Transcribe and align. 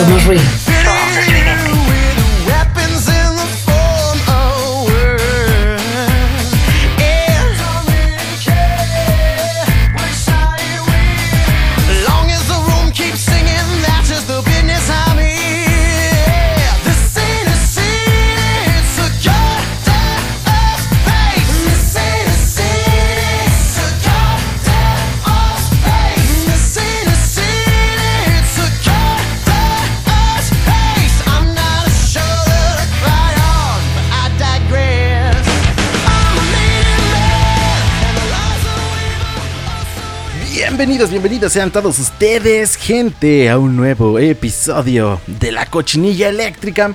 Somos 0.00 0.24
ruido. 0.24 0.69
Bienvenidos, 41.08 41.54
sean 41.54 41.70
todos 41.70 41.98
ustedes, 41.98 42.76
gente, 42.76 43.48
a 43.48 43.58
un 43.58 43.74
nuevo 43.74 44.18
episodio 44.18 45.18
de 45.26 45.50
la 45.50 45.64
cochinilla 45.64 46.28
eléctrica. 46.28 46.94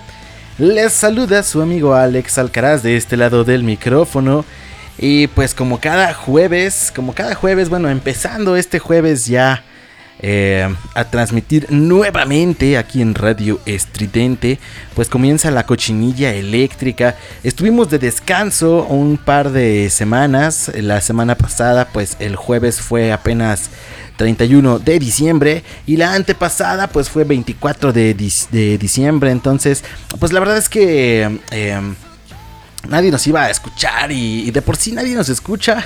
Les 0.60 0.94
saluda 0.94 1.42
su 1.42 1.60
amigo 1.60 1.96
Alex 1.96 2.38
Alcaraz 2.38 2.84
de 2.84 2.98
este 2.98 3.18
lado 3.18 3.44
del 3.44 3.64
micrófono. 3.64 4.46
Y 5.00 5.26
pues 5.26 5.56
como 5.56 5.80
cada 5.80 6.14
jueves, 6.14 6.94
como 6.96 7.16
cada 7.16 7.34
jueves, 7.34 7.70
bueno, 7.70 7.90
empezando 7.90 8.56
este 8.56 8.78
jueves 8.78 9.26
ya 9.26 9.64
eh, 10.28 10.68
a 10.96 11.04
transmitir 11.04 11.68
nuevamente 11.70 12.80
aquí 12.80 13.04
en 13.04 13.14
Radio 13.14 13.60
Estridente. 13.68 14.58
Pues 14.96 15.08
comienza 15.08 15.52
la 15.52 15.68
cochinilla 15.68 16.34
eléctrica. 16.34 17.16
Estuvimos 17.44 17.92
de 17.92 18.00
descanso 18.00 18.86
un 18.86 19.18
par 19.18 19.52
de 19.52 19.92
semanas. 19.92 20.72
La 20.74 21.00
semana 21.02 21.36
pasada, 21.36 21.90
pues 21.94 22.18
el 22.18 22.36
jueves 22.38 22.82
fue 22.82 23.12
apenas 23.14 23.70
31 24.18 24.80
de 24.80 24.98
diciembre 24.98 25.64
y 25.86 25.98
la 25.98 26.16
antepasada 26.16 26.88
pues 26.88 27.08
fue 27.08 27.24
24 27.24 27.94
de, 27.94 28.16
diciembre 28.16 29.30
entonces 29.30 29.84
pues 30.20 30.32
la 30.32 30.40
verdad 30.40 30.56
es 30.56 30.70
que 30.70 31.42
eh, 31.52 31.82
nadie 32.88 33.12
nos 33.12 33.28
iba 33.28 33.44
a 33.44 33.50
escuchar 33.50 34.14
y, 34.14 34.48
y, 34.48 34.52
de 34.52 34.62
por 34.62 34.78
sí 34.78 34.94
nadie 34.94 35.16
nos 35.16 35.28
escucha 35.28 35.84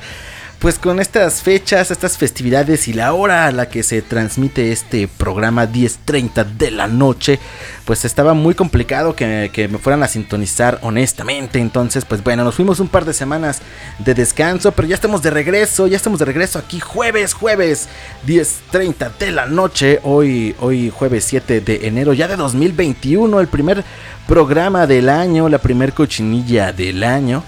pues 0.58 0.78
con 0.78 1.00
estas 1.00 1.42
fechas, 1.42 1.90
estas 1.90 2.16
festividades 2.16 2.88
y 2.88 2.94
la 2.94 3.12
hora 3.12 3.46
a 3.46 3.52
la 3.52 3.68
que 3.68 3.82
se 3.82 4.00
transmite 4.00 4.72
este 4.72 5.06
programa 5.06 5.66
10.30 5.66 6.44
de 6.44 6.70
la 6.70 6.86
noche, 6.86 7.38
pues 7.84 8.04
estaba 8.06 8.32
muy 8.32 8.54
complicado 8.54 9.14
que, 9.14 9.68
me 9.70 9.78
fueran 9.78 10.02
a 10.02 10.08
sintonizar 10.08 10.78
honestamente. 10.82 11.58
Entonces, 11.58 12.04
pues 12.06 12.24
bueno, 12.24 12.42
nos 12.42 12.54
fuimos 12.54 12.80
un 12.80 12.88
par 12.88 13.04
de 13.04 13.12
semanas 13.12 13.60
de 13.98 14.14
descanso, 14.14 14.72
pero 14.72 14.88
ya 14.88 14.94
estamos 14.94 15.22
de 15.22 15.30
regreso, 15.30 15.86
ya 15.86 15.96
estamos 15.96 16.18
de 16.18 16.24
regreso 16.24 16.58
aquí 16.58 16.80
jueves, 16.80 17.34
jueves 17.34 17.88
10.30 18.26 19.18
de 19.18 19.32
la 19.32 19.46
noche, 19.46 20.00
hoy, 20.04 20.56
hoy 20.60 20.90
jueves 20.90 21.24
7 21.24 21.60
de 21.60 21.86
enero 21.86 22.14
ya 22.14 22.28
de 22.28 22.36
2021, 22.36 23.40
el 23.40 23.48
primer 23.48 23.84
programa 24.26 24.86
del 24.86 25.10
año, 25.10 25.48
la 25.50 25.58
primer 25.58 25.92
cochinilla 25.92 26.72
del 26.72 27.04
año. 27.04 27.44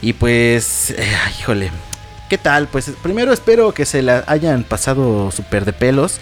Y 0.00 0.12
pues, 0.12 0.90
eh, 0.90 1.06
híjole, 1.40 1.72
¿Qué 2.28 2.36
tal? 2.36 2.68
Pues 2.68 2.90
primero 3.02 3.32
espero 3.32 3.72
que 3.72 3.86
se 3.86 4.02
la 4.02 4.22
hayan 4.26 4.62
pasado 4.62 5.30
súper 5.30 5.64
de 5.64 5.72
pelos. 5.72 6.18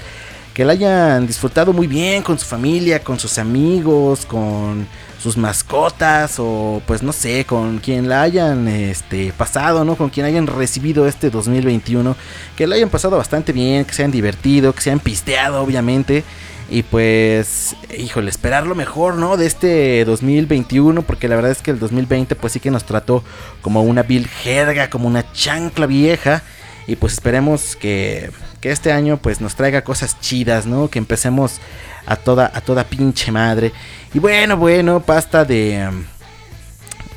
Que 0.54 0.64
la 0.64 0.72
hayan 0.72 1.26
disfrutado 1.26 1.72
muy 1.72 1.88
bien 1.88 2.22
con 2.22 2.38
su 2.38 2.46
familia, 2.46 3.00
con 3.02 3.18
sus 3.18 3.38
amigos, 3.38 4.24
con 4.24 4.86
sus 5.20 5.36
mascotas 5.36 6.36
o 6.38 6.80
pues 6.86 7.02
no 7.02 7.12
sé, 7.12 7.44
con 7.44 7.78
quien 7.78 8.08
la 8.08 8.22
hayan 8.22 8.68
este, 8.68 9.32
pasado, 9.36 9.84
¿no? 9.84 9.96
Con 9.96 10.08
quien 10.08 10.24
hayan 10.24 10.46
recibido 10.46 11.08
este 11.08 11.28
2021. 11.28 12.14
Que 12.56 12.68
la 12.68 12.76
hayan 12.76 12.88
pasado 12.88 13.16
bastante 13.16 13.52
bien, 13.52 13.84
que 13.84 13.92
se 13.92 14.02
hayan 14.02 14.12
divertido, 14.12 14.72
que 14.72 14.82
se 14.82 14.90
hayan 14.90 15.00
pisteado 15.00 15.60
obviamente. 15.60 16.22
Y 16.68 16.82
pues, 16.82 17.76
híjole, 17.96 18.28
esperar 18.28 18.66
lo 18.66 18.74
mejor, 18.74 19.14
¿no? 19.14 19.36
De 19.36 19.46
este 19.46 20.04
2021, 20.04 21.02
porque 21.02 21.28
la 21.28 21.36
verdad 21.36 21.52
es 21.52 21.62
que 21.62 21.70
el 21.70 21.78
2020 21.78 22.34
pues 22.34 22.54
sí 22.54 22.60
que 22.60 22.72
nos 22.72 22.84
trató 22.84 23.22
como 23.62 23.82
una 23.82 24.02
vil 24.02 24.26
jerga, 24.26 24.90
como 24.90 25.06
una 25.06 25.32
chancla 25.32 25.86
vieja. 25.86 26.42
Y 26.88 26.96
pues 26.96 27.14
esperemos 27.14 27.76
que, 27.76 28.30
que 28.60 28.72
este 28.72 28.92
año 28.92 29.16
pues 29.16 29.40
nos 29.40 29.54
traiga 29.54 29.82
cosas 29.82 30.20
chidas, 30.20 30.66
¿no? 30.66 30.88
Que 30.88 30.98
empecemos 30.98 31.60
a 32.04 32.16
toda, 32.16 32.50
a 32.52 32.60
toda 32.60 32.84
pinche 32.84 33.30
madre. 33.30 33.72
Y 34.12 34.18
bueno, 34.18 34.56
bueno, 34.56 35.00
pasta 35.00 35.44
de... 35.44 35.88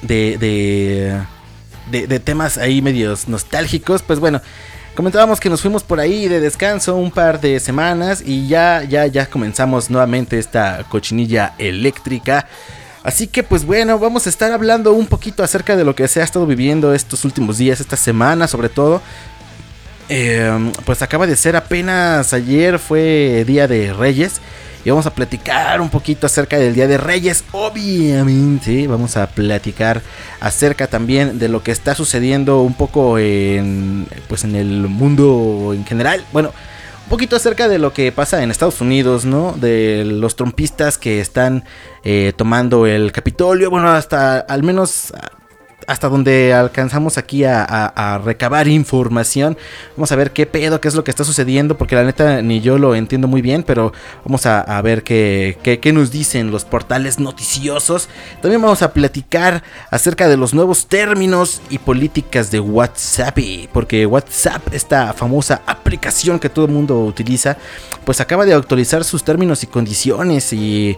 De, 0.02 0.38
de, 0.38 1.22
de, 1.92 2.08
de 2.08 2.20
temas 2.22 2.58
ahí 2.58 2.82
medios 2.82 3.28
nostálgicos, 3.28 4.02
pues 4.02 4.20
bueno, 4.22 4.42
Comentábamos 5.00 5.40
que 5.40 5.50
nos 5.50 5.62
fuimos 5.62 5.82
por 5.82 6.02
ahí 6.02 6.28
de 6.28 6.42
descanso 6.42 6.98
un 6.98 7.10
par 7.10 7.40
de 7.40 7.58
semanas 7.62 8.22
y 8.22 8.50
ya, 8.50 8.84
ya, 8.84 9.08
ya 9.08 9.28
comenzamos 9.28 9.90
nuevamente 9.90 10.38
esta 10.38 10.84
cochinilla 10.90 11.54
eléctrica. 11.58 12.46
Así 13.02 13.28
que 13.28 13.42
pues 13.42 13.64
bueno, 13.64 13.98
vamos 13.98 14.28
a 14.28 14.30
estar 14.30 14.52
hablando 14.52 14.92
un 14.92 15.08
poquito 15.08 15.42
acerca 15.42 15.78
de 15.78 15.86
lo 15.86 15.96
que 15.96 16.06
se 16.10 16.20
ha 16.20 16.26
estado 16.26 16.46
viviendo 16.46 16.94
estos 16.94 17.24
últimos 17.24 17.58
días, 17.58 17.80
esta 17.80 17.96
semana 17.96 18.46
sobre 18.50 18.68
todo. 18.68 19.02
Em, 20.10 20.72
pues 20.86 21.04
acaba 21.04 21.28
de 21.28 21.36
ser 21.36 21.56
apenas 21.56 22.34
ayer, 22.34 22.80
fue 22.80 23.44
Día 23.46 23.68
de 23.68 23.94
Reyes 23.94 24.42
y 24.84 24.90
vamos 24.90 25.06
a 25.06 25.14
platicar 25.14 25.82
un 25.82 25.90
poquito 25.90 26.26
acerca 26.26 26.58
del 26.58 26.74
Día 26.74 26.88
de 26.88 26.98
Reyes, 26.98 27.44
obviamente. 27.52 28.88
Vamos 28.88 29.18
a 29.18 29.28
platicar 29.28 30.02
acerca 30.40 30.88
también 30.88 31.38
de 31.38 31.48
lo 31.48 31.62
que 31.62 31.72
está 31.72 31.94
sucediendo 31.94 32.62
un 32.62 32.74
poco 32.74 33.20
en, 33.20 34.08
pues 34.28 34.44
en 34.46 34.56
el 34.56 34.88
mundo 34.88 35.74
en 35.76 35.86
general. 35.86 36.26
Bueno, 36.34 36.54
un 37.04 37.10
poquito 37.10 37.36
acerca 37.36 37.68
de 37.68 37.78
lo 37.78 37.94
que 37.94 38.12
pasa 38.12 38.42
en 38.42 38.50
Estados 38.50 38.82
Unidos, 38.82 39.26
¿no? 39.26 39.52
De 39.52 40.06
los 40.06 40.36
trompistas 40.36 40.98
que 40.98 41.20
están 41.20 41.66
eh, 42.04 42.34
tomando 42.36 42.88
el 42.88 43.12
Capitolio. 43.12 43.70
Bueno, 43.70 43.90
hasta 43.90 44.40
al 44.40 44.64
menos 44.64 45.14
hasta 45.90 46.08
donde 46.08 46.54
alcanzamos 46.54 47.18
aquí 47.18 47.44
a, 47.44 48.22
recabar 48.24 48.68
información. 48.68 49.58
Vamos 49.98 50.12
a 50.12 50.16
ver 50.16 50.32
qué 50.32 50.46
pedo, 50.46 50.80
qué 50.80 50.88
es 50.88 50.94
lo 50.94 51.04
que 51.04 51.10
está 51.10 51.24
sucediendo, 51.24 51.78
porque 51.78 51.96
la 51.96 52.04
neta 52.04 52.44
ni 52.44 52.62
yo 52.62 52.78
lo 52.78 52.94
entiendo 52.94 53.28
muy 53.28 53.42
bien, 53.42 53.64
pero 53.64 53.92
vamos 54.24 54.46
a, 54.46 54.82
ver 54.84 55.02
qué, 55.02 55.58
qué, 55.82 55.92
nos 55.92 56.12
dicen 56.12 56.52
los 56.52 56.64
portales 56.64 57.18
noticiosos. 57.18 58.08
También 58.40 58.62
vamos 58.62 58.84
a 58.84 58.94
platicar 58.94 59.64
acerca 59.90 60.28
de 60.28 60.38
los 60.38 60.54
nuevos 60.54 60.86
términos 60.86 61.60
y 61.72 61.80
políticas 61.80 62.52
de 62.52 62.60
WhatsApp, 62.60 63.40
porque 63.74 64.06
WhatsApp, 64.06 64.72
esta 64.72 65.14
famosa 65.14 65.64
aplicación 65.66 66.38
que 66.38 66.50
todo 66.50 66.66
el 66.66 66.72
mundo 66.72 67.00
utiliza, 67.00 67.58
pues 68.06 68.22
acaba 68.22 68.46
de 68.46 68.54
actualizar 68.54 69.04
sus 69.04 69.24
términos 69.24 69.64
y 69.64 69.68
condiciones 69.68 70.54
y 70.54 70.96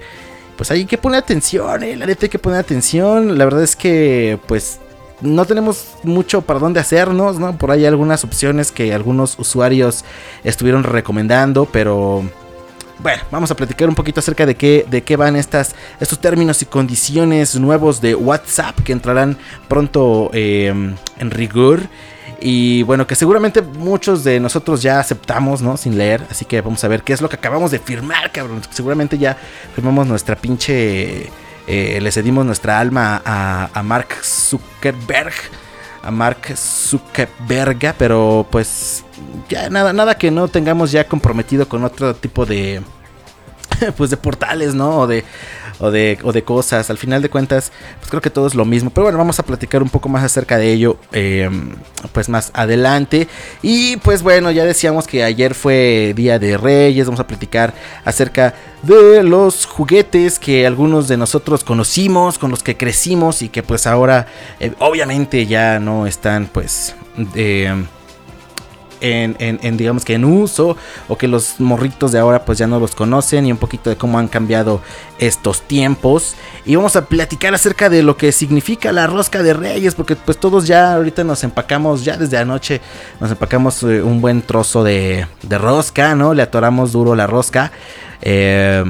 pues 0.55 0.71
hay 0.71 0.85
que 0.85 0.97
poner 0.97 1.19
atención, 1.19 1.83
eh, 1.83 1.95
la 1.95 2.05
neta 2.05 2.25
hay 2.25 2.29
que 2.29 2.39
poner 2.39 2.59
atención. 2.59 3.37
La 3.37 3.45
verdad 3.45 3.63
es 3.63 3.75
que, 3.75 4.39
pues, 4.47 4.79
no 5.21 5.45
tenemos 5.45 5.87
mucho 6.03 6.41
para 6.41 6.59
dónde 6.59 6.79
hacernos, 6.79 7.39
¿no? 7.39 7.57
Por 7.57 7.71
ahí 7.71 7.81
hay 7.81 7.85
algunas 7.85 8.23
opciones 8.23 8.71
que 8.71 8.93
algunos 8.93 9.37
usuarios 9.37 10.03
estuvieron 10.43 10.83
recomendando, 10.83 11.65
pero 11.65 12.23
bueno, 12.99 13.23
vamos 13.31 13.49
a 13.49 13.55
platicar 13.55 13.89
un 13.89 13.95
poquito 13.95 14.19
acerca 14.19 14.45
de 14.45 14.55
qué, 14.55 14.85
de 14.89 15.03
qué 15.03 15.15
van 15.15 15.35
estas, 15.35 15.75
estos 15.99 16.19
términos 16.19 16.61
y 16.61 16.65
condiciones 16.65 17.55
nuevos 17.55 17.99
de 17.99 18.13
WhatsApp 18.13 18.79
que 18.81 18.91
entrarán 18.91 19.37
pronto 19.67 20.29
eh, 20.33 20.67
en 20.67 21.31
rigor. 21.31 21.81
Y 22.41 22.81
bueno, 22.83 23.05
que 23.05 23.15
seguramente 23.15 23.61
muchos 23.61 24.23
de 24.23 24.39
nosotros 24.39 24.81
ya 24.81 24.99
aceptamos, 24.99 25.61
¿no? 25.61 25.77
Sin 25.77 25.97
leer. 25.97 26.25
Así 26.29 26.45
que 26.45 26.59
vamos 26.61 26.83
a 26.83 26.87
ver 26.87 27.03
qué 27.03 27.13
es 27.13 27.21
lo 27.21 27.29
que 27.29 27.35
acabamos 27.35 27.69
de 27.71 27.79
firmar, 27.79 28.31
cabrón. 28.31 28.61
Seguramente 28.71 29.17
ya 29.17 29.37
firmamos 29.75 30.07
nuestra 30.07 30.35
pinche... 30.35 31.29
Eh, 31.67 31.99
le 32.01 32.11
cedimos 32.11 32.43
nuestra 32.43 32.79
alma 32.79 33.21
a, 33.23 33.69
a 33.73 33.83
Mark 33.83 34.07
Zuckerberg. 34.23 35.33
A 36.01 36.09
Mark 36.09 36.57
Zuckerberg. 36.57 37.95
Pero 37.97 38.47
pues 38.49 39.05
ya 39.47 39.69
nada, 39.69 39.93
nada 39.93 40.17
que 40.17 40.31
no 40.31 40.47
tengamos 40.47 40.91
ya 40.91 41.07
comprometido 41.07 41.69
con 41.69 41.83
otro 41.83 42.15
tipo 42.15 42.47
de, 42.47 42.81
pues 43.97 44.09
de 44.09 44.17
portales, 44.17 44.73
¿no? 44.75 44.99
O 44.99 45.07
de, 45.07 45.23
o 45.79 45.91
de, 45.91 46.17
o 46.23 46.31
de 46.31 46.43
cosas. 46.43 46.89
Al 46.89 46.97
final 46.97 47.21
de 47.21 47.29
cuentas, 47.29 47.71
pues 47.99 48.09
creo 48.09 48.21
que 48.21 48.29
todo 48.29 48.47
es 48.47 48.55
lo 48.55 48.65
mismo. 48.65 48.89
Pero 48.89 49.05
bueno, 49.05 49.17
vamos 49.17 49.39
a 49.39 49.43
platicar 49.43 49.81
un 49.81 49.89
poco 49.89 50.09
más 50.09 50.23
acerca 50.23 50.57
de 50.57 50.71
ello, 50.71 50.97
em, 51.11 51.75
pues 52.11 52.29
más 52.29 52.51
adelante. 52.53 53.27
Y 53.61 53.97
pues 53.97 54.23
bueno, 54.23 54.51
ya 54.51 54.65
decíamos 54.65 55.07
que 55.07 55.23
ayer 55.23 55.53
fue 55.55 56.13
Día 56.15 56.39
de 56.39 56.57
Reyes. 56.57 57.05
Vamos 57.05 57.19
a 57.19 57.27
platicar 57.27 57.73
acerca 58.05 58.53
de 58.83 59.23
los 59.23 59.65
juguetes 59.65 60.39
que 60.39 60.65
algunos 60.65 61.07
de 61.07 61.17
nosotros 61.17 61.63
conocimos, 61.63 62.37
con 62.37 62.51
los 62.51 62.63
que 62.63 62.77
crecimos 62.77 63.41
y 63.41 63.49
que 63.49 63.63
pues 63.63 63.87
ahora 63.87 64.27
eh, 64.59 64.73
obviamente 64.79 65.45
ya 65.45 65.79
no 65.79 66.07
están 66.07 66.47
pues... 66.47 66.95
Eh, 67.35 67.85
en, 69.01 69.77
digamos 69.77 70.05
que 70.05 70.13
en 70.13 70.25
uso 70.25 70.77
o 71.07 71.17
que 71.17 71.27
los 71.27 71.59
morritos 71.59 72.11
de 72.11 72.19
ahora 72.19 72.45
pues 72.45 72.57
ya 72.57 72.67
no 72.67 72.79
los 72.79 72.95
conocen 72.95 73.45
y 73.45 73.51
un 73.51 73.57
poquito 73.57 73.89
de 73.89 73.97
cómo 73.97 74.19
han 74.19 74.27
cambiado 74.27 74.81
estos 75.19 75.61
tiempos. 75.61 76.35
Y 76.65 76.75
vamos 76.75 76.95
a 76.95 77.05
platicar 77.05 77.53
acerca 77.53 77.89
de 77.89 78.03
lo 78.03 78.17
que 78.17 78.31
significa 78.31 78.91
la 78.91 79.07
rosca 79.07 79.43
de 79.43 79.53
reyes 79.53 79.95
porque 79.95 80.15
pues 80.15 80.37
todos 80.37 80.67
ya 80.67 80.93
ahorita 80.93 81.23
nos 81.23 81.43
empacamos 81.43 82.05
ya 82.05 82.17
desde 82.17 82.37
anoche 82.37 82.81
nos 83.19 83.31
empacamos 83.31 83.83
eh, 83.83 84.01
un 84.01 84.21
buen 84.21 84.41
trozo 84.41 84.83
de, 84.83 85.27
de 85.41 85.57
rosca 85.57 86.15
no 86.15 86.33
le 86.33 86.43
atoramos 86.43 86.91
duro 86.91 87.15
la 87.15 87.27
rosca. 87.27 87.71
Eh, 88.21 88.83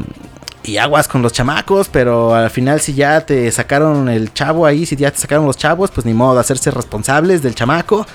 y 0.63 0.77
aguas 0.77 1.07
con 1.07 1.21
los 1.21 1.33
chamacos, 1.33 1.89
pero 1.89 2.35
al 2.35 2.49
final 2.49 2.79
si 2.79 2.93
ya 2.93 3.21
te 3.21 3.51
sacaron 3.51 4.09
el 4.09 4.33
chavo 4.33 4.65
ahí, 4.65 4.85
si 4.85 4.95
ya 4.95 5.11
te 5.11 5.17
sacaron 5.17 5.45
los 5.45 5.57
chavos, 5.57 5.91
pues 5.91 6.05
ni 6.05 6.13
modo 6.13 6.39
hacerse 6.39 6.71
responsables 6.71 7.41
del 7.41 7.55
chamaco 7.55 8.05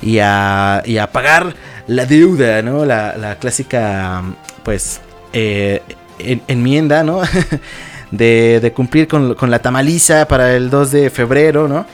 y 0.00 0.18
a, 0.18 0.82
y 0.84 0.98
a 0.98 1.10
pagar 1.12 1.54
la 1.86 2.06
deuda, 2.06 2.62
¿no? 2.62 2.84
La, 2.84 3.36
clásica, 3.40 4.22
pues, 4.64 5.00
eh, 5.32 5.82
enmienda, 6.18 7.02
¿no? 7.04 7.22
de, 8.10 8.60
de, 8.60 8.72
cumplir 8.72 9.06
con, 9.08 9.34
con 9.34 9.50
la 9.50 9.60
tamaliza 9.60 10.26
para 10.26 10.54
el 10.54 10.70
2 10.70 10.90
de 10.90 11.10
febrero, 11.10 11.68
¿no? 11.68 11.86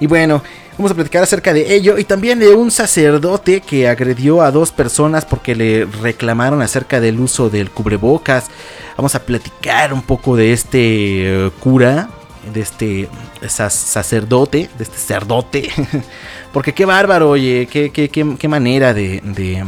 Y 0.00 0.06
bueno, 0.06 0.42
Vamos 0.76 0.90
a 0.90 0.94
platicar 0.96 1.22
acerca 1.22 1.52
de 1.52 1.72
ello 1.72 1.98
y 1.98 2.04
también 2.04 2.40
de 2.40 2.52
un 2.52 2.72
sacerdote 2.72 3.60
que 3.60 3.86
agredió 3.86 4.42
a 4.42 4.50
dos 4.50 4.72
personas 4.72 5.24
porque 5.24 5.54
le 5.54 5.84
reclamaron 5.84 6.62
acerca 6.62 7.00
del 7.00 7.20
uso 7.20 7.48
del 7.48 7.70
cubrebocas. 7.70 8.46
Vamos 8.96 9.14
a 9.14 9.24
platicar 9.24 9.92
un 9.92 10.02
poco 10.02 10.36
de 10.36 10.52
este 10.52 11.46
eh, 11.46 11.50
cura, 11.60 12.08
de 12.52 12.60
este 12.60 13.08
sacerdote, 13.48 14.70
de 14.76 14.84
este 14.84 14.98
cerdote. 14.98 15.70
porque 16.52 16.72
qué 16.72 16.84
bárbaro, 16.84 17.30
oye, 17.30 17.66
qué, 17.70 17.90
qué, 17.90 18.08
qué, 18.08 18.48
manera 18.48 18.94
de, 18.94 19.20
de, 19.24 19.64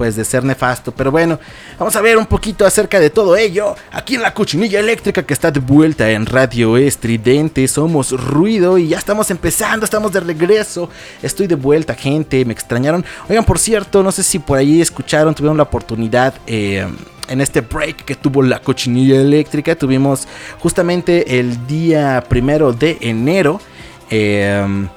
pues 0.00 0.16
de 0.16 0.24
ser 0.24 0.42
nefasto. 0.44 0.92
Pero 0.92 1.10
bueno, 1.10 1.38
vamos 1.78 1.94
a 1.94 2.00
ver 2.00 2.16
un 2.16 2.24
poquito 2.24 2.64
acerca 2.64 2.98
de 2.98 3.10
todo 3.10 3.36
ello. 3.36 3.76
Aquí 3.92 4.14
en 4.14 4.22
la 4.22 4.32
cochinilla 4.32 4.80
eléctrica 4.80 5.22
que 5.24 5.34
está 5.34 5.50
de 5.50 5.60
vuelta 5.60 6.10
en 6.10 6.24
Radio 6.24 6.78
Estridente. 6.78 7.68
Somos 7.68 8.12
ruido 8.12 8.78
y 8.78 8.88
ya 8.88 8.96
estamos 8.96 9.30
empezando, 9.30 9.84
estamos 9.84 10.10
de 10.10 10.20
regreso. 10.20 10.88
Estoy 11.22 11.48
de 11.48 11.54
vuelta, 11.54 11.94
gente. 11.94 12.42
Me 12.46 12.54
extrañaron. 12.54 13.04
Oigan, 13.28 13.44
por 13.44 13.58
cierto, 13.58 14.02
no 14.02 14.10
sé 14.10 14.22
si 14.22 14.38
por 14.38 14.56
ahí 14.56 14.80
escucharon, 14.80 15.34
tuvieron 15.34 15.58
la 15.58 15.64
oportunidad. 15.64 16.32
Eh, 16.46 16.88
en 17.28 17.40
este 17.42 17.60
break 17.60 18.06
que 18.06 18.14
tuvo 18.14 18.42
la 18.42 18.62
cochinilla 18.62 19.20
eléctrica. 19.20 19.76
Tuvimos 19.76 20.26
justamente 20.60 21.38
el 21.38 21.66
día 21.66 22.24
primero 22.26 22.72
de 22.72 22.96
enero. 23.02 23.60
Eh, 24.08 24.88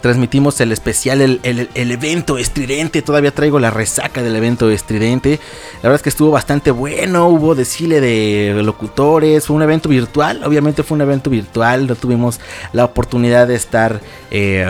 transmitimos 0.00 0.60
el 0.60 0.72
especial, 0.72 1.20
el, 1.20 1.68
evento 1.74 2.38
estridente. 2.38 3.02
Todavía 3.02 3.34
traigo 3.34 3.58
la 3.58 3.70
resaca 3.70 4.22
del 4.22 4.36
evento 4.36 4.70
estridente. 4.70 5.40
La 5.76 5.88
verdad 5.88 5.96
es 5.96 6.02
que 6.02 6.08
estuvo 6.08 6.30
bastante 6.30 6.70
bueno. 6.70 7.28
Hubo 7.28 7.54
desfile 7.54 8.00
de 8.00 8.60
locutores. 8.62 9.46
Fue 9.46 9.56
un 9.56 9.62
evento 9.62 9.88
virtual. 9.88 10.42
Obviamente 10.44 10.82
fue 10.82 10.96
un 10.96 11.02
evento 11.02 11.30
virtual. 11.30 11.86
No 11.86 11.94
tuvimos 11.94 12.40
la 12.72 12.84
oportunidad 12.84 13.46
de 13.48 13.54
estar. 13.54 14.00
Eh, 14.30 14.66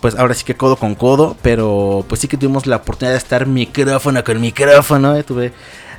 pues 0.00 0.14
ahora 0.14 0.34
sí 0.34 0.44
que 0.44 0.54
codo 0.54 0.76
con 0.76 0.94
codo, 0.94 1.36
pero 1.42 2.04
pues 2.08 2.20
sí 2.20 2.28
que 2.28 2.36
tuvimos 2.36 2.66
la 2.66 2.76
oportunidad 2.76 3.12
de 3.12 3.18
estar 3.18 3.46
micrófono 3.46 4.22
con 4.22 4.40
micrófono, 4.40 5.16
eh, 5.16 5.24
tuve 5.24 5.52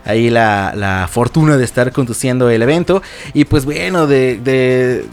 ahí 0.05 0.29
la, 0.29 1.09
fortuna 1.11 1.57
de 1.57 1.63
estar 1.63 1.91
conduciendo 1.91 2.49
el 2.49 2.61
evento. 2.61 3.01
Y 3.33 3.45
pues 3.45 3.65
bueno, 3.65 4.07
de, 4.07 5.05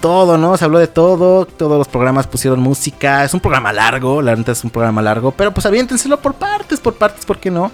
todo, 0.00 0.38
¿no? 0.38 0.56
Se 0.56 0.64
habló 0.64 0.78
de 0.78 0.86
todo. 0.86 1.46
Todos 1.46 1.78
los 1.78 1.88
programas 1.88 2.26
pusieron 2.26 2.60
música. 2.60 3.24
Es 3.24 3.34
un 3.34 3.40
programa 3.40 3.72
largo, 3.72 4.22
la 4.22 4.36
neta 4.36 4.52
es 4.52 4.62
un 4.64 4.70
programa 4.70 5.02
largo. 5.02 5.32
Pero 5.32 5.52
pues 5.52 5.66
aviéntenselo 5.66 6.20
por 6.20 6.34
partes, 6.34 6.80
por 6.80 6.94
partes, 6.94 7.24
¿por 7.24 7.38
qué 7.38 7.50
no? 7.50 7.70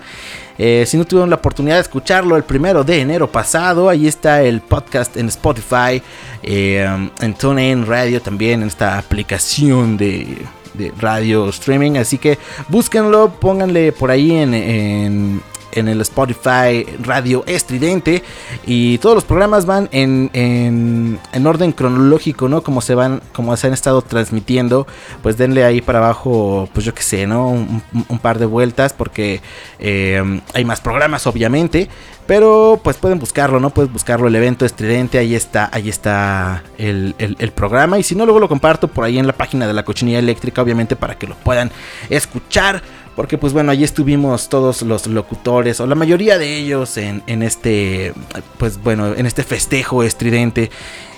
Eh, 0.59 0.85
si 0.87 0.97
no 0.97 1.05
tuvieron 1.05 1.31
la 1.31 1.37
oportunidad 1.37 1.77
de 1.77 1.83
escucharlo 1.83 2.37
el 2.37 2.45
primero 2.45 2.85
de 2.85 3.01
enero 3.01 3.31
pasado, 3.31 3.89
ahí 3.89 4.07
está 4.07 4.43
el 4.43 4.61
podcast 4.61 5.17
en 5.17 5.29
Spotify, 5.29 6.03
eh, 6.43 7.11
en 7.21 7.35
TuneIn 7.35 7.87
Radio 7.87 8.21
también, 8.21 8.63
en 8.63 8.69
esta 8.69 8.99
aplicación 8.99 9.97
de, 9.97 10.45
de 10.75 10.93
radio 10.99 11.49
streaming. 11.49 11.97
Así 11.97 12.19
que 12.19 12.39
búsquenlo, 12.69 13.31
pónganle 13.31 13.93
por 13.93 14.11
ahí 14.11 14.33
en 14.33 15.43
el 15.73 16.01
Spotify 16.01 16.87
Radio 17.03 17.45
Estridente. 17.47 18.23
Y 18.67 18.99
todos 18.99 19.15
los 19.15 19.25
programas 19.25 19.67
van 19.67 19.89
en, 19.93 20.31
en, 20.33 21.47
orden 21.47 21.73
cronológico, 21.73 22.49
¿no? 22.49 22.63
Como 22.63 22.81
se 22.81 22.95
van, 22.95 23.23
como 23.33 23.57
se 23.57 23.67
han 23.67 23.73
estado 23.73 24.03
transmitiendo. 24.03 24.87
Pues 25.23 25.37
denle 25.37 25.65
ahí 25.65 25.81
para 25.81 25.99
abajo, 25.99 26.69
pues 26.73 26.87
yo 26.87 26.95
que 26.95 27.03
sé, 27.03 27.27
¿no? 27.27 27.49
Un, 27.49 28.19
par 28.23 28.39
de 28.39 28.47
vueltas 28.47 28.93
porque 28.93 29.41
eh, 29.79 30.41
hay 30.55 30.65
más 30.65 30.81
programas, 30.81 31.27
obviamente. 31.27 31.89
Pero 32.27 32.81
pues 32.83 32.97
pueden 32.97 33.19
buscarlo, 33.19 33.59
¿no? 33.59 33.71
Puedes 33.71 33.93
buscarlo, 33.93 34.29
el 34.29 34.37
evento 34.37 34.65
estridente, 34.65 35.19
ahí 35.19 35.35
está, 35.35 35.69
ahí 35.73 35.89
está 35.89 36.63
el, 36.79 37.17
el, 37.19 37.51
programa. 37.51 37.99
Y 37.99 38.05
si 38.05 38.15
no, 38.15 38.25
luego 38.25 38.39
lo 38.39 38.49
comparto 38.49 38.87
por 38.87 39.05
ahí 39.05 39.19
en 39.19 39.27
la 39.27 39.33
página 39.33 39.67
de 39.67 39.73
la 39.73 39.85
cochinilla 39.85 40.21
eléctrica, 40.21 40.63
obviamente, 40.63 40.95
para 40.95 41.17
que 41.17 41.27
lo 41.27 41.35
puedan 41.35 41.73
escuchar. 42.11 42.83
Porque 43.17 43.39
pues 43.39 43.53
bueno, 43.53 43.71
allí 43.71 43.85
estuvimos 43.85 44.49
todos 44.49 44.83
los 44.83 45.07
locutores, 45.07 45.81
o 45.81 45.87
la 45.87 45.95
mayoría 45.95 46.39
de 46.39 46.57
ellos, 46.57 46.97
en, 46.97 47.23
este, 47.43 48.15
pues 48.59 48.83
bueno, 48.83 49.15
en 49.15 49.27
este 49.27 49.43
festejo 49.43 50.03
estridente. 50.03 50.71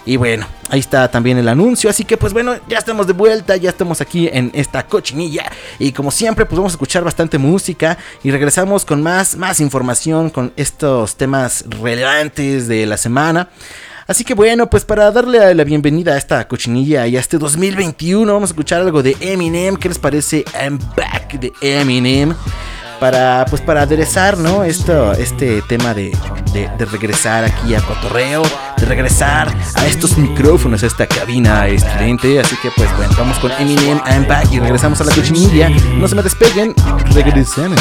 Y 0.06 0.16
bueno, 0.16 0.46
ahí 0.68 0.80
está 0.80 1.10
también 1.10 1.38
el 1.38 1.48
anuncio. 1.48 1.88
Así 1.88 2.04
que 2.04 2.16
pues 2.16 2.32
bueno, 2.32 2.56
ya 2.68 2.78
estamos 2.78 3.06
de 3.06 3.14
vuelta, 3.14 3.56
ya 3.56 3.70
estamos 3.70 4.00
aquí 4.00 4.28
en 4.30 4.50
esta 4.54 4.86
cochinilla. 4.86 5.50
Y 5.78 5.92
como 5.92 6.10
siempre, 6.10 6.44
pues 6.44 6.58
vamos 6.58 6.72
a 6.72 6.74
escuchar 6.74 7.04
bastante 7.04 7.38
música. 7.38 7.96
Y 8.22 8.30
regresamos 8.30 8.84
con 8.84 9.02
más, 9.02 9.36
más 9.36 9.60
información, 9.60 10.28
con 10.30 10.52
estos 10.56 11.16
temas 11.16 11.64
relevantes 11.80 12.68
de 12.68 12.86
la 12.86 12.96
semana. 12.98 13.48
Así 14.06 14.22
que 14.22 14.34
bueno, 14.34 14.68
pues 14.68 14.84
para 14.84 15.10
darle 15.10 15.54
la 15.54 15.64
bienvenida 15.64 16.12
a 16.12 16.18
esta 16.18 16.46
cochinilla 16.46 17.06
y 17.06 17.16
a 17.16 17.20
este 17.20 17.38
2021, 17.38 18.30
vamos 18.30 18.50
a 18.50 18.52
escuchar 18.52 18.82
algo 18.82 19.02
de 19.02 19.16
Eminem. 19.20 19.76
¿Qué 19.76 19.88
les 19.88 19.98
parece? 19.98 20.44
I'm 20.60 20.78
back 20.94 21.40
de 21.40 21.52
Eminem. 21.62 22.34
Para, 23.00 23.44
pues 23.48 23.60
para 23.60 23.82
aderezar, 23.82 24.38
¿no? 24.38 24.62
Esto, 24.62 25.12
este 25.12 25.62
tema 25.62 25.94
de, 25.94 26.16
de, 26.52 26.84
regresar 26.86 27.44
aquí 27.44 27.74
a 27.74 27.80
Cotorreo, 27.80 28.42
de 28.76 28.86
regresar 28.86 29.52
a 29.74 29.86
estos 29.86 30.16
micrófonos, 30.16 30.82
a 30.82 30.86
esta 30.86 31.06
cabina 31.06 31.66
estridente. 31.66 32.40
Así 32.40 32.56
que 32.62 32.70
pues 32.76 32.94
bueno, 32.96 33.12
vamos 33.18 33.38
con 33.38 33.50
Eminem, 33.52 34.00
I'm 34.06 34.28
back 34.28 34.52
y 34.52 34.60
regresamos 34.60 35.00
a 35.00 35.04
la 35.04 35.14
cochinilla. 35.14 35.70
No 35.98 36.06
se 36.08 36.14
me 36.14 36.22
despeguen, 36.22 36.74
regresemos. 37.12 37.80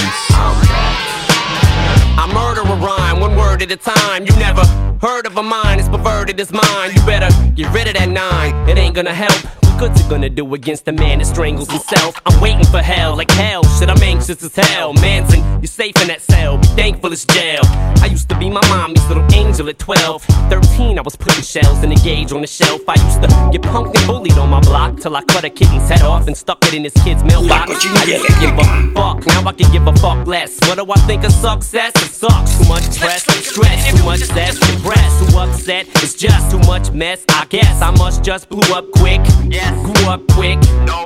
One 3.23 3.37
word 3.37 3.61
at 3.61 3.71
a 3.71 3.77
time. 3.77 4.25
You 4.25 4.35
never 4.35 4.65
heard 4.99 5.25
of 5.25 5.37
a 5.37 5.43
mind, 5.43 5.79
it's 5.79 5.87
perverted 5.87 6.37
as 6.41 6.51
mine. 6.51 6.91
You 6.93 7.05
better 7.05 7.29
get 7.55 7.73
rid 7.73 7.87
of 7.87 7.93
that 7.93 8.09
nine, 8.09 8.67
it 8.67 8.77
ain't 8.77 8.95
gonna 8.95 9.13
help. 9.13 9.62
Good's 9.83 9.99
it 9.99 10.09
gonna 10.09 10.29
do 10.29 10.53
against 10.53 10.87
a 10.87 10.93
man 10.93 11.19
that 11.19 11.25
strangles 11.25 11.69
himself? 11.69 12.15
I'm 12.25 12.39
waiting 12.39 12.63
for 12.63 12.77
hell, 12.77 13.17
like 13.17 13.29
hell, 13.31 13.63
shit, 13.77 13.89
I'm 13.89 14.01
anxious 14.01 14.41
as 14.41 14.55
hell. 14.55 14.93
Manson, 14.93 15.41
you're 15.59 15.65
safe 15.65 16.01
in 16.01 16.07
that 16.07 16.21
cell, 16.21 16.57
be 16.57 16.67
thankful 16.67 17.11
it's 17.11 17.25
jail. 17.25 17.59
I 17.99 18.07
used 18.09 18.29
to 18.29 18.37
be 18.37 18.49
my 18.49 18.65
mommy's 18.69 19.05
little 19.09 19.27
angel 19.33 19.67
at 19.67 19.79
12. 19.79 20.23
13, 20.23 20.97
I 20.97 21.01
was 21.01 21.17
putting 21.17 21.43
shells 21.43 21.83
in 21.83 21.91
a 21.91 21.95
gauge 21.95 22.31
on 22.31 22.39
the 22.39 22.47
shelf. 22.47 22.79
I 22.87 22.95
used 22.95 23.21
to 23.23 23.27
get 23.51 23.61
punked 23.61 23.93
and 23.97 24.07
bullied 24.07 24.37
on 24.37 24.49
my 24.49 24.61
block 24.61 25.01
till 25.01 25.17
I 25.17 25.21
cut 25.23 25.43
a 25.43 25.49
kitten's 25.49 25.89
head 25.89 26.03
off 26.03 26.27
and 26.27 26.37
stuck 26.37 26.65
it 26.65 26.73
in 26.73 26.85
his 26.85 26.93
kid's 27.03 27.21
mailbox. 27.25 27.85
I 27.85 28.05
used 28.05 28.25
to 28.25 28.39
give 28.39 28.57
a 28.57 28.63
fuck 28.93 29.25
Now 29.27 29.45
I 29.45 29.51
can 29.51 29.69
give 29.69 29.85
a 29.85 29.93
fuck 29.97 30.25
less. 30.25 30.57
What 30.61 30.77
do 30.77 30.89
I 30.89 30.99
think 31.07 31.25
of 31.25 31.33
success? 31.33 31.91
It 31.97 32.09
sucks. 32.09 32.57
Too 32.57 32.69
much 32.69 32.83
stress, 32.83 33.23
stress, 33.25 33.99
too 33.99 34.05
much 34.05 34.21
stress, 34.21 34.57
depressed. 34.59 35.29
Too 35.29 35.37
upset, 35.37 35.87
it's 36.01 36.13
just 36.13 36.51
too 36.51 36.59
much 36.59 36.91
mess. 36.91 37.25
I 37.27 37.45
guess 37.49 37.81
I 37.81 37.91
must 37.91 38.23
just 38.23 38.47
blew 38.47 38.73
up 38.73 38.89
quick. 38.91 39.19
Yes. 39.49 39.72
Grew 39.83 40.07
up 40.09 40.21
quick, 40.31 40.59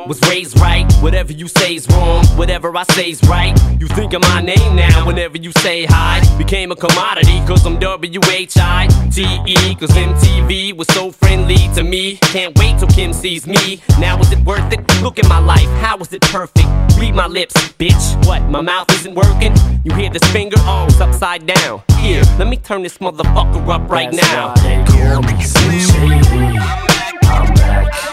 was 0.07 0.19
raised 0.29 0.59
right. 0.59 0.91
Whatever 1.01 1.31
you 1.33 1.47
say's 1.47 1.87
wrong, 1.89 2.25
whatever 2.37 2.75
I 2.75 2.83
say's 2.83 3.21
right. 3.27 3.57
You 3.79 3.87
think 3.87 4.13
of 4.13 4.21
my 4.21 4.41
name 4.41 4.75
now 4.75 5.05
whenever 5.05 5.37
you 5.37 5.51
say 5.59 5.85
hi. 5.85 6.21
Became 6.37 6.71
a 6.71 6.75
commodity, 6.75 7.39
cause 7.47 7.65
I'm 7.65 7.79
W-H-I-T-E. 7.79 9.75
Cause 9.75 9.89
MTV 9.89 10.75
was 10.75 10.87
so 10.89 11.11
friendly 11.11 11.57
to 11.75 11.83
me. 11.83 12.17
Can't 12.17 12.57
wait 12.57 12.77
till 12.79 12.87
Kim 12.89 13.13
sees 13.13 13.47
me. 13.47 13.81
Now 13.99 14.19
is 14.19 14.31
it 14.31 14.39
worth 14.39 14.71
it? 14.73 14.79
Look 15.01 15.19
at 15.19 15.27
my 15.27 15.39
life, 15.39 15.69
how 15.81 15.97
is 15.97 16.11
it 16.13 16.21
perfect? 16.21 16.67
Read 16.97 17.13
my 17.13 17.27
lips, 17.27 17.53
bitch. 17.79 18.25
What, 18.25 18.41
my 18.43 18.61
mouth 18.61 18.91
isn't 18.93 19.13
working? 19.13 19.53
You 19.83 19.93
hear 19.93 20.09
this 20.09 20.23
finger? 20.31 20.57
Oh, 20.61 20.85
it's 20.89 20.99
upside 20.99 21.45
down. 21.45 21.81
Here, 21.99 22.23
let 22.39 22.47
me 22.47 22.57
turn 22.57 22.83
this 22.83 22.97
motherfucker 22.97 23.67
up 23.69 23.89
right 23.89 24.11
That's 24.11 24.31
now. 24.31 24.53
why 24.55 24.61
they 24.63 24.83
call 24.85 25.21
me 25.21 25.41
Slim 25.43 26.21
Shady. 26.21 26.57
I'm 27.27 27.53
back. 27.55 28.06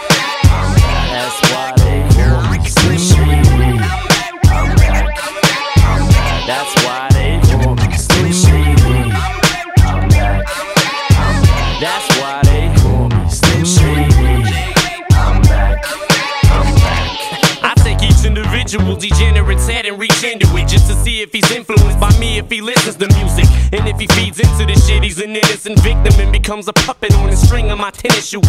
Individual 18.75 18.95
degenerate's 18.97 19.67
head 19.67 19.85
and 19.85 19.97
reach 19.99 20.23
into 20.23 20.47
it 20.57 20.67
just 20.67 20.87
to 20.87 20.95
see 20.95 21.21
if 21.21 21.31
he's 21.31 21.49
influenced 21.51 21.99
by 21.99 22.11
me, 22.19 22.37
if 22.37 22.49
he 22.49 22.61
listens 22.61 22.95
to 22.97 23.07
music. 23.15 23.45
And 23.71 23.87
if 23.87 23.99
he 23.99 24.07
feeds 24.07 24.39
into 24.39 24.65
this 24.65 24.85
shit, 24.87 25.03
he's 25.03 25.19
an 25.19 25.35
innocent 25.35 25.79
victim 25.79 26.13
and 26.19 26.31
becomes 26.31 26.67
a 26.67 26.73
puppet 26.73 27.13
on 27.15 27.29
the 27.29 27.35
string 27.35 27.71
of 27.71 27.77
my 27.77 27.91
tennis 27.91 28.27
shoe. 28.27 28.41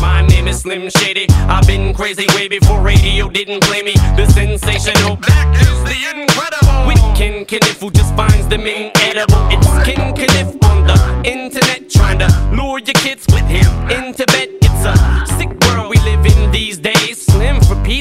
My 0.00 0.24
name 0.26 0.46
is 0.46 0.60
Slim 0.60 0.88
Shady. 0.90 1.26
I've 1.48 1.66
been 1.66 1.94
crazy 1.94 2.26
way 2.34 2.48
before 2.48 2.80
radio 2.80 3.28
didn't 3.28 3.64
play 3.64 3.82
me. 3.82 3.94
The 4.16 4.26
sensational 4.32 5.16
black 5.16 5.60
is 5.60 5.82
the 5.84 5.98
incredible. 6.14 6.86
With 6.86 7.02
Ken 7.16 7.44
Kniff 7.44 7.80
who 7.80 7.90
just 7.90 8.14
finds 8.14 8.46
them 8.48 8.60
inedible. 8.60 9.48
It's 9.50 9.66
Ken 9.84 10.14
Kniff 10.14 10.62
on 10.64 10.86
the 10.86 11.28
internet 11.28 11.90
trying 11.90 12.18
to 12.20 12.28
lure 12.52 12.78
your 12.78 12.94
kids 12.94 13.26
with 13.32 13.46
him 13.46 13.66
into 13.90 14.24
bed. 14.26 14.50
It's 14.62 14.84
a 14.84 15.36
sick 15.36 15.63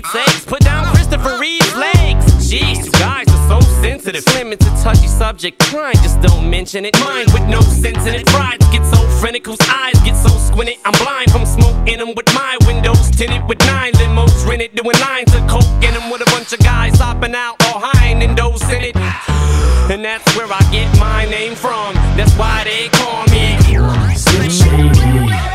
Put 0.02 0.62
down 0.62 0.86
Christopher 0.96 1.38
Reeve's 1.40 1.76
legs. 1.76 2.26
Jeez, 2.50 2.86
you 2.86 2.92
guys 2.94 3.28
are 3.28 3.48
so 3.48 3.82
sensitive. 3.82 4.24
Slim, 4.24 4.52
a 4.52 4.56
touchy 4.56 5.08
subject. 5.08 5.62
Try 5.62 5.94
just 5.94 6.20
don't 6.22 6.50
mention 6.50 6.86
it. 6.86 7.00
Mine 7.00 7.28
with 7.32 7.48
no 7.48 7.62
sense 7.62 8.06
in 8.08 8.16
it. 8.16 8.26
Pride 8.26 8.60
gets 8.72 8.90
so 8.90 9.08
frantic, 9.20 9.46
whose 9.46 9.60
eyes 9.70 9.94
get 10.02 10.16
so 10.16 10.30
squinted. 10.30 10.78
I'm 10.84 10.94
blind 11.04 11.32
from 11.32 11.46
smoke 11.46 11.88
in 11.88 12.00
them 12.00 12.16
with 12.16 12.34
my 12.34 12.58
windows 12.66 13.12
tinted 13.12 13.48
with 13.48 13.60
nine 13.68 13.94
limos 13.94 14.48
rented. 14.48 14.74
Doing 14.74 15.00
lines 15.00 15.34
of 15.36 15.48
coke 15.48 15.84
in 15.84 15.94
them 15.94 16.10
with 16.10 16.22
a 16.22 16.30
bunch 16.32 16.54
of 16.54 16.60
guys 16.60 16.98
hopping 16.98 17.36
out 17.36 17.56
all 17.68 17.80
high 17.80 18.08
and 18.08 18.38
those 18.38 18.64
in 18.70 18.84
it. 18.84 18.96
And 18.96 20.04
that's 20.04 20.26
where 20.36 20.48
I 20.50 20.60
get 20.72 20.90
my 20.98 21.26
name 21.26 21.54
from. 21.54 21.94
That's 22.18 22.34
why 22.36 22.64
they 22.64 22.90
call 22.90 23.26
me. 23.28 23.58
Slim 24.16 24.50
Shady. 24.50 25.53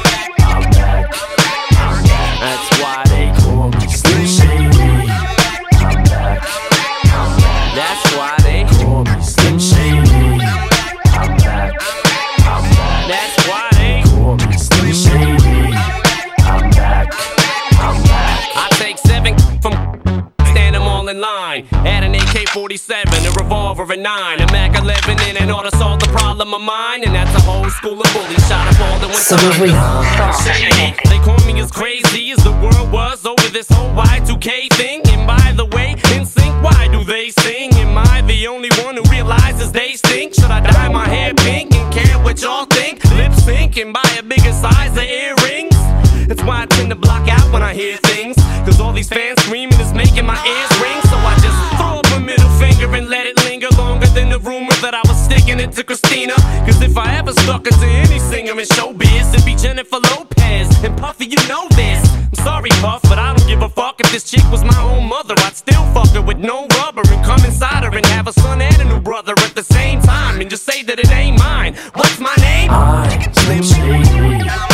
In 21.18 21.22
line. 21.22 21.66
Add 21.86 22.04
an 22.04 22.14
AK 22.14 22.48
47, 22.48 23.26
a 23.26 23.30
revolver, 23.32 23.92
a 23.92 23.96
9, 23.96 24.40
a 24.40 24.52
Mac 24.52 24.78
11 24.78 25.18
in 25.28 25.36
and 25.36 25.50
order 25.50 25.70
to 25.70 25.76
solve 25.76 26.00
the 26.00 26.06
problem 26.08 26.54
of 26.54 26.60
mine. 26.60 27.02
And 27.04 27.14
that's 27.14 27.34
a 27.34 27.40
whole 27.40 27.68
school 27.70 28.00
of 28.00 28.12
bullies 28.12 28.46
shot 28.48 28.66
up 28.68 28.80
all 28.80 28.98
the 29.00 29.08
one 29.08 29.16
Somos 29.16 29.50
time. 29.50 29.68
ruido. 29.68 30.34
Shady. 30.44 30.94
They 31.08 31.18
call 31.24 31.38
me 31.46 31.60
as 31.60 31.70
crazy 31.70 32.30
as 32.32 32.38
the 32.44 32.52
world 32.52 32.90
was 32.92 33.26
over 33.26 33.48
this 33.52 33.68
whole 33.68 33.90
Y2K 33.94 34.72
thing. 34.74 35.00
And 35.08 35.26
by 35.26 35.52
the 35.56 35.66
way, 35.66 35.96
in 36.14 36.24
sync, 36.24 36.54
why 36.62 36.88
do 36.90 37.04
they 37.04 37.30
sing? 37.30 37.72
Am 37.74 37.98
I 37.98 38.22
the 38.22 38.46
only 38.46 38.70
one 38.84 38.96
who 38.96 39.02
realizes 39.10 39.72
they 39.72 39.94
stink? 39.94 40.34
Should 40.34 40.50
I 40.50 40.60
dye 40.60 40.88
my 40.88 41.06
hair 41.08 41.34
pink 41.34 41.74
and 41.74 41.92
care 41.92 42.18
what 42.22 42.40
y'all 42.42 42.66
think? 42.66 43.04
Lip 43.16 43.32
sync 43.32 43.76
and 43.76 43.92
buy 43.92 44.10
a 44.18 44.22
bigger 44.22 44.52
size 44.52 44.92
of 44.96 45.04
earrings? 45.04 45.74
That's 46.28 46.42
why 46.42 46.62
I 46.62 46.66
tend 46.66 46.90
to 46.90 46.96
block 46.96 47.28
out 47.28 47.50
when 47.52 47.62
I 47.62 47.74
hear 47.74 47.96
things. 47.96 48.36
Cause 48.66 48.80
all 48.80 48.92
these 48.92 49.08
fans 49.08 49.40
screaming 49.42 49.80
is 49.80 49.94
making 49.94 50.26
my 50.26 50.36
ears 50.46 50.80
ring. 50.82 51.07
Rumor 54.48 54.72
that 54.80 54.94
I 54.94 55.02
was 55.04 55.18
sticking 55.20 55.60
it 55.60 55.72
to 55.72 55.84
Christina. 55.84 56.34
Cause 56.64 56.80
if 56.80 56.96
I 56.96 57.16
ever 57.16 57.32
stuck 57.44 57.66
it 57.66 57.74
to 57.74 57.86
any 57.86 58.18
singer 58.18 58.58
in 58.58 58.66
showbiz, 58.66 59.34
it'd 59.34 59.44
be 59.44 59.54
Jennifer 59.54 60.00
Lopez. 60.10 60.66
And 60.82 60.96
Puffy, 60.96 61.26
you 61.26 61.40
know 61.48 61.68
this. 61.76 62.00
I'm 62.32 62.40
sorry, 62.48 62.70
Puff, 62.80 63.02
but 63.02 63.18
I 63.18 63.34
don't 63.34 63.46
give 63.46 63.60
a 63.60 63.68
fuck 63.68 64.00
if 64.00 64.10
this 64.10 64.24
chick 64.24 64.44
was 64.50 64.64
my 64.64 64.80
own 64.80 65.04
mother. 65.06 65.34
I'd 65.38 65.54
still 65.54 65.84
fuck 65.92 66.08
her 66.16 66.22
with 66.22 66.38
no 66.38 66.66
rubber 66.80 67.02
and 67.12 67.22
come 67.24 67.44
inside 67.44 67.84
her 67.84 67.94
and 67.94 68.06
have 68.06 68.26
a 68.26 68.32
son 68.32 68.62
and 68.62 68.80
a 68.80 68.84
new 68.84 69.00
brother 69.00 69.34
at 69.36 69.54
the 69.54 69.62
same 69.62 70.00
time. 70.00 70.40
And 70.40 70.48
just 70.48 70.64
say 70.64 70.82
that 70.82 70.98
it 70.98 71.10
ain't 71.12 71.38
mine. 71.38 71.74
What's 71.92 72.18
my 72.18 72.34
name? 72.36 72.70
I'm 72.70 73.34
Slim 73.34 73.62
Shady. 73.62 74.67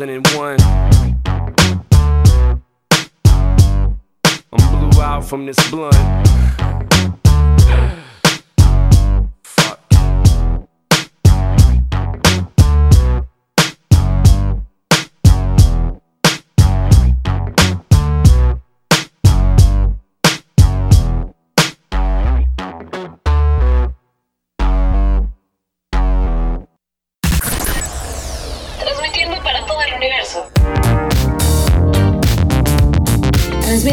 2001 0.00 0.56
I'm 4.50 4.90
blew 4.90 5.02
out 5.02 5.26
from 5.26 5.44
this 5.44 5.70
blunt 5.70 5.94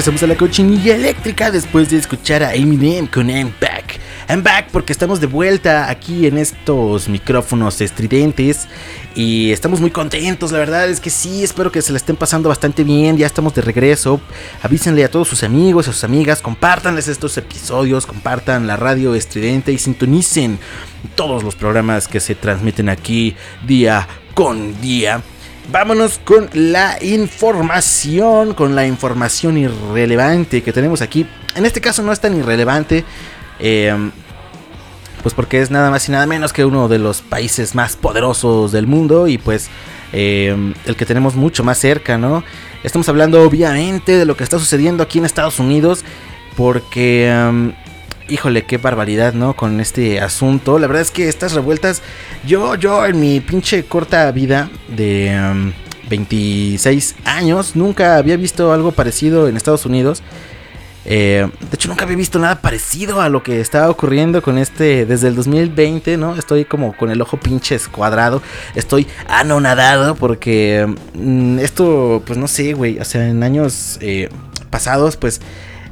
Regresamos 0.00 0.22
a 0.22 0.28
la 0.28 0.36
cochinilla 0.36 0.94
eléctrica 0.94 1.50
después 1.50 1.90
de 1.90 1.98
escuchar 1.98 2.42
a 2.42 2.54
Eminem 2.54 3.06
con 3.06 3.28
I'm 3.28 3.52
Back. 3.60 4.00
I'm 4.30 4.42
Back 4.42 4.70
porque 4.72 4.94
estamos 4.94 5.20
de 5.20 5.26
vuelta 5.26 5.90
aquí 5.90 6.26
en 6.26 6.38
estos 6.38 7.06
micrófonos 7.06 7.82
estridentes 7.82 8.66
y 9.14 9.52
estamos 9.52 9.78
muy 9.78 9.90
contentos, 9.90 10.52
la 10.52 10.58
verdad 10.58 10.88
es 10.88 11.00
que 11.00 11.10
sí, 11.10 11.44
espero 11.44 11.70
que 11.70 11.82
se 11.82 11.92
la 11.92 11.98
estén 11.98 12.16
pasando 12.16 12.48
bastante 12.48 12.82
bien, 12.82 13.18
ya 13.18 13.26
estamos 13.26 13.54
de 13.54 13.60
regreso. 13.60 14.22
Avísenle 14.62 15.04
a 15.04 15.10
todos 15.10 15.28
sus 15.28 15.42
amigos, 15.42 15.86
a 15.86 15.92
sus 15.92 16.04
amigas, 16.04 16.40
compártanles 16.40 17.06
estos 17.06 17.36
episodios, 17.36 18.06
compartan 18.06 18.66
la 18.66 18.76
radio 18.76 19.14
estridente 19.14 19.70
y 19.70 19.76
sintonicen 19.76 20.58
todos 21.14 21.44
los 21.44 21.56
programas 21.56 22.08
que 22.08 22.20
se 22.20 22.34
transmiten 22.34 22.88
aquí 22.88 23.36
día 23.66 24.08
con 24.32 24.80
día. 24.80 25.20
Vámonos 25.68 26.18
con 26.18 26.48
la 26.52 26.98
información, 27.02 28.54
con 28.54 28.74
la 28.74 28.86
información 28.86 29.56
irrelevante 29.56 30.62
que 30.62 30.72
tenemos 30.72 31.00
aquí. 31.02 31.26
En 31.54 31.64
este 31.64 31.80
caso 31.80 32.02
no 32.02 32.12
es 32.12 32.20
tan 32.20 32.36
irrelevante, 32.36 33.04
eh, 33.60 34.10
pues 35.22 35.34
porque 35.34 35.60
es 35.60 35.70
nada 35.70 35.90
más 35.90 36.08
y 36.08 36.12
nada 36.12 36.26
menos 36.26 36.52
que 36.52 36.64
uno 36.64 36.88
de 36.88 36.98
los 36.98 37.22
países 37.22 37.74
más 37.74 37.94
poderosos 37.94 38.72
del 38.72 38.86
mundo 38.86 39.28
y 39.28 39.38
pues 39.38 39.68
eh, 40.12 40.74
el 40.86 40.96
que 40.96 41.06
tenemos 41.06 41.36
mucho 41.36 41.62
más 41.62 41.78
cerca, 41.78 42.18
¿no? 42.18 42.42
Estamos 42.82 43.08
hablando 43.08 43.42
obviamente 43.42 44.16
de 44.16 44.24
lo 44.24 44.36
que 44.36 44.44
está 44.44 44.58
sucediendo 44.58 45.02
aquí 45.02 45.18
en 45.18 45.24
Estados 45.24 45.58
Unidos 45.58 46.04
porque... 46.56 47.32
Um, 47.48 47.72
híjole, 48.30 48.64
qué 48.64 48.78
barbaridad, 48.78 49.34
¿no? 49.34 49.54
Con 49.54 49.80
este 49.80 50.20
asunto. 50.20 50.78
La 50.78 50.86
verdad 50.86 51.02
es 51.02 51.10
que 51.10 51.28
estas 51.28 51.52
revueltas, 51.52 52.02
yo, 52.46 52.76
yo 52.76 53.04
en 53.04 53.20
mi 53.20 53.40
pinche 53.40 53.84
corta 53.84 54.30
vida 54.32 54.70
de 54.88 55.72
26 56.08 57.16
um, 57.18 57.28
años, 57.28 57.76
nunca 57.76 58.16
había 58.16 58.36
visto 58.36 58.72
algo 58.72 58.92
parecido 58.92 59.48
en 59.48 59.56
Estados 59.56 59.84
Unidos. 59.84 60.22
Eh, 61.06 61.48
de 61.60 61.74
hecho, 61.74 61.88
nunca 61.88 62.04
había 62.04 62.16
visto 62.16 62.38
nada 62.38 62.60
parecido 62.60 63.20
a 63.20 63.28
lo 63.28 63.42
que 63.42 63.60
estaba 63.60 63.88
ocurriendo 63.88 64.42
con 64.42 64.58
este 64.58 65.06
desde 65.06 65.28
el 65.28 65.34
2020, 65.34 66.16
¿no? 66.16 66.36
Estoy 66.36 66.66
como 66.66 66.94
con 66.96 67.10
el 67.10 67.20
ojo 67.20 67.38
pinche 67.38 67.74
escuadrado. 67.74 68.42
Estoy 68.74 69.06
anonadado 69.26 70.14
porque 70.14 70.86
mm, 71.14 71.58
esto, 71.58 72.22
pues 72.26 72.38
no 72.38 72.46
sé, 72.46 72.74
güey. 72.74 72.98
O 72.98 73.04
sea, 73.04 73.26
en 73.26 73.42
años 73.42 73.98
eh, 74.02 74.28
pasados, 74.70 75.16
pues 75.16 75.40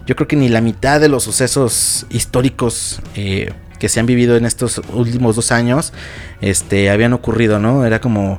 yo 0.09 0.17
creo 0.17 0.27
que 0.27 0.37
ni 0.37 0.49
la 0.49 0.62
mitad 0.62 1.03
de 1.03 1.09
los 1.11 1.23
sucesos 1.23 2.07
históricos 2.09 3.03
eh, 3.15 3.53
que 3.79 3.91
se 3.91 4.00
han 4.00 4.07
vivido 4.07 4.38
en 4.38 4.47
estos 4.47 4.81
últimos 4.95 5.37
dos 5.37 5.53
años 5.53 5.93
este, 6.41 6.88
habían 6.88 7.12
ocurrido, 7.12 7.59
¿no? 7.59 7.85
Era 7.85 8.00
como, 8.00 8.38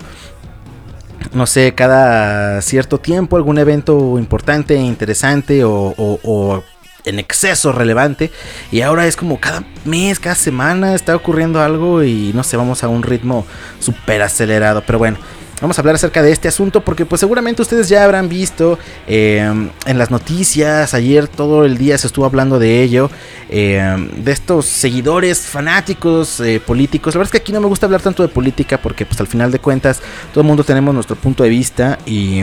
no 1.32 1.46
sé, 1.46 1.76
cada 1.76 2.60
cierto 2.64 2.98
tiempo 2.98 3.38
algún 3.38 3.60
evento 3.60 4.18
importante, 4.18 4.74
interesante 4.78 5.62
o, 5.64 6.64
en 7.06 7.20
exceso 7.20 7.72
relevante. 7.72 8.32
Y 8.72 8.82
ahora 8.82 9.06
es 9.06 9.16
como 9.16 9.40
cada 9.40 9.64
mes, 9.86 10.20
cada 10.20 10.36
semana 10.36 10.96
está 10.96 11.16
ocurriendo 11.16 11.62
algo 11.62 12.04
y 12.04 12.32
no 12.34 12.44
sé, 12.44 12.58
vamos 12.58 12.84
a 12.84 12.88
un 12.88 13.04
ritmo 13.04 13.46
súper 13.80 14.24
acelerado. 14.24 14.82
Pero 14.88 14.98
bueno, 14.98 15.20
Vamos 15.62 15.78
a 15.78 15.82
hablar 15.82 15.96
acerca 15.96 16.22
de 16.22 16.32
este 16.32 16.48
asunto 16.48 16.82
porque 16.86 17.06
pues 17.06 17.20
seguramente 17.20 17.62
ustedes 17.62 17.90
ya 17.90 18.06
habrán 18.06 18.30
visto 18.30 18.80
em, 19.08 19.70
en 19.86 19.98
las 19.98 20.10
noticias, 20.10 20.94
ayer 20.94 21.28
todo 21.28 21.66
el 21.66 21.78
día 21.78 21.98
se 21.98 22.08
estuvo 22.08 22.26
hablando 22.26 22.60
de 22.60 22.82
ello, 22.82 23.12
em, 23.50 24.10
de 24.24 24.32
estos 24.32 24.66
seguidores 24.66 25.40
fanáticos 25.42 26.40
eh, 26.40 26.62
políticos. 26.66 27.14
La 27.14 27.20
verdad 27.20 27.28
es 27.28 27.32
que 27.32 27.44
aquí 27.44 27.52
no 27.52 27.60
me 27.60 27.68
gusta 27.68 27.88
hablar 27.88 28.02
tanto 28.02 28.24
de 28.24 28.30
política 28.30 28.78
porque 28.82 29.06
pues 29.06 29.20
al 29.20 29.28
final 29.28 29.52
de 29.52 29.60
cuentas 29.60 30.00
todo 30.34 30.42
el 30.42 30.48
mundo 30.48 30.64
tenemos 30.64 30.94
nuestro 30.94 31.18
punto 31.18 31.44
de 31.44 31.50
vista 31.50 32.00
y 32.06 32.42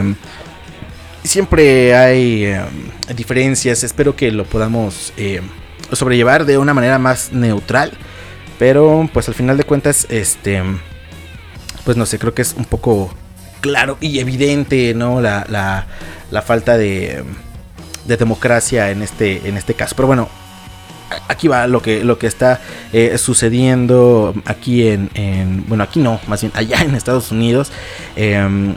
siempre 1.25 1.97
hay 1.97 2.45
em, 2.45 2.67
diferencias, 3.15 3.83
espero 3.83 4.15
que 4.15 4.31
lo 4.31 4.45
podamos 4.45 5.15
sobrellevar 5.93 6.45
de 6.45 6.59
una 6.59 6.75
manera 6.75 6.99
más 6.99 7.33
neutral, 7.33 7.93
pero 8.59 9.09
pues 9.11 9.27
al 9.29 9.35
final 9.35 9.57
de 9.57 9.65
cuentas 9.65 10.07
este 10.11 10.63
pues 11.87 11.97
no 11.97 12.05
sé, 12.05 12.19
creo 12.19 12.35
que 12.35 12.43
es 12.43 12.53
un 12.59 12.65
poco 12.65 13.15
claro 13.61 13.97
y 14.01 14.19
evidente, 14.19 14.93
¿no? 14.93 15.21
La, 15.21 15.47
la, 15.49 16.43
falta 16.43 16.77
de, 16.77 17.23
de, 18.05 18.17
democracia 18.17 18.91
en 18.91 19.03
este, 19.03 19.49
en 19.49 19.57
este 19.57 19.75
caso. 19.75 19.95
Pero 19.95 20.09
bueno, 20.09 20.29
aquí 21.29 21.47
va 21.47 21.69
lo 21.69 21.81
que, 21.81 22.03
lo 22.03 22.19
que 22.19 22.27
está 22.27 22.61
eh, 22.93 23.17
sucediendo 23.19 24.35
aquí 24.47 24.89
en, 24.89 25.11
en, 25.15 25.65
bueno, 25.69 25.85
aquí 25.85 26.01
no, 26.01 26.21
más 26.27 26.41
bien 26.41 26.53
allá 26.57 26.83
en 26.83 26.97
Estados 26.97 27.31
Unidos. 27.31 27.71
Eh, 28.17 28.75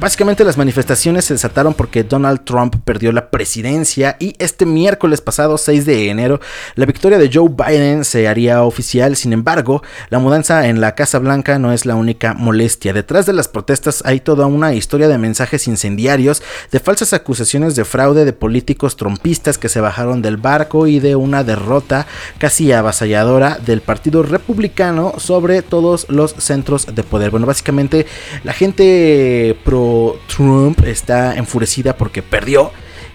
Básicamente 0.00 0.46
las 0.46 0.56
manifestaciones 0.56 1.26
se 1.26 1.34
desataron 1.34 1.74
porque 1.74 2.04
Donald 2.04 2.44
Trump 2.44 2.74
perdió 2.86 3.12
la 3.12 3.28
presidencia 3.28 4.16
y 4.18 4.34
este 4.38 4.64
miércoles 4.64 5.20
pasado 5.20 5.58
6 5.58 5.84
de 5.84 6.08
enero 6.08 6.40
la 6.74 6.86
victoria 6.86 7.18
de 7.18 7.28
Joe 7.30 7.50
Biden 7.50 8.06
se 8.06 8.26
haría 8.26 8.62
oficial. 8.62 9.14
Sin 9.14 9.34
embargo, 9.34 9.82
la 10.08 10.18
mudanza 10.18 10.68
en 10.68 10.80
la 10.80 10.94
Casa 10.94 11.18
Blanca 11.18 11.58
no 11.58 11.74
es 11.74 11.84
la 11.84 11.96
única 11.96 12.32
molestia. 12.32 12.94
Detrás 12.94 13.26
de 13.26 13.34
las 13.34 13.48
protestas 13.48 14.02
hay 14.06 14.20
toda 14.20 14.46
una 14.46 14.72
historia 14.72 15.06
de 15.06 15.18
mensajes 15.18 15.68
incendiarios, 15.68 16.42
de 16.72 16.80
falsas 16.80 17.12
acusaciones 17.12 17.76
de 17.76 17.84
fraude 17.84 18.24
de 18.24 18.32
políticos 18.32 18.96
trompistas 18.96 19.58
que 19.58 19.68
se 19.68 19.82
bajaron 19.82 20.22
del 20.22 20.38
barco 20.38 20.86
y 20.86 20.98
de 21.00 21.14
una 21.14 21.44
derrota 21.44 22.06
casi 22.38 22.72
avasalladora 22.72 23.58
del 23.58 23.82
Partido 23.82 24.22
Republicano 24.22 25.12
sobre 25.18 25.60
todos 25.60 26.06
los 26.08 26.32
centros 26.38 26.86
de 26.86 27.02
poder. 27.02 27.30
Bueno, 27.30 27.44
básicamente 27.44 28.06
la 28.44 28.54
gente 28.54 29.58
pro 29.62 29.89
Trump 30.26 30.84
está 30.84 31.36
enfurecida 31.36 31.96
porque 31.96 32.22
perdió 32.22 32.72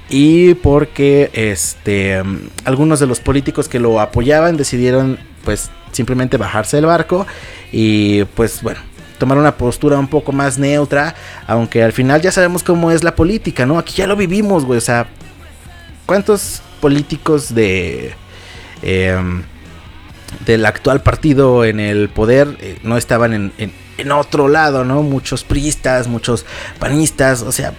y 0.09 0.53
porque 0.55 1.31
este 1.33 2.21
algunos 2.63 2.99
de 2.99 3.07
los 3.07 3.19
políticos 3.19 3.67
que 3.67 3.79
lo 3.79 3.99
apoyaban 3.99 4.57
decidieron 4.57 5.17
pues 5.43 5.71
simplemente 5.91 6.37
bajarse 6.37 6.77
del 6.77 6.85
barco 6.85 7.25
y 7.71 8.23
pues 8.35 8.61
bueno 8.61 8.79
tomar 9.17 9.37
una 9.37 9.57
postura 9.57 9.97
un 9.97 10.07
poco 10.07 10.31
más 10.31 10.59
neutra 10.59 11.15
aunque 11.47 11.81
al 11.83 11.93
final 11.93 12.21
ya 12.21 12.31
sabemos 12.31 12.61
cómo 12.63 12.91
es 12.91 13.03
la 13.03 13.15
política 13.15 13.65
no 13.65 13.79
aquí 13.79 13.95
ya 13.95 14.07
lo 14.07 14.15
vivimos 14.15 14.65
güey 14.65 14.77
o 14.77 14.81
sea 14.81 15.07
cuántos 16.05 16.61
políticos 16.81 17.55
de 17.55 18.13
em, 18.83 19.43
del 20.45 20.65
actual 20.65 21.01
partido 21.01 21.65
en 21.65 21.79
el 21.79 22.09
poder 22.09 22.57
eh, 22.59 22.77
no 22.83 22.97
estaban 22.97 23.33
en 23.33 23.51
en 23.57 23.84
otro 24.11 24.47
lado, 24.47 24.83
¿no? 24.83 25.03
Muchos 25.03 25.43
priistas, 25.43 26.07
muchos 26.07 26.45
panistas, 26.79 27.41
o 27.41 27.51
sea, 27.51 27.73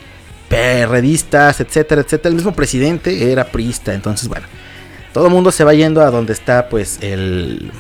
perredistas, 0.49 1.61
etcétera, 1.61 2.03
etcétera. 2.03 2.31
El 2.31 2.37
mismo 2.37 2.53
presidente 2.53 3.33
era 3.33 3.45
priista, 3.45 3.95
entonces, 3.95 4.29
bueno, 4.29 4.47
todo 5.13 5.27
el 5.27 5.33
mundo 5.33 5.51
se 5.51 5.65
va 5.65 5.75
yendo 5.75 6.03
a 6.03 6.11
donde 6.11 6.33
está, 6.33 6.69
pues, 6.69 6.99
el, 7.01 7.71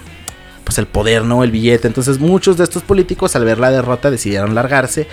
pues, 0.65 0.79
el 0.79 0.87
poder, 0.87 1.25
¿no? 1.25 1.45
El 1.45 1.51
billete. 1.51 1.87
Entonces, 1.87 2.19
muchos 2.19 2.57
de 2.57 2.65
estos 2.65 2.83
políticos, 2.83 3.37
al 3.37 3.45
ver 3.45 3.59
la 3.59 3.71
derrota, 3.71 4.11
decidieron 4.11 4.55
largarse. 4.55 5.07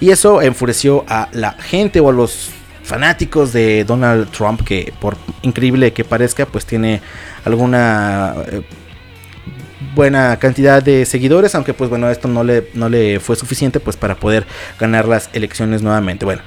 Y 0.00 0.10
eso 0.10 0.42
enfureció 0.42 1.04
a 1.08 1.28
la 1.32 1.52
gente 1.52 2.00
o 2.00 2.08
a 2.08 2.12
los 2.12 2.50
fanáticos 2.82 3.52
de 3.52 3.84
Donald 3.84 4.30
Trump, 4.30 4.62
que 4.64 4.92
por 4.98 5.16
increíble 5.42 5.92
que 5.92 6.04
parezca, 6.04 6.46
pues 6.46 6.64
tiene 6.64 7.02
alguna 7.44 8.34
eh, 8.46 8.62
buena 9.94 10.38
cantidad 10.38 10.82
de 10.82 11.04
seguidores, 11.04 11.54
aunque 11.54 11.74
pues 11.74 11.90
bueno, 11.90 12.10
esto 12.10 12.28
no 12.28 12.44
le, 12.44 12.68
no 12.74 12.88
le 12.88 13.20
fue 13.20 13.36
suficiente 13.36 13.80
pues 13.80 13.96
para 13.96 14.16
poder 14.16 14.46
ganar 14.78 15.06
las 15.06 15.30
elecciones 15.32 15.82
nuevamente. 15.82 16.24
Bueno, 16.24 16.42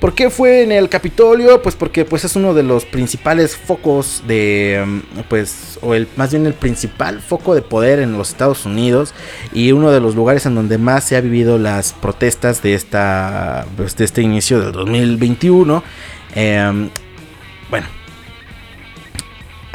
¿por 0.00 0.14
qué 0.14 0.30
fue 0.30 0.62
en 0.62 0.72
el 0.72 0.88
Capitolio? 0.88 1.62
Pues 1.62 1.74
porque 1.76 2.04
pues 2.04 2.24
es 2.24 2.36
uno 2.36 2.54
de 2.54 2.62
los 2.62 2.84
principales 2.84 3.56
focos 3.56 4.22
de 4.26 4.82
mm, 4.86 5.20
pues 5.28 5.78
o 5.82 5.94
el 5.94 6.08
más 6.16 6.30
bien 6.30 6.46
el 6.46 6.54
principal 6.54 7.20
foco 7.20 7.54
de 7.54 7.62
poder 7.62 7.98
en 7.98 8.16
los 8.16 8.30
Estados 8.30 8.64
Unidos 8.64 9.14
y 9.52 9.72
uno 9.72 9.90
de 9.90 10.00
los 10.00 10.14
lugares 10.14 10.46
en 10.46 10.54
donde 10.54 10.78
más 10.78 11.04
se 11.04 11.16
ha 11.16 11.20
vivido 11.20 11.58
las 11.58 11.92
protestas 11.92 12.62
de 12.62 12.74
esta 12.74 13.66
pues, 13.76 13.96
de 13.96 14.04
este 14.04 14.22
inicio 14.22 14.60
del 14.60 14.72
2021. 14.72 15.82
Em, 16.34 16.90
bueno, 17.70 17.86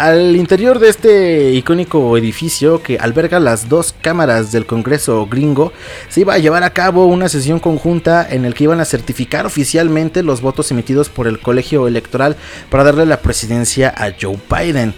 al 0.04 0.36
interior 0.36 0.80
de 0.80 0.90
este 0.90 1.52
icónico 1.52 2.18
edificio 2.18 2.84
que 2.84 2.98
alberga 3.00 3.40
las 3.40 3.70
dos 3.70 3.96
cámaras 4.02 4.52
del 4.52 4.66
Congreso 4.66 5.26
gringo, 5.28 5.72
se 6.10 6.20
iba 6.20 6.34
a 6.34 6.40
llevar 6.40 6.64
a 6.64 6.74
cabo 6.74 7.06
una 7.06 7.30
sesión 7.30 7.62
conjunta 7.62 8.28
en 8.30 8.44
el 8.44 8.54
que 8.54 8.66
iban 8.66 8.82
a 8.82 8.86
certificar 8.86 9.46
oficialmente 9.46 10.22
los 10.22 10.42
votos 10.42 10.70
emitidos 10.72 11.08
por 11.08 11.26
el 11.26 11.40
colegio 11.40 11.88
electoral 11.88 12.36
para 12.70 12.84
darle 12.84 13.06
la 13.06 13.22
presidencia 13.22 13.94
a 13.96 14.12
Joe 14.22 14.38
Biden. 14.50 14.94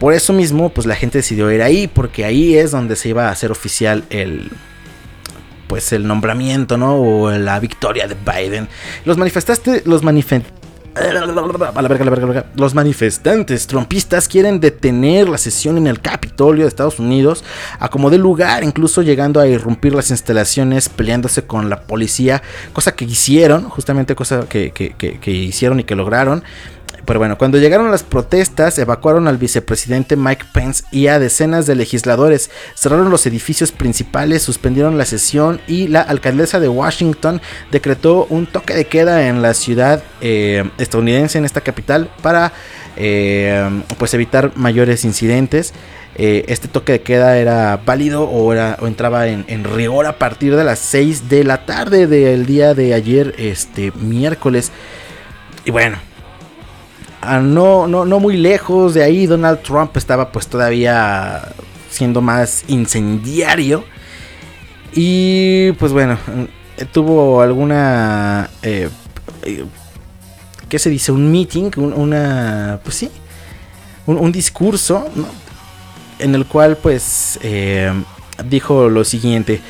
Por 0.00 0.14
eso 0.14 0.32
mismo, 0.32 0.68
pues 0.70 0.88
la 0.88 0.96
gente 0.96 1.18
decidió 1.18 1.52
ir 1.52 1.62
ahí, 1.62 1.86
porque 1.86 2.24
ahí 2.24 2.56
es 2.56 2.72
donde 2.72 2.96
se 2.96 3.10
iba 3.10 3.28
a 3.28 3.30
hacer 3.30 3.52
oficial 3.52 4.02
el, 4.10 4.50
pues 5.68 5.92
el 5.92 6.08
nombramiento, 6.08 6.76
¿no? 6.76 6.96
O 6.96 7.30
la 7.30 7.60
victoria 7.60 8.08
de 8.08 8.16
Biden. 8.16 8.68
Los 9.04 9.16
manifestantes, 9.16 9.86
los 9.86 10.02
manifestantes 10.02 10.63
los 12.56 12.74
manifestantes 12.74 13.66
trompistas 13.66 14.28
quieren 14.28 14.60
detener 14.60 15.28
la 15.28 15.38
sesión 15.38 15.76
en 15.76 15.86
el 15.86 16.00
Capitolio 16.00 16.64
de 16.64 16.68
Estados 16.68 16.98
Unidos 16.98 17.44
a 17.78 17.88
como 17.88 18.10
de 18.10 18.18
lugar, 18.18 18.62
incluso 18.62 19.02
llegando 19.02 19.40
a 19.40 19.46
irrumpir 19.46 19.94
las 19.94 20.10
instalaciones, 20.10 20.88
peleándose 20.88 21.44
con 21.44 21.68
la 21.68 21.82
policía, 21.82 22.42
cosa 22.72 22.92
que 22.92 23.04
hicieron, 23.04 23.68
justamente 23.68 24.14
cosa 24.14 24.46
que, 24.48 24.72
hicieron 25.26 25.80
y 25.80 25.84
que 25.84 25.96
lograron. 25.96 26.44
Pero 27.06 27.18
bueno, 27.18 27.36
cuando 27.36 27.58
llegaron 27.58 27.90
las 27.90 28.02
protestas, 28.02 28.78
evacuaron 28.78 29.28
al 29.28 29.36
vicepresidente 29.36 30.16
Mike 30.16 30.46
Pence 30.52 30.84
y 30.90 31.08
a 31.08 31.18
decenas 31.18 31.66
de 31.66 31.74
legisladores, 31.74 32.50
cerraron 32.74 33.10
los 33.10 33.26
edificios 33.26 33.72
principales, 33.72 34.42
suspendieron 34.42 34.96
la 34.96 35.04
sesión 35.04 35.60
y 35.66 35.88
la 35.88 36.00
alcaldesa 36.00 36.60
de 36.60 36.68
Washington 36.68 37.40
decretó 37.70 38.26
un 38.30 38.46
toque 38.46 38.74
de 38.74 38.86
queda 38.86 39.28
en 39.28 39.42
la 39.42 39.54
ciudad 39.54 40.02
eh, 40.20 40.64
estadounidense, 40.78 41.38
en 41.38 41.44
esta 41.44 41.60
capital, 41.60 42.10
para 42.22 42.52
eh, 42.96 43.68
pues 43.98 44.14
evitar 44.14 44.52
mayores 44.56 45.04
incidentes. 45.04 45.74
Eh, 46.16 46.44
este 46.46 46.68
toque 46.68 46.92
de 46.92 47.02
queda 47.02 47.38
era 47.38 47.80
válido 47.84 48.22
o, 48.22 48.52
era, 48.52 48.78
o 48.80 48.86
entraba 48.86 49.26
en, 49.26 49.44
en, 49.48 49.64
rigor 49.64 50.06
a 50.06 50.16
partir 50.16 50.54
de 50.54 50.62
las 50.62 50.78
6 50.78 51.28
de 51.28 51.42
la 51.42 51.66
tarde 51.66 52.06
del 52.06 52.46
día 52.46 52.72
de 52.72 52.94
ayer, 52.94 53.34
este 53.36 53.90
miércoles. 53.96 54.70
Y 55.64 55.72
bueno, 55.72 55.98
no, 57.42 57.86
no, 57.86 58.04
no 58.04 58.20
muy 58.20 58.36
lejos 58.36 58.94
de 58.94 59.02
ahí, 59.02 59.26
Donald 59.26 59.60
Trump 59.62 59.96
estaba 59.96 60.30
pues 60.30 60.46
todavía 60.46 61.52
siendo 61.90 62.20
más 62.20 62.64
incendiario. 62.68 63.84
Y 64.94 65.72
pues 65.72 65.92
bueno, 65.92 66.18
tuvo 66.92 67.40
alguna... 67.40 68.50
Eh, 68.62 68.88
¿Qué 70.68 70.78
se 70.78 70.90
dice? 70.90 71.12
Un 71.12 71.30
meeting, 71.30 71.70
una... 71.76 72.80
Pues 72.82 72.96
sí, 72.96 73.10
un, 74.06 74.32
discurso. 74.32 75.06
En 76.18 76.34
el 76.34 76.46
cual 76.46 76.76
pues 76.76 77.38
eh, 77.42 77.92
dijo 78.44 78.88
lo 78.88 79.04
siguiente. 79.04 79.60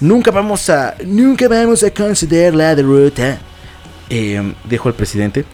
Nunca 0.00 0.30
vamos 0.30 0.68
a... 0.70 0.94
Nunca 1.04 1.48
vamos 1.48 1.82
a 1.82 1.90
conceder 1.92 2.54
la 2.54 2.74
derrota. 2.74 3.38
Eh, 4.10 4.54
dijo 4.68 4.88
el 4.88 4.94
presidente 4.94 5.44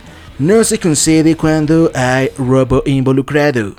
no 0.41 0.65
se 0.65 0.79
concede 0.79 1.37
cuando 1.37 1.93
hay 1.95 2.31
robo 2.39 2.83
involucrado. 2.87 3.77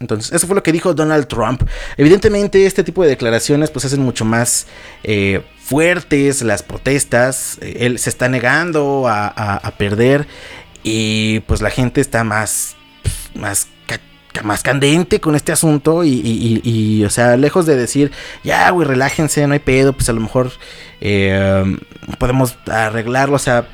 Entonces, 0.00 0.32
eso 0.32 0.46
fue 0.46 0.56
lo 0.56 0.62
que 0.62 0.72
dijo 0.72 0.92
Donald 0.92 1.28
Trump. 1.28 1.62
Evidentemente, 1.96 2.66
este 2.66 2.82
tipo 2.82 3.02
de 3.02 3.10
declaraciones 3.10 3.70
pues 3.70 3.84
hacen 3.84 4.02
mucho 4.02 4.24
más 4.24 4.66
eh, 5.04 5.42
fuertes 5.62 6.42
las 6.42 6.62
protestas. 6.62 7.58
Él 7.60 7.98
se 7.98 8.10
está 8.10 8.28
negando 8.28 9.04
a, 9.06 9.72
perder 9.78 10.26
y 10.82 11.40
pues 11.40 11.62
la 11.62 11.70
gente 11.70 12.00
está 12.00 12.24
más, 12.24 12.76
más 13.34 13.68
más 14.44 14.62
candente 14.62 15.20
con 15.20 15.34
este 15.34 15.50
asunto 15.50 16.04
y, 16.04 17.02
o 17.04 17.10
sea, 17.10 17.36
lejos 17.36 17.66
de 17.66 17.74
decir, 17.74 18.12
ya, 18.44 18.70
güey, 18.70 18.86
relájense, 18.86 19.44
no 19.46 19.54
hay 19.54 19.58
pedo, 19.58 19.92
pues 19.92 20.08
a 20.08 20.12
lo 20.12 20.20
mejor 20.20 20.52
eh, 21.00 21.76
podemos 22.18 22.56
arreglarlo, 22.66 23.34
o 23.34 23.40
sea, 23.40 23.66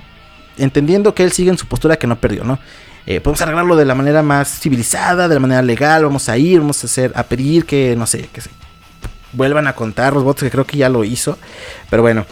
entendiendo 0.58 1.14
que 1.14 1.24
él 1.24 1.32
sigue 1.32 1.50
en 1.50 1.58
su 1.58 1.66
postura 1.66 1.96
que 1.96 2.06
no 2.06 2.18
perdió, 2.18 2.44
¿no? 2.44 2.58
Eh, 3.06 3.20
podemos 3.20 3.40
arreglarlo 3.40 3.76
de 3.76 3.84
la 3.84 3.94
manera 3.94 4.22
más 4.22 4.60
civilizada, 4.60 5.28
de 5.28 5.34
la 5.34 5.40
manera 5.40 5.62
legal, 5.62 6.04
vamos 6.04 6.28
a 6.28 6.36
ir, 6.38 6.60
vamos 6.60 6.82
a 6.82 6.86
hacer, 6.86 7.12
a 7.14 7.22
pedir 7.22 7.64
que, 7.64 7.94
no 7.96 8.06
sé, 8.06 8.28
que 8.32 8.40
se 8.40 8.50
vuelvan 9.32 9.68
a 9.68 9.74
contar 9.74 10.12
los 10.12 10.24
votos, 10.24 10.42
que 10.42 10.50
creo 10.50 10.66
que 10.66 10.78
ya 10.78 10.88
lo 10.88 11.04
hizo, 11.04 11.38
pero 11.88 12.02
bueno, 12.02 12.26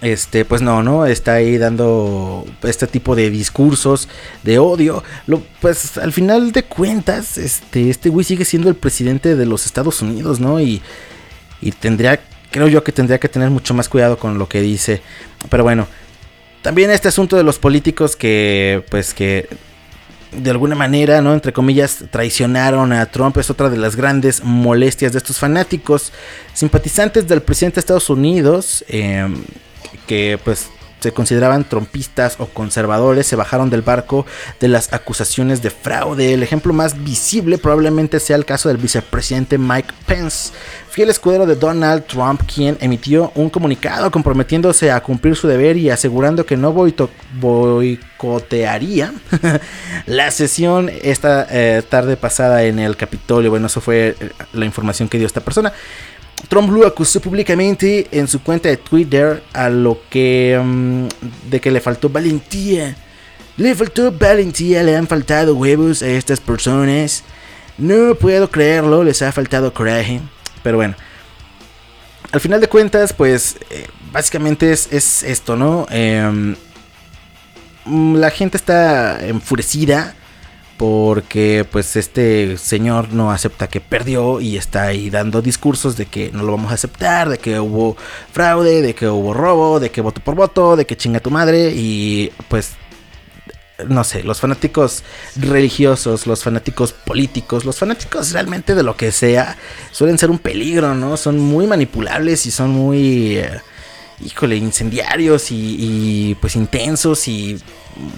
este, 0.00 0.44
pues 0.44 0.62
no, 0.62 0.82
¿no? 0.82 1.06
Está 1.06 1.34
ahí 1.34 1.58
dando 1.58 2.44
este 2.62 2.86
tipo 2.86 3.16
de 3.16 3.30
discursos 3.30 4.08
de 4.44 4.58
odio. 4.58 5.02
Pues 5.60 5.98
al 5.98 6.12
final 6.12 6.52
de 6.52 6.64
cuentas, 6.64 7.36
este, 7.36 7.90
este 7.90 8.08
güey 8.08 8.24
sigue 8.24 8.44
siendo 8.44 8.68
el 8.68 8.76
presidente 8.76 9.34
de 9.34 9.46
los 9.46 9.66
Estados 9.66 10.00
Unidos, 10.00 10.38
¿no? 10.38 10.60
Y, 10.60 10.82
y 11.60 11.72
tendría, 11.72 12.20
creo 12.50 12.68
yo 12.68 12.84
que 12.84 12.92
tendría 12.92 13.18
que 13.18 13.28
tener 13.28 13.50
mucho 13.50 13.74
más 13.74 13.88
cuidado 13.88 14.18
con 14.18 14.38
lo 14.38 14.48
que 14.48 14.60
dice. 14.60 15.02
Pero 15.50 15.64
bueno, 15.64 15.88
también 16.62 16.90
este 16.90 17.08
asunto 17.08 17.36
de 17.36 17.42
los 17.42 17.58
políticos 17.58 18.16
que, 18.16 18.84
pues 18.90 19.14
que 19.14 19.48
de 20.32 20.50
alguna 20.50 20.74
manera, 20.74 21.22
¿no? 21.22 21.32
Entre 21.32 21.52
comillas, 21.52 22.04
traicionaron 22.10 22.92
a 22.92 23.06
Trump 23.06 23.36
es 23.38 23.50
otra 23.50 23.70
de 23.70 23.78
las 23.78 23.96
grandes 23.96 24.42
molestias 24.44 25.12
de 25.12 25.18
estos 25.18 25.38
fanáticos 25.38 26.12
simpatizantes 26.52 27.26
del 27.26 27.40
presidente 27.40 27.76
de 27.76 27.80
Estados 27.80 28.10
Unidos, 28.10 28.84
em, 28.88 29.42
que 30.06 30.38
pues 30.44 30.68
se 31.00 31.12
consideraban 31.12 31.68
trompistas 31.68 32.36
o 32.38 32.46
conservadores 32.46 33.26
se 33.26 33.36
bajaron 33.36 33.70
del 33.70 33.82
barco 33.82 34.26
de 34.60 34.68
las 34.68 34.92
acusaciones 34.92 35.62
de 35.62 35.70
fraude. 35.70 36.34
El 36.34 36.42
ejemplo 36.42 36.72
más 36.72 37.04
visible 37.04 37.58
probablemente 37.58 38.20
sea 38.20 38.36
el 38.36 38.44
caso 38.44 38.68
del 38.68 38.78
vicepresidente 38.78 39.58
Mike 39.58 39.94
Pence, 40.06 40.52
fiel 40.90 41.10
escudero 41.10 41.46
de 41.46 41.56
Donald 41.56 42.04
Trump, 42.06 42.42
quien 42.52 42.76
emitió 42.80 43.30
un 43.34 43.50
comunicado 43.50 44.10
comprometiéndose 44.10 44.90
a 44.90 45.00
cumplir 45.00 45.36
su 45.36 45.46
deber 45.46 45.76
y 45.76 45.90
asegurando 45.90 46.44
que 46.44 46.56
no 46.56 46.72
boicotearía 47.40 49.12
la 50.06 50.30
sesión 50.30 50.90
esta 51.02 51.46
eh, 51.50 51.82
tarde 51.88 52.16
pasada 52.16 52.64
en 52.64 52.78
el 52.78 52.96
Capitolio. 52.96 53.50
Bueno, 53.50 53.66
eso 53.66 53.80
fue 53.80 54.16
eh, 54.18 54.30
la 54.52 54.64
información 54.64 55.08
que 55.08 55.18
dio 55.18 55.26
esta 55.26 55.40
persona. 55.40 55.72
Trump 56.46 56.68
Blue 56.68 56.86
acusó 56.86 57.20
públicamente 57.20 58.06
en 58.12 58.28
su 58.28 58.42
cuenta 58.42 58.68
de 58.68 58.76
Twitter 58.76 59.42
a 59.52 59.68
lo 59.68 60.00
que 60.08 60.60
mm, 60.62 61.08
de 61.50 61.60
que 61.60 61.70
le 61.70 61.80
faltó 61.80 62.08
valentía. 62.08 62.96
Le 63.56 63.74
faltó 63.74 64.12
valentía, 64.12 64.84
le 64.84 64.96
han 64.96 65.08
faltado 65.08 65.56
huevos 65.56 66.02
a 66.02 66.08
estas 66.08 66.38
personas. 66.38 67.24
No 67.76 68.14
puedo 68.14 68.50
creerlo, 68.50 69.02
les 69.02 69.20
ha 69.22 69.32
faltado 69.32 69.74
coraje. 69.74 70.20
Pero 70.62 70.76
bueno. 70.76 70.94
Al 72.30 72.40
final 72.40 72.60
de 72.60 72.68
cuentas, 72.68 73.12
pues 73.12 73.56
eh, 73.70 73.86
básicamente 74.12 74.70
es, 74.70 74.88
es, 74.92 75.22
esto, 75.22 75.56
¿no? 75.56 75.86
Em, 75.90 76.54
mm, 77.86 78.16
la 78.16 78.30
gente 78.30 78.56
está 78.56 79.26
enfurecida 79.26 80.14
porque 80.78 81.66
pues 81.70 81.96
este 81.96 82.56
señor 82.56 83.12
no 83.12 83.30
acepta 83.30 83.66
que 83.66 83.80
perdió 83.80 84.40
y 84.40 84.56
está 84.56 84.84
ahí 84.84 85.10
dando 85.10 85.42
discursos 85.42 85.96
de 85.96 86.06
que 86.06 86.30
no 86.32 86.44
lo 86.44 86.52
vamos 86.52 86.70
a 86.70 86.74
aceptar, 86.74 87.28
de 87.28 87.38
que 87.38 87.60
hubo 87.60 87.96
fraude, 88.32 88.80
de 88.80 88.94
que 88.94 89.08
hubo 89.08 89.34
robo, 89.34 89.80
de 89.80 89.90
que 89.90 90.00
voto 90.00 90.22
por 90.22 90.36
voto, 90.36 90.76
de 90.76 90.86
que 90.86 90.96
chinga 90.96 91.20
tu 91.20 91.30
madre 91.30 91.72
y 91.74 92.32
pues 92.48 92.76
no 93.86 94.02
sé, 94.04 94.22
los 94.22 94.40
fanáticos 94.40 95.04
religiosos, 95.36 96.26
los 96.26 96.42
fanáticos 96.42 96.92
políticos, 96.92 97.64
los 97.64 97.78
fanáticos 97.78 98.32
realmente 98.32 98.74
de 98.74 98.82
lo 98.82 98.96
que 98.96 99.12
sea, 99.12 99.56
suelen 99.92 100.18
ser 100.18 100.30
un 100.30 100.38
peligro, 100.38 100.94
¿no? 100.94 101.16
Son 101.16 101.38
muy 101.38 101.66
manipulables 101.66 102.46
y 102.46 102.50
son 102.50 102.70
muy, 102.70 103.38
eh, 103.38 103.60
híjole, 104.24 104.56
incendiarios 104.56 105.50
y, 105.50 105.76
y 105.78 106.34
pues 106.36 106.56
intensos 106.56 107.28
y 107.28 107.60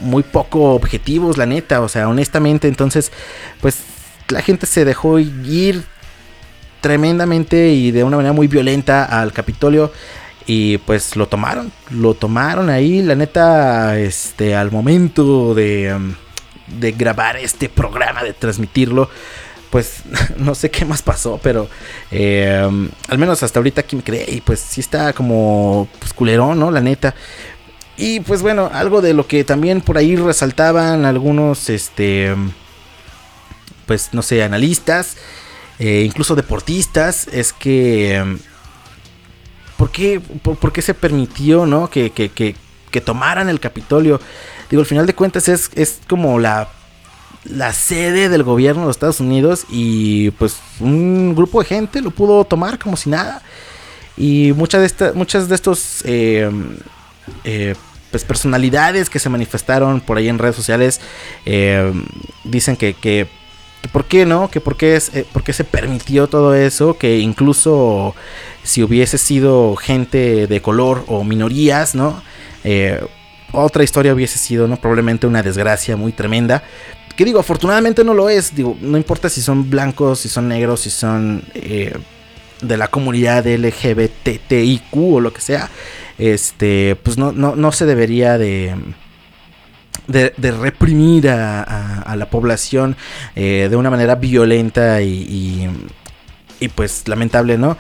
muy 0.02 0.22
poco 0.22 0.74
objetivos, 0.74 1.36
la 1.36 1.46
neta, 1.46 1.80
o 1.80 1.88
sea, 1.88 2.08
honestamente, 2.08 2.68
entonces, 2.68 3.12
pues 3.60 3.82
la 4.28 4.42
gente 4.42 4.66
se 4.66 4.84
dejó 4.84 5.18
ir 5.18 5.84
tremendamente 6.80 7.70
y 7.70 7.90
de 7.90 8.04
una 8.04 8.16
manera 8.16 8.32
muy 8.32 8.46
violenta 8.46 9.04
al 9.04 9.32
Capitolio 9.32 9.92
y 10.46 10.78
pues 10.78 11.16
lo 11.16 11.28
tomaron, 11.28 11.70
lo 11.90 12.14
tomaron 12.14 12.70
ahí, 12.70 13.02
la 13.02 13.14
neta, 13.14 13.98
este, 13.98 14.56
al 14.56 14.70
momento 14.70 15.54
de, 15.54 15.94
um, 15.94 16.14
de 16.80 16.92
grabar 16.92 17.36
este 17.36 17.68
programa, 17.68 18.24
de 18.24 18.32
transmitirlo, 18.32 19.10
pues 19.70 20.02
no 20.36 20.54
sé 20.54 20.70
qué 20.70 20.84
más 20.84 21.02
pasó, 21.02 21.40
pero 21.42 21.68
um, 22.12 22.88
al 23.08 23.18
menos 23.18 23.42
hasta 23.42 23.58
ahorita 23.58 23.82
aquí 23.82 23.96
me 23.96 24.02
quedé 24.02 24.24
y 24.28 24.40
pues 24.40 24.60
sí 24.60 24.80
está 24.80 25.12
como 25.12 25.88
pues, 25.98 26.12
culerón, 26.12 26.58
¿no? 26.58 26.70
La 26.70 26.80
neta. 26.80 27.14
Y 27.96 28.20
pues 28.20 28.42
bueno, 28.42 28.70
algo 28.72 29.02
de 29.02 29.12
lo 29.12 29.26
que 29.26 29.44
también 29.44 29.82
por 29.82 29.98
ahí 29.98 30.16
resaltaban 30.16 31.04
algunos, 31.04 31.68
este, 31.68 32.34
pues 33.86 34.10
no 34.12 34.22
sé, 34.22 34.42
analistas, 34.42 35.18
eh, 35.78 36.04
incluso 36.06 36.34
deportistas, 36.34 37.28
es 37.28 37.52
que, 37.52 38.38
¿por 39.76 39.90
qué, 39.90 40.18
por, 40.20 40.72
qué 40.72 40.80
se 40.80 40.94
permitió, 40.94 41.66
no? 41.66 41.90
Que, 41.90 42.10
que, 42.10 42.30
que, 42.30 42.56
que, 42.90 43.00
tomaran 43.02 43.50
el 43.50 43.60
Capitolio. 43.60 44.18
Digo, 44.70 44.80
al 44.80 44.86
final 44.86 45.06
de 45.06 45.14
cuentas 45.14 45.48
es, 45.48 45.70
es 45.74 46.00
como 46.08 46.38
la, 46.38 46.70
la 47.44 47.72
sede 47.72 48.28
del 48.28 48.42
gobierno 48.42 48.82
de 48.82 48.86
los 48.88 48.96
Estados 48.96 49.20
Unidos 49.20 49.64
y 49.70 50.30
pues 50.32 50.58
un 50.78 51.34
grupo 51.34 51.60
de 51.60 51.66
gente 51.66 52.02
lo 52.02 52.10
pudo 52.10 52.44
tomar 52.44 52.78
como 52.78 52.96
si 52.96 53.10
nada. 53.10 53.42
Y 54.16 54.52
muchas 54.52 54.80
de, 54.80 54.86
estas 54.86 55.14
muchas 55.14 55.48
de 55.48 55.54
estos... 55.54 56.02
Eh, 56.04 56.50
eh, 57.44 57.74
pues, 58.10 58.24
personalidades 58.24 59.08
que 59.08 59.18
se 59.18 59.28
manifestaron 59.28 60.00
por 60.00 60.18
ahí 60.18 60.28
en 60.28 60.38
redes 60.38 60.56
sociales 60.56 61.00
eh, 61.46 61.92
dicen 62.44 62.76
que, 62.76 62.94
que, 62.94 63.28
por 63.92 64.04
qué 64.04 64.26
no, 64.26 64.50
que 64.50 64.60
por 64.60 64.76
qué, 64.76 64.96
es, 64.96 65.14
eh, 65.14 65.26
por 65.32 65.42
qué 65.42 65.52
se 65.52 65.64
permitió 65.64 66.26
todo 66.26 66.54
eso, 66.54 66.98
que 66.98 67.18
incluso 67.18 68.14
si 68.62 68.82
hubiese 68.82 69.16
sido 69.18 69.76
gente 69.76 70.46
de 70.46 70.60
color 70.60 71.04
o 71.06 71.24
minorías, 71.24 71.94
¿no? 71.94 72.22
Eh, 72.64 73.00
otra 73.52 73.82
historia 73.82 74.14
hubiese 74.14 74.38
sido, 74.38 74.68
¿no? 74.68 74.76
Probablemente 74.76 75.26
una 75.26 75.42
desgracia 75.42 75.96
muy 75.96 76.12
tremenda. 76.12 76.62
Que 77.16 77.24
digo, 77.24 77.40
afortunadamente 77.40 78.04
no 78.04 78.14
lo 78.14 78.28
es. 78.28 78.54
Digo, 78.54 78.76
no 78.80 78.96
importa 78.96 79.28
si 79.28 79.42
son 79.42 79.68
blancos, 79.68 80.20
si 80.20 80.28
son 80.28 80.48
negros, 80.48 80.80
si 80.80 80.90
son 80.90 81.44
de 81.54 82.76
la 82.76 82.88
comunidad 82.88 83.46
LGBTIQ 83.46 84.96
o 84.96 85.20
lo 85.20 85.32
que 85.32 85.40
sea 85.40 85.70
este, 86.20 86.96
pues 87.02 87.16
no, 87.16 87.32
no, 87.32 87.56
no 87.56 87.72
se 87.72 87.86
debería 87.86 88.36
de, 88.36 88.74
de, 90.06 90.50
reprimir 90.50 91.30
a, 91.30 92.14
la 92.14 92.28
población 92.28 92.96
eh, 93.34 93.68
de 93.70 93.76
una 93.76 93.90
manera 93.90 94.16
violenta 94.16 95.00
y, 95.00 95.70
y, 96.60 96.68
pues 96.68 97.08
lamentable, 97.08 97.56
¿no? 97.56 97.78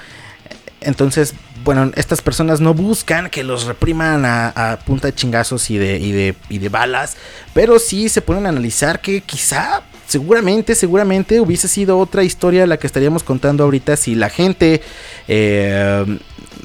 Entonces, 0.80 1.34
bueno, 1.64 1.90
estas 1.94 2.22
personas 2.22 2.60
no 2.60 2.72
buscan 2.74 3.28
que 3.28 3.44
los 3.44 3.64
repriman 3.64 4.24
a, 4.24 4.78
punta 4.86 5.08
de 5.08 5.14
chingazos 5.14 5.70
y 5.70 5.78
de, 5.78 5.98
y, 5.98 6.12
de, 6.12 6.34
y 6.48 6.58
de 6.58 6.68
balas, 6.68 7.16
pero 7.52 7.78
sí 7.78 8.08
se 8.08 8.22
ponen 8.22 8.46
a 8.46 8.48
analizar 8.48 9.00
que 9.00 9.20
quizá 9.20 9.82
seguramente, 10.06 10.74
seguramente 10.74 11.40
hubiese 11.40 11.68
sido 11.68 11.98
otra 11.98 12.24
historia 12.24 12.66
la 12.66 12.78
que 12.78 12.86
estaríamos 12.86 13.22
contando 13.22 13.62
ahorita 13.62 13.96
si 13.96 14.14
la 14.14 14.28
gente 14.28 14.82
eh, 15.28 16.18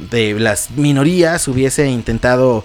de 0.10 0.39
las 0.39 0.71
minorías 0.71 1.47
hubiese 1.47 1.88
intentado 1.88 2.63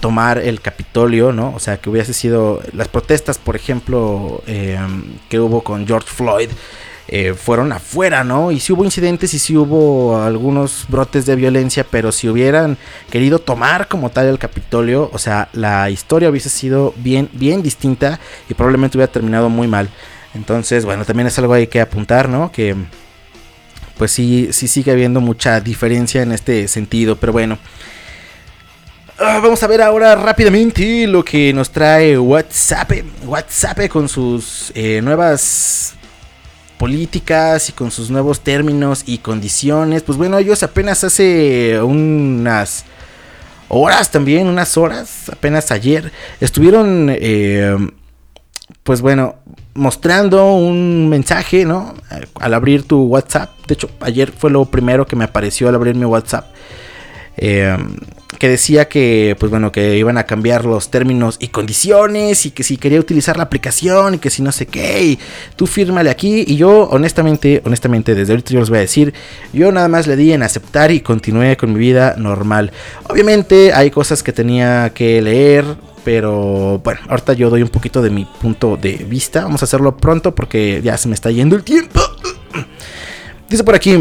tomar 0.00 0.38
el 0.38 0.60
Capitolio, 0.60 1.32
¿no? 1.32 1.52
O 1.54 1.58
sea, 1.58 1.78
que 1.78 1.90
hubiese 1.90 2.12
sido 2.12 2.60
las 2.72 2.88
protestas, 2.88 3.38
por 3.38 3.56
ejemplo, 3.56 4.42
eh, 4.46 4.78
que 5.28 5.40
hubo 5.40 5.62
con 5.62 5.86
George 5.86 6.08
Floyd. 6.08 6.50
Eh, 7.10 7.32
fueron 7.32 7.72
afuera, 7.72 8.22
¿no? 8.22 8.52
Y 8.52 8.60
si 8.60 8.70
hubo 8.74 8.84
incidentes 8.84 9.32
y 9.32 9.38
si 9.38 9.56
hubo 9.56 10.20
algunos 10.20 10.84
brotes 10.88 11.24
de 11.24 11.36
violencia, 11.36 11.86
pero 11.90 12.12
si 12.12 12.28
hubieran 12.28 12.76
querido 13.10 13.38
tomar 13.38 13.88
como 13.88 14.10
tal 14.10 14.26
el 14.26 14.38
Capitolio, 14.38 15.08
o 15.10 15.18
sea, 15.18 15.48
la 15.54 15.88
historia 15.88 16.28
hubiese 16.28 16.50
sido 16.50 16.92
bien, 16.98 17.30
bien 17.32 17.62
distinta 17.62 18.20
y 18.50 18.52
probablemente 18.52 18.98
hubiera 18.98 19.10
terminado 19.10 19.48
muy 19.48 19.66
mal. 19.66 19.88
Entonces, 20.34 20.84
bueno, 20.84 21.06
también 21.06 21.26
es 21.28 21.38
algo 21.38 21.54
hay 21.54 21.66
que 21.66 21.80
apuntar, 21.80 22.28
¿no? 22.28 22.52
Que 22.52 22.76
pues 23.96 24.12
sí, 24.12 24.50
sí 24.52 24.68
sigue 24.68 24.92
habiendo 24.92 25.20
mucha 25.22 25.60
diferencia 25.60 26.22
en 26.22 26.32
este 26.32 26.68
sentido, 26.68 27.16
pero 27.16 27.32
bueno. 27.32 27.58
Ah, 29.18 29.40
vamos 29.42 29.62
a 29.62 29.66
ver 29.66 29.80
ahora 29.80 30.14
rápidamente 30.14 31.06
lo 31.06 31.24
que 31.24 31.54
nos 31.54 31.70
trae 31.70 32.18
WhatsApp. 32.18 32.92
WhatsApp 33.24 33.88
con 33.88 34.08
sus 34.08 34.70
eh, 34.74 35.00
nuevas 35.02 35.97
políticas 36.78 37.68
y 37.68 37.72
con 37.72 37.90
sus 37.90 38.10
nuevos 38.10 38.40
términos 38.40 39.02
y 39.06 39.18
condiciones. 39.18 40.02
Pues 40.02 40.16
bueno, 40.16 40.38
ellos 40.38 40.62
apenas 40.62 41.04
hace 41.04 41.80
unas 41.82 42.84
horas 43.68 44.10
también, 44.10 44.46
unas 44.46 44.76
horas, 44.76 45.28
apenas 45.30 45.70
ayer, 45.70 46.12
estuvieron, 46.40 47.08
eh, 47.10 47.76
pues 48.82 49.02
bueno, 49.02 49.36
mostrando 49.74 50.52
un 50.54 51.08
mensaje, 51.08 51.64
¿no? 51.64 51.94
Al 52.40 52.54
abrir 52.54 52.84
tu 52.84 53.02
WhatsApp. 53.04 53.50
De 53.66 53.74
hecho, 53.74 53.90
ayer 54.00 54.32
fue 54.32 54.50
lo 54.50 54.64
primero 54.64 55.06
que 55.06 55.16
me 55.16 55.24
apareció 55.24 55.68
al 55.68 55.74
abrir 55.74 55.94
mi 55.94 56.04
WhatsApp. 56.04 56.46
Eh, 57.36 57.76
que 58.38 58.48
decía 58.48 58.88
que, 58.88 59.36
pues 59.38 59.50
bueno, 59.50 59.72
que 59.72 59.96
iban 59.96 60.16
a 60.16 60.24
cambiar 60.24 60.64
los 60.64 60.90
términos 60.90 61.36
y 61.40 61.48
condiciones 61.48 62.46
y 62.46 62.50
que 62.52 62.62
si 62.62 62.76
quería 62.76 63.00
utilizar 63.00 63.36
la 63.36 63.42
aplicación 63.42 64.14
y 64.14 64.18
que 64.18 64.30
si 64.30 64.42
no 64.42 64.52
sé 64.52 64.66
qué, 64.66 65.02
y 65.02 65.18
tú 65.56 65.66
fírmale 65.66 66.10
aquí. 66.10 66.44
Y 66.46 66.56
yo, 66.56 66.88
honestamente, 66.90 67.62
honestamente, 67.64 68.14
desde 68.14 68.32
ahorita 68.32 68.50
yo 68.50 68.60
les 68.60 68.70
voy 68.70 68.78
a 68.78 68.82
decir, 68.82 69.12
yo 69.52 69.72
nada 69.72 69.88
más 69.88 70.06
le 70.06 70.16
di 70.16 70.32
en 70.32 70.42
aceptar 70.42 70.90
y 70.90 71.00
continué 71.00 71.56
con 71.56 71.72
mi 71.72 71.78
vida 71.78 72.14
normal. 72.16 72.72
Obviamente 73.08 73.72
hay 73.72 73.90
cosas 73.90 74.22
que 74.22 74.32
tenía 74.32 74.90
que 74.94 75.20
leer, 75.20 75.64
pero 76.04 76.80
bueno, 76.84 77.00
ahorita 77.08 77.32
yo 77.32 77.50
doy 77.50 77.62
un 77.62 77.68
poquito 77.68 78.02
de 78.02 78.10
mi 78.10 78.24
punto 78.24 78.76
de 78.76 78.92
vista. 79.08 79.42
Vamos 79.42 79.62
a 79.62 79.64
hacerlo 79.64 79.96
pronto 79.96 80.34
porque 80.34 80.80
ya 80.82 80.96
se 80.96 81.08
me 81.08 81.14
está 81.14 81.30
yendo 81.30 81.56
el 81.56 81.64
tiempo. 81.64 82.00
Dice 83.48 83.64
por 83.64 83.74
aquí. 83.74 83.98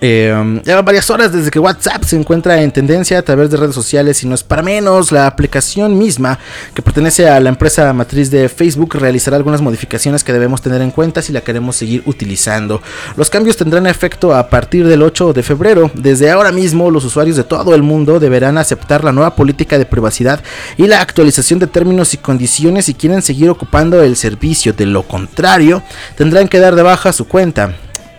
Eh, 0.00 0.60
lleva 0.64 0.82
varias 0.82 1.08
horas 1.10 1.32
desde 1.32 1.50
que 1.50 1.58
WhatsApp 1.58 2.02
se 2.04 2.16
encuentra 2.16 2.60
en 2.60 2.72
tendencia 2.72 3.18
a 3.18 3.22
través 3.22 3.50
de 3.50 3.56
redes 3.56 3.74
sociales 3.74 4.22
y 4.22 4.26
no 4.26 4.34
es 4.34 4.42
para 4.42 4.62
menos. 4.62 5.12
La 5.12 5.26
aplicación 5.26 5.96
misma, 5.96 6.38
que 6.74 6.82
pertenece 6.82 7.28
a 7.28 7.38
la 7.40 7.48
empresa 7.48 7.92
matriz 7.92 8.30
de 8.30 8.48
Facebook, 8.48 8.96
realizará 8.96 9.36
algunas 9.36 9.60
modificaciones 9.60 10.24
que 10.24 10.32
debemos 10.32 10.60
tener 10.60 10.82
en 10.82 10.90
cuenta 10.90 11.22
si 11.22 11.32
la 11.32 11.42
queremos 11.42 11.76
seguir 11.76 12.02
utilizando. 12.06 12.82
Los 13.16 13.30
cambios 13.30 13.56
tendrán 13.56 13.86
efecto 13.86 14.34
a 14.34 14.48
partir 14.48 14.86
del 14.86 15.02
8 15.02 15.32
de 15.32 15.42
febrero. 15.42 15.90
Desde 15.94 16.30
ahora 16.30 16.52
mismo, 16.52 16.90
los 16.90 17.04
usuarios 17.04 17.36
de 17.36 17.44
todo 17.44 17.74
el 17.74 17.82
mundo 17.82 18.18
deberán 18.18 18.58
aceptar 18.58 19.04
la 19.04 19.12
nueva 19.12 19.34
política 19.36 19.78
de 19.78 19.86
privacidad 19.86 20.42
y 20.76 20.86
la 20.86 21.00
actualización 21.00 21.58
de 21.58 21.66
términos 21.66 22.14
y 22.14 22.18
condiciones 22.18 22.86
si 22.86 22.94
quieren 22.94 23.22
seguir 23.22 23.50
ocupando 23.50 24.02
el 24.02 24.16
servicio. 24.16 24.72
De 24.72 24.86
lo 24.86 25.02
contrario, 25.02 25.82
tendrán 26.16 26.48
que 26.48 26.58
dar 26.58 26.74
de 26.74 26.82
baja 26.82 27.12
su 27.12 27.26
cuenta. 27.26 27.74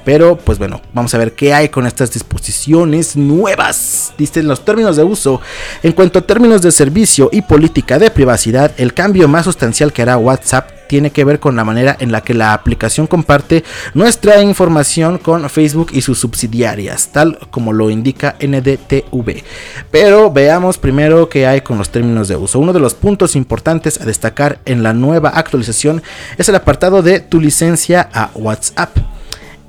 Pero 0.06 0.38
pues 0.38 0.58
bueno, 0.58 0.82
vamos 0.94 1.14
a 1.14 1.18
ver 1.18 1.34
qué 1.34 1.54
hay 1.54 1.70
con 1.70 1.88
estas 1.88 2.12
disposiciones 2.12 3.16
nuevas. 3.16 4.14
Dicen 4.18 4.48
los 4.48 4.66
términos 4.66 4.98
de 4.98 5.04
uso. 5.04 5.42
En 5.82 5.94
cuanto 5.94 6.20
a 6.20 6.22
términos 6.22 6.62
de 6.62 6.72
servicio 6.72 7.30
y 7.32 7.42
política 7.42 8.00
de 8.00 8.12
privacidad, 8.12 8.72
el 8.78 8.94
cambio 8.94 9.28
más 9.28 9.46
sustancial 9.46 9.94
que 9.94 10.02
hará 10.02 10.18
WhatsApp 10.18 10.70
tiene 10.88 11.12
que 11.12 11.24
ver 11.24 11.40
con 11.40 11.56
la 11.56 11.64
manera 11.64 11.98
en 12.00 12.12
la 12.12 12.22
que 12.22 12.36
la 12.36 12.54
aplicación 12.54 13.08
comparte 13.08 13.64
nuestra 13.96 14.42
información 14.42 15.18
con 15.18 15.50
Facebook 15.50 15.88
y 15.92 16.02
sus 16.02 16.20
subsidiarias, 16.20 17.10
tal 17.12 17.40
como 17.50 17.74
lo 17.74 17.90
indica 17.90 18.36
NDTV. 18.40 19.44
Pero 19.90 20.32
veamos 20.32 20.78
primero 20.78 21.30
qué 21.30 21.48
hay 21.48 21.62
con 21.62 21.80
los 21.80 21.90
términos 21.90 22.28
de 22.28 22.36
uso. 22.36 22.60
Uno 22.60 22.74
de 22.74 22.80
los 22.80 22.94
puntos 22.94 23.36
importantes 23.36 24.00
a 24.02 24.06
destacar 24.06 24.60
en 24.66 24.84
la 24.84 24.94
nueva 24.94 25.30
actualización 25.30 26.04
es 26.38 26.48
el 26.50 26.56
apartado 26.56 27.02
de 27.02 27.22
tu 27.22 27.42
licencia 27.42 28.08
a 28.14 28.30
WhatsApp 28.36 29.13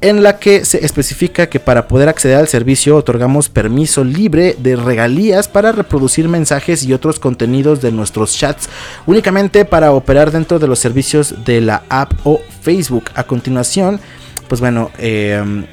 en 0.05 0.23
la 0.23 0.39
que 0.39 0.67
se 0.67 0.85
especifica 0.85 1.49
que 1.49 1.61
para 1.61 1.89
poder 1.89 2.11
acceder 2.11 2.37
al 2.37 2.47
servicio 2.47 2.95
otorgamos 2.95 3.49
permiso 3.49 4.05
libre 4.05 4.55
de 4.59 4.77
regalías 4.77 5.49
para 5.49 5.73
reproducir 5.73 6.29
mensajes 6.29 6.85
y 6.85 6.93
otros 6.93 7.19
contenidos 7.19 7.81
de 7.81 7.91
nuestros 7.91 8.37
chats 8.37 8.69
únicamente 9.07 9.65
para 9.65 9.93
operar 9.93 10.31
dentro 10.31 10.59
de 10.59 10.67
los 10.67 10.79
servicios 10.79 11.47
de 11.47 11.63
la 11.63 11.85
app 11.89 12.13
o 12.25 12.43
Facebook. 12.61 13.05
A 13.15 13.25
continuación, 13.25 13.99
pues 14.47 14.61
bueno, 14.61 14.91
em, 14.99 15.65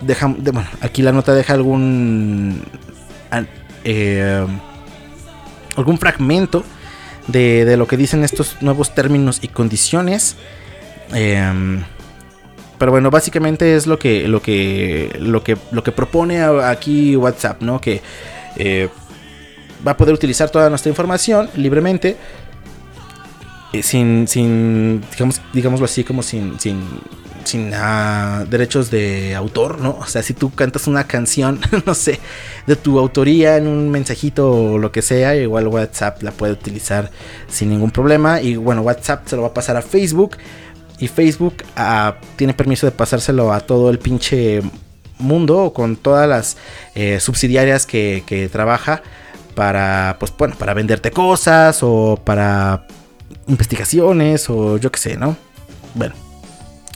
bueno 0.00 0.64
aquí 0.80 1.02
la 1.02 1.12
nota 1.12 1.34
deja 1.34 1.52
algún 1.52 2.62
em, 3.84 4.46
algún 5.76 5.98
fragmento 5.98 6.64
de, 7.26 7.66
de, 7.66 7.76
lo 7.76 7.86
que 7.86 7.98
dicen 7.98 8.24
estos 8.24 8.56
nuevos 8.62 8.94
términos 8.94 9.40
y 9.42 9.48
condiciones. 9.48 10.36
Eh, 11.12 11.82
pero 12.78 12.90
bueno, 12.92 13.10
básicamente 13.10 13.76
es 13.76 13.86
lo 13.86 13.98
que, 13.98 14.28
lo 14.28 14.42
que, 14.42 15.16
lo 15.18 15.42
que, 15.42 15.56
lo 15.70 15.82
que 15.82 15.92
propone 15.92 16.42
aquí 16.42 17.16
WhatsApp, 17.16 17.62
¿no? 17.62 17.80
Que 17.80 18.02
eh, 18.56 18.88
va 19.86 19.92
a 19.92 19.96
poder 19.96 20.14
utilizar 20.14 20.50
toda 20.50 20.68
nuestra 20.68 20.90
información 20.90 21.48
libremente. 21.56 22.16
Eh, 23.72 23.82
sin, 23.82 24.28
sin, 24.28 25.02
digamos, 25.12 25.40
digámoslo 25.52 25.84
así, 25.86 26.04
como 26.04 26.22
sin, 26.22 26.60
sin, 26.60 26.80
sin 27.44 27.72
ah, 27.74 28.44
derechos 28.48 28.90
de 28.90 29.34
autor, 29.34 29.80
¿no? 29.80 29.98
O 30.00 30.06
sea, 30.06 30.22
si 30.22 30.32
tú 30.32 30.50
cantas 30.54 30.86
una 30.86 31.04
canción, 31.08 31.60
no 31.86 31.94
sé, 31.94 32.20
de 32.66 32.76
tu 32.76 32.98
autoría 32.98 33.56
en 33.56 33.66
un 33.66 33.90
mensajito 33.90 34.50
o 34.50 34.78
lo 34.78 34.92
que 34.92 35.02
sea, 35.02 35.34
igual 35.36 35.66
WhatsApp 35.68 36.22
la 36.22 36.30
puede 36.30 36.52
utilizar 36.52 37.10
sin 37.48 37.70
ningún 37.70 37.90
problema. 37.90 38.40
Y 38.40 38.56
bueno, 38.56 38.82
WhatsApp 38.82 39.26
se 39.26 39.36
lo 39.36 39.42
va 39.42 39.48
a 39.48 39.54
pasar 39.54 39.76
a 39.76 39.82
Facebook. 39.82 40.36
Y 40.98 41.08
Facebook 41.08 41.56
ah, 41.76 42.16
tiene 42.36 42.54
permiso 42.54 42.86
de 42.86 42.92
pasárselo 42.92 43.52
a 43.52 43.60
todo 43.60 43.90
el 43.90 43.98
pinche 43.98 44.62
mundo 45.18 45.72
con 45.74 45.96
todas 45.96 46.28
las 46.28 46.56
eh, 46.94 47.20
subsidiarias 47.20 47.86
que, 47.86 48.48
trabaja 48.52 49.02
para, 49.54 50.16
pues 50.18 50.32
bueno, 50.36 50.54
para 50.58 50.74
venderte 50.74 51.10
cosas 51.10 51.78
o 51.82 52.20
para 52.22 52.86
investigaciones 53.46 54.48
o 54.50 54.78
yo 54.78 54.90
qué 54.90 54.98
sé, 54.98 55.16
¿no? 55.16 55.36
Bueno. 55.94 56.14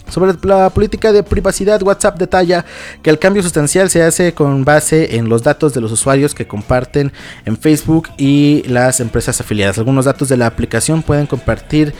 Sobre 0.08 0.32
la 0.42 0.70
política 0.70 1.12
de 1.12 1.22
privacidad, 1.22 1.82
WhatsApp 1.82 2.18
detalla 2.18 2.64
que 3.02 3.10
el 3.10 3.18
cambio 3.18 3.42
sustancial 3.42 3.90
se 3.90 4.02
hace 4.02 4.32
con 4.32 4.64
base 4.64 5.16
en 5.16 5.28
los 5.28 5.42
datos 5.42 5.74
de 5.74 5.82
los 5.82 5.92
usuarios 5.92 6.34
que 6.34 6.46
comparten 6.46 7.12
en 7.44 7.58
Facebook 7.58 8.08
y 8.16 8.62
las 8.66 9.00
empresas 9.00 9.38
afiliadas. 9.42 9.76
Algunos 9.76 10.06
datos 10.06 10.30
de 10.30 10.38
la 10.38 10.46
aplicación 10.46 11.02
pueden 11.02 11.26
compartir 11.26 11.92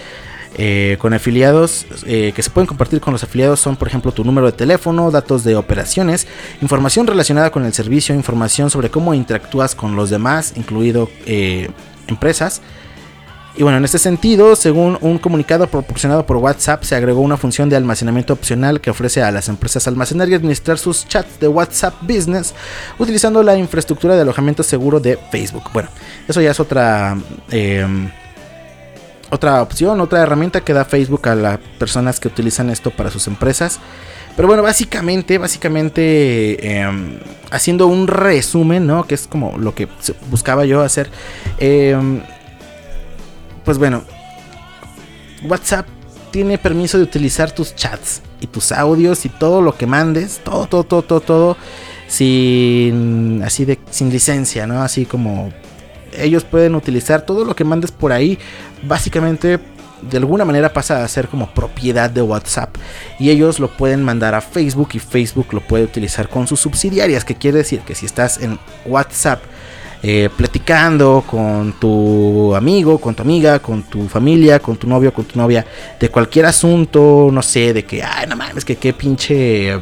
eh, 0.57 0.97
con 0.99 1.13
afiliados 1.15 1.87
eh, 2.07 2.33
que 2.35 2.43
se 2.43 2.51
pueden 2.51 2.67
compartir 2.67 3.01
con 3.01 3.13
los 3.13 3.23
afiliados 3.23 3.61
son, 3.61 3.77
por 3.77 3.89
ejemplo, 3.89 4.13
tu 4.13 4.25
número 4.25 4.47
de 4.47 4.53
teléfono, 4.53 5.11
datos 5.11 5.45
de 5.45 5.57
operaciones, 5.57 6.27
información 6.63 7.07
relacionada 7.07 7.51
con 7.51 7.65
el 7.65 7.73
servicio, 7.73 8.15
información 8.15 8.71
sobre 8.71 8.91
cómo 8.91 9.15
interactúas 9.15 9.75
con 9.75 9.95
los 9.95 10.11
demás, 10.11 10.55
incluido 10.57 11.11
eh, 11.27 11.69
empresas. 12.09 12.63
Y 13.57 13.63
bueno, 13.65 13.79
en 13.79 13.85
este 13.85 13.99
sentido, 13.99 14.55
según 14.55 14.99
un 15.01 15.19
comunicado 15.19 15.67
proporcionado 15.67 16.25
por 16.25 16.37
WhatsApp, 16.37 16.85
se 16.85 16.95
agregó 16.95 17.21
una 17.21 17.37
función 17.37 17.69
de 17.69 17.75
almacenamiento 17.75 18.33
opcional 18.33 18.81
que 18.81 18.91
ofrece 18.91 19.21
a 19.21 19.33
las 19.33 19.49
empresas 19.49 19.89
almacenar 19.89 20.29
y 20.29 20.35
administrar 20.35 20.79
sus 20.79 21.07
chats 21.09 21.41
de 21.41 21.49
WhatsApp 21.49 21.95
Business 22.03 22.55
utilizando 22.99 23.43
la 23.43 23.57
infraestructura 23.57 24.15
de 24.15 24.23
alojamiento 24.23 24.63
seguro 24.63 25.01
de 25.01 25.19
Facebook. 25.33 25.71
Bueno, 25.73 25.89
eso 26.29 26.41
ya 26.41 26.53
es 26.53 26.61
otra 26.61 27.19
otra 29.31 29.63
opción, 29.63 30.01
otra 30.01 30.23
herramienta 30.23 30.63
que 30.63 30.73
da 30.73 30.85
Facebook 30.85 31.29
a 31.29 31.35
las 31.35 31.59
personas 31.79 32.21
que 32.21 32.29
utilizan 32.29 32.71
esto 32.71 32.91
para 32.91 33.11
sus 33.11 33.27
empresas. 33.27 33.79
Pero 34.37 34.49
bueno, 34.49 34.63
básicamente, 34.63 35.37
básicamente 35.37 36.81
em, 36.81 37.19
haciendo 37.51 37.89
un 37.89 38.07
resumen, 38.07 38.87
¿no? 38.87 39.05
Que 39.05 39.15
es 39.15 39.27
como 39.27 39.59
lo 39.59 39.75
que 39.75 39.89
buscaba 40.31 40.65
yo 40.65 40.83
hacer. 40.83 41.11
Em, 41.59 42.23
pues 43.65 43.79
bueno, 43.79 44.05
WhatsApp 45.43 45.87
tiene 46.31 46.57
permiso 46.59 46.99
de 46.99 47.05
utilizar 47.05 47.51
tus 47.51 47.75
chats 47.75 48.23
y 48.41 48.47
tus 48.47 48.73
audios 48.73 49.25
y 49.25 49.29
todo 49.29 49.61
lo 49.61 49.77
que 49.77 49.87
mandes, 49.87 50.41
todo, 50.45 50.67
todo, 50.67 50.85
todo, 50.85 51.03
todo, 51.03 51.21
todo, 51.21 51.57
sin, 52.07 53.43
así 53.45 53.65
de, 53.65 53.79
sin 53.91 54.11
licencia, 54.11 54.67
¿no? 54.67 54.83
Así 54.83 55.05
como 55.05 55.53
ellos 56.19 56.45
pueden 56.45 56.75
utilizar 56.75 57.23
todo 57.23 57.45
lo 57.45 57.55
que 57.55 57.65
mandes 57.65 57.91
por 57.91 58.13
ahí, 58.13 58.39
básicamente 58.83 59.59
de 60.03 60.17
alguna 60.17 60.45
manera 60.45 60.73
pasa 60.73 61.03
a 61.03 61.09
ser 61.09 61.29
como 61.29 61.53
propiedad 61.53 62.11
de 62.11 62.23
WhatsApp. 62.23 62.77
Y 63.19 63.31
ellos 63.31 63.59
lo 63.59 63.69
pueden 63.69 64.03
mandar 64.03 64.35
a 64.35 64.41
Facebook 64.41 64.91
y 64.93 64.99
Facebook 64.99 65.49
lo 65.53 65.61
puede 65.61 65.85
utilizar 65.85 66.29
con 66.29 66.47
sus 66.47 66.61
subsidiarias, 66.61 67.25
que 67.25 67.35
quiere 67.35 67.59
decir 67.59 67.81
que 67.81 67.95
si 67.95 68.07
estás 68.07 68.41
en 68.43 68.59
WhatsApp 68.87 69.43
eh, 70.03 70.31
platicando 70.37 71.25
con 71.27 71.73
tu 71.73 72.55
amigo, 72.55 72.99
con 72.99 73.17
tu 73.17 73.23
amiga, 73.23 73.59
con 73.59 73.83
tu 73.83 74.07
familia, 74.09 74.61
con 74.61 74.77
tu 74.77 74.87
novio, 74.87 75.13
con 75.13 75.25
tu 75.25 75.37
novia, 75.37 75.67
de 75.99 76.09
cualquier 76.09 76.47
asunto, 76.47 77.31
no 77.33 77.43
sé, 77.43 77.73
de 77.73 77.85
que, 77.85 78.03
ay, 78.03 78.27
no 78.29 78.37
mames, 78.37 78.65
que 78.65 78.77
qué 78.77 78.93
pinche 78.93 79.77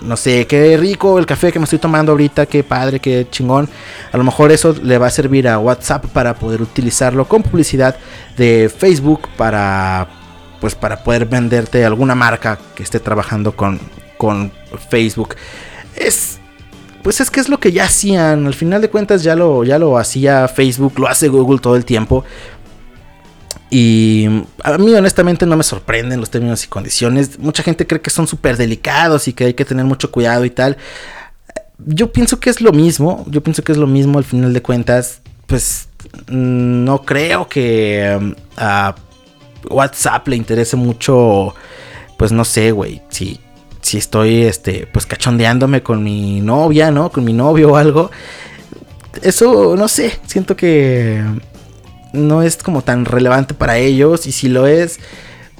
no 0.00 0.16
sé, 0.16 0.46
qué 0.46 0.76
rico 0.76 1.18
el 1.18 1.26
café 1.26 1.52
que 1.52 1.58
me 1.58 1.64
estoy 1.64 1.78
tomando 1.78 2.12
ahorita, 2.12 2.46
qué 2.46 2.62
padre, 2.62 3.00
qué 3.00 3.26
chingón. 3.30 3.68
A 4.12 4.16
lo 4.16 4.24
mejor 4.24 4.52
eso 4.52 4.74
le 4.82 4.98
va 4.98 5.08
a 5.08 5.10
servir 5.10 5.48
a 5.48 5.58
WhatsApp 5.58 6.06
para 6.06 6.34
poder 6.34 6.62
utilizarlo 6.62 7.26
con 7.26 7.42
publicidad 7.42 7.96
de 8.36 8.70
Facebook 8.74 9.28
para 9.36 10.08
pues 10.60 10.74
para 10.74 11.04
poder 11.04 11.26
venderte 11.26 11.84
alguna 11.84 12.14
marca 12.14 12.58
que 12.74 12.82
esté 12.82 12.98
trabajando 12.98 13.52
con, 13.52 13.78
con 14.16 14.52
Facebook. 14.90 15.36
Es 15.94 16.38
pues 17.02 17.20
es 17.20 17.30
que 17.30 17.40
es 17.40 17.48
lo 17.48 17.58
que 17.58 17.72
ya 17.72 17.84
hacían, 17.84 18.46
al 18.46 18.54
final 18.54 18.82
de 18.82 18.90
cuentas 18.90 19.22
ya 19.22 19.34
lo 19.34 19.64
ya 19.64 19.78
lo 19.78 19.98
hacía 19.98 20.48
Facebook, 20.48 20.98
lo 20.98 21.08
hace 21.08 21.28
Google 21.28 21.58
todo 21.58 21.76
el 21.76 21.84
tiempo. 21.84 22.24
Y 23.70 24.26
a 24.64 24.78
mí 24.78 24.94
honestamente 24.94 25.44
no 25.44 25.56
me 25.56 25.62
sorprenden 25.62 26.20
los 26.20 26.30
términos 26.30 26.64
y 26.64 26.68
condiciones. 26.68 27.38
Mucha 27.38 27.62
gente 27.62 27.86
cree 27.86 28.00
que 28.00 28.10
son 28.10 28.26
súper 28.26 28.56
delicados 28.56 29.28
y 29.28 29.34
que 29.34 29.44
hay 29.44 29.54
que 29.54 29.64
tener 29.64 29.84
mucho 29.84 30.10
cuidado 30.10 30.44
y 30.44 30.50
tal. 30.50 30.78
Yo 31.78 32.10
pienso 32.12 32.40
que 32.40 32.50
es 32.50 32.60
lo 32.60 32.72
mismo. 32.72 33.24
Yo 33.28 33.42
pienso 33.42 33.62
que 33.62 33.72
es 33.72 33.78
lo 33.78 33.86
mismo 33.86 34.18
al 34.18 34.24
final 34.24 34.54
de 34.54 34.62
cuentas. 34.62 35.20
Pues 35.46 35.88
mm, 36.28 36.84
no 36.84 37.02
creo 37.02 37.48
que 37.48 38.16
um, 38.18 38.34
a 38.56 38.94
WhatsApp 39.70 40.28
le 40.28 40.36
interese 40.36 40.76
mucho. 40.76 41.54
Pues 42.16 42.32
no 42.32 42.44
sé, 42.46 42.72
güey. 42.72 43.02
Si, 43.10 43.38
si 43.82 43.98
estoy 43.98 44.44
este, 44.44 44.88
pues 44.90 45.04
cachondeándome 45.04 45.82
con 45.82 46.02
mi 46.02 46.40
novia, 46.40 46.90
¿no? 46.90 47.10
Con 47.12 47.24
mi 47.24 47.34
novio 47.34 47.72
o 47.72 47.76
algo. 47.76 48.10
Eso, 49.20 49.76
no 49.76 49.88
sé. 49.88 50.18
Siento 50.26 50.56
que 50.56 51.22
no 52.12 52.42
es 52.42 52.56
como 52.56 52.82
tan 52.82 53.04
relevante 53.04 53.54
para 53.54 53.78
ellos 53.78 54.26
y 54.26 54.32
si 54.32 54.48
lo 54.48 54.66
es, 54.66 54.98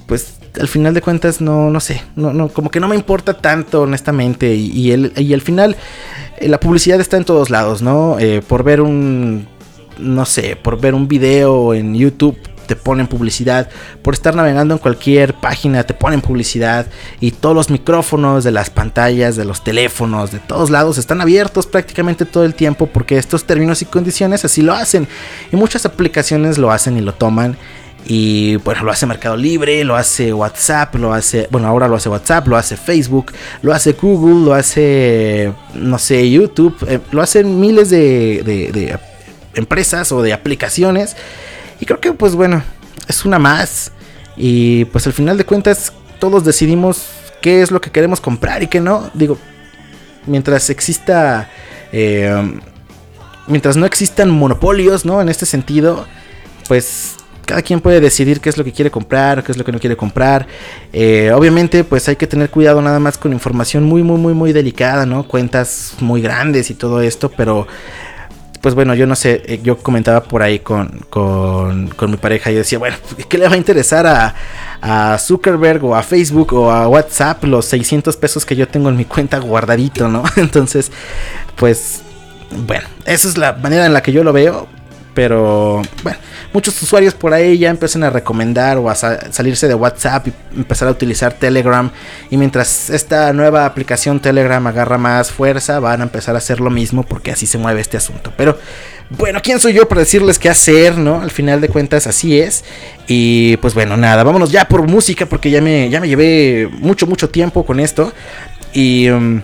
pues 0.07 0.35
al 0.59 0.69
final 0.69 0.95
de 0.95 1.03
cuentas 1.03 1.41
no, 1.41 1.71
no 1.71 1.81
sé, 1.81 2.03
no, 2.17 2.33
no, 2.33 2.49
como 2.49 2.71
que 2.71 2.81
no 2.81 2.89
me 2.89 2.97
importa 2.97 3.35
tanto 3.35 3.83
honestamente 3.83 4.55
y, 4.55 4.93
el, 4.93 5.13
y 5.17 5.33
al 5.35 5.43
final 5.43 5.77
eh, 6.39 6.49
la 6.49 6.59
publicidad 6.61 7.01
está 7.01 7.17
en 7.17 7.25
todos 7.25 7.51
lados, 7.51 7.83
¿no? 7.83 8.19
Eh, 8.19 8.43
por 8.47 8.65
ver 8.65 8.81
un, 8.81 9.47
no 9.99 10.25
sé, 10.25 10.57
por 10.57 10.81
ver 10.81 10.95
un 10.95 11.09
video 11.09 11.75
en 11.75 11.95
YouTube 11.95 12.37
te 12.69 12.77
ponen 12.77 13.09
publicidad, 13.09 13.69
por 14.03 14.15
estar 14.15 14.37
navegando 14.37 14.75
en 14.75 14.79
cualquier 14.79 15.35
página 15.35 15.83
te 15.85 15.95
ponen 15.95 16.21
publicidad 16.21 16.87
y 17.19 17.33
todos 17.33 17.57
los 17.57 17.71
micrófonos 17.71 18.45
de 18.45 18.53
las 18.53 18.71
pantallas, 18.71 19.35
de 19.35 19.45
los 19.45 19.65
teléfonos, 19.65 20.31
de 20.31 20.39
todos 20.39 20.71
lados 20.71 20.99
están 20.99 21.21
abiertos 21.21 21.67
prácticamente 21.67 22.27
todo 22.27 22.45
el 22.45 22.55
tiempo 22.55 22.87
porque 22.87 23.17
estos 23.17 23.45
términos 23.45 23.83
y 23.83 23.87
condiciones 23.87 24.45
así 24.45 24.63
lo 24.63 24.75
hacen. 24.75 25.09
Y 25.51 25.57
muchas 25.57 25.87
aplicaciones 25.87 26.59
lo 26.59 26.71
hacen 26.71 26.99
y 26.99 27.01
lo 27.01 27.15
toman 27.15 27.57
y 28.07 28.57
bueno, 28.57 28.85
lo 28.85 28.93
hace 28.93 29.07
Mercado 29.07 29.37
Libre, 29.37 29.83
lo 29.85 29.97
hace 29.97 30.33
WhatsApp, 30.33 30.95
lo 30.97 31.13
hace, 31.13 31.49
bueno, 31.51 31.69
ahora 31.69 31.89
lo 31.89 31.97
hace 31.97 32.09
WhatsApp, 32.09 32.47
lo 32.47 32.57
hace 32.57 32.77
Facebook, 32.77 33.33
lo 33.63 33.73
hace 33.73 33.93
Google, 33.93 34.45
lo 34.45 34.55
hace, 34.55 35.53
no 35.75 35.99
sé, 35.99 36.31
YouTube, 36.31 36.77
eh, 36.87 37.01
lo 37.11 37.23
hacen 37.23 37.59
miles 37.59 37.91
de, 37.91 38.43
de 38.45 38.99
empresas 39.55 40.13
o 40.13 40.23
de 40.23 40.33
aplicaciones 40.33 41.17
y 41.81 41.87
creo 41.87 42.01
que 42.01 42.13
pues 42.13 42.35
bueno, 42.35 42.63
es 43.07 43.25
una 43.25 43.39
más. 43.39 43.93
Y 44.37 44.85
pues 44.87 45.07
al 45.07 45.13
final 45.13 45.37
de 45.37 45.45
cuentas 45.45 45.93
todos 46.19 46.45
decidimos 46.45 47.09
qué 47.43 47.63
es 47.63 47.71
lo 47.71 47.81
que 47.81 47.91
queremos 47.91 48.21
comprar 48.21 48.63
y 48.63 48.69
qué 48.69 48.81
no. 48.81 49.11
Digo, 49.15 49.39
mientras 50.27 50.71
exista... 50.71 51.51
Eh, 51.93 52.61
mientras 53.49 53.77
no 53.77 53.87
existan 53.87 54.31
monopolios, 54.31 55.05
¿no? 55.05 55.21
En 55.21 55.29
este 55.29 55.47
sentido, 55.47 56.07
pues 56.69 57.17
cada 57.45 57.63
quien 57.63 57.81
puede 57.81 57.99
decidir 58.01 58.41
qué 58.41 58.51
es 58.51 58.59
lo 58.59 58.65
que 58.65 58.73
quiere 58.73 58.91
comprar, 58.91 59.43
qué 59.43 59.53
es 59.53 59.59
lo 59.59 59.65
que 59.65 59.73
no 59.73 59.81
quiere 59.81 59.97
comprar. 59.97 60.47
Eh, 60.93 61.33
obviamente, 61.35 61.83
pues 61.83 62.07
hay 62.09 62.17
que 62.17 62.27
tener 62.27 62.51
cuidado 62.51 62.83
nada 62.83 63.01
más 63.01 63.17
con 63.17 63.33
información 63.33 63.85
muy, 63.85 64.03
muy, 64.03 64.19
muy, 64.19 64.35
muy 64.35 64.53
delicada, 64.53 65.07
¿no? 65.07 65.27
Cuentas 65.27 65.95
muy 66.01 66.21
grandes 66.21 66.71
y 66.71 66.75
todo 66.75 67.01
esto, 67.01 67.31
pero 67.31 67.67
pues 68.61 68.75
bueno, 68.75 68.95
yo 68.95 69.07
no 69.07 69.15
sé, 69.15 69.43
eh, 69.47 69.61
yo 69.63 69.79
comentaba 69.79 70.23
por 70.23 70.43
ahí 70.43 70.59
con, 70.61 71.05
con, 71.11 72.11
mi 72.11 72.17
pareja 72.17 72.51
y 72.51 72.55
decía, 72.55 72.79
bueno, 72.79 72.97
¿qué 73.29 73.39
le 73.39 73.49
va 73.49 73.55
a 73.55 73.59
interesar 73.59 74.07
a, 74.07 74.35
a, 74.81 75.19
Zuckerberg 75.19 75.85
o 75.85 75.95
a 75.95 76.03
Facebook 76.03 76.53
o 76.55 76.71
a 76.71 76.89
WhatsApp 76.89 77.45
los 77.45 77.67
600 77.67 78.17
pesos 78.17 78.45
que 78.45 78.57
yo 78.57 78.69
tengo 78.69 78.89
en 78.89 78.97
mi 78.97 79.05
cuenta 79.05 79.39
guardadito, 79.39 80.09
¿no? 80.09 80.25
Entonces, 80.37 80.91
pues, 81.57 82.03
bueno, 82.67 82.89
esa 83.05 83.29
es 83.29 83.37
la 83.37 83.53
manera 83.55 83.87
en 83.87 83.93
la 83.93 84.03
que 84.03 84.13
yo 84.13 84.25
lo 84.25 84.33
veo, 84.33 84.69
pero 85.19 85.83
bueno, 86.05 86.17
muchos 86.53 86.81
usuarios 86.81 87.13
por 87.13 87.35
ahí 87.35 87.59
ya 87.59 87.71
empiezan 87.71 88.05
a 88.05 88.11
recomendar 88.11 88.77
o 88.77 88.89
a 88.89 88.95
salirse 88.95 89.67
de 89.67 89.75
WhatsApp 89.75 90.29
y 90.29 90.33
empezar 90.57 90.87
a 90.87 90.93
utilizar 90.93 91.33
Telegram. 91.33 91.91
Y 92.31 92.37
mientras 92.37 92.89
esta 92.89 93.33
nueva 93.33 93.67
aplicación 93.67 94.21
Telegram 94.21 94.65
agarra 94.65 94.97
más 94.97 95.33
fuerza, 95.33 95.81
van 95.81 96.03
a 96.03 96.05
empezar 96.05 96.37
a 96.37 96.39
hacer 96.39 96.61
lo 96.61 96.71
mismo 96.71 97.03
porque 97.03 97.33
así 97.33 97.47
se 97.47 97.59
mueve 97.59 97.81
este 97.81 97.97
asunto. 97.97 98.33
Pero 98.37 98.61
bueno, 99.11 99.41
¿quién 99.43 99.59
soy 99.59 99.73
yo 99.73 99.89
para 99.89 100.03
decirles 100.03 100.39
qué 100.39 100.51
hacer, 100.51 100.97
no? 100.97 101.21
Al 101.21 101.33
final 101.33 101.61
de 101.61 101.69
cuentas 101.69 102.07
así 102.07 102.39
es. 102.39 102.65
Y 103.09 103.57
pues 103.57 103.75
bueno, 103.75 103.97
nada, 103.97 104.23
vámonos 104.23 104.53
ya 104.53 104.69
por 104.69 104.87
música 104.87 105.27
porque 105.27 105.51
ya 105.51 105.61
me, 105.61 105.91
ya 105.91 105.99
me 106.01 106.07
llevé 106.07 106.71
mucho, 106.79 107.09
mucho 107.09 107.29
tiempo 107.29 107.67
con 107.67 107.81
esto. 107.81 108.13
Y... 108.73 109.11
Um, 109.11 109.43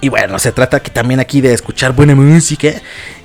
y 0.00 0.08
bueno, 0.08 0.36
se 0.40 0.50
trata 0.50 0.80
que 0.80 0.90
también 0.90 1.20
aquí 1.20 1.40
de 1.40 1.52
escuchar 1.52 1.92
buena 1.92 2.16
música. 2.16 2.72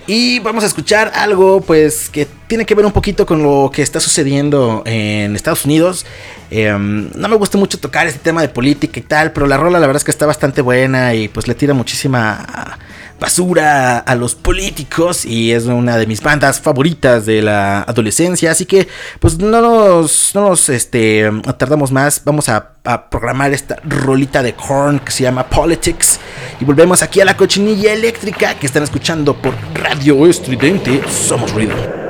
Y 0.07 0.39
vamos 0.39 0.63
a 0.63 0.67
escuchar 0.67 1.11
algo 1.15 1.59
pues 1.59 2.09
que 2.09 2.25
tiene 2.47 2.65
que 2.65 2.73
ver 2.75 2.85
un 2.85 2.93
poquito 2.93 3.25
con 3.25 3.43
lo 3.43 3.69
que 3.73 3.81
está 3.81 3.99
sucediendo 3.99 4.81
en 4.85 5.35
Estados 5.35 5.65
Unidos. 5.65 6.05
Em, 6.49 7.09
no 7.13 7.27
me 7.27 7.35
gusta 7.35 7.57
mucho 7.57 7.77
tocar 7.77 8.07
este 8.07 8.19
tema 8.19 8.41
de 8.41 8.47
política 8.47 9.01
y 9.01 9.03
tal, 9.03 9.33
pero 9.33 9.47
la 9.47 9.57
rola 9.57 9.81
la 9.81 9.85
verdad 9.85 9.99
es 9.99 10.05
que 10.05 10.11
está 10.11 10.25
bastante 10.25 10.61
buena 10.61 11.13
y 11.13 11.27
pues 11.27 11.49
le 11.49 11.55
tira 11.55 11.73
muchísima 11.73 12.77
basura 13.19 13.99
a 13.99 14.15
los 14.15 14.35
políticos 14.35 15.25
y 15.25 15.51
es 15.51 15.65
una 15.65 15.97
de 15.97 16.07
mis 16.07 16.21
bandas 16.21 16.59
favoritas 16.59 17.25
de 17.25 17.41
la 17.41 17.81
adolescencia, 17.81 18.51
así 18.51 18.65
que 18.65 18.87
pues 19.19 19.37
no 19.37 19.61
nos, 19.61 20.31
no 20.35 20.49
nos 20.49 20.69
este, 20.69 21.29
tardamos 21.57 21.91
más, 21.91 22.21
vamos 22.23 22.49
a, 22.49 22.73
programar 23.11 23.51
esta 23.51 23.75
rolita 23.83 24.41
de 24.41 24.53
corn 24.53 24.99
que 24.99 25.11
se 25.11 25.23
llama 25.23 25.45
Politics 25.49 26.21
y 26.61 26.63
volvemos 26.63 27.01
aquí 27.01 27.19
a 27.19 27.25
la 27.25 27.35
cochinilla 27.35 27.91
eléctrica 27.91 28.53
que 28.57 28.65
están 28.65 28.83
escuchando 28.83 29.35
por 29.35 29.53
Radio 29.73 30.25
Estridente, 30.25 31.01
somos 31.09 31.51
ruido. 31.51 32.06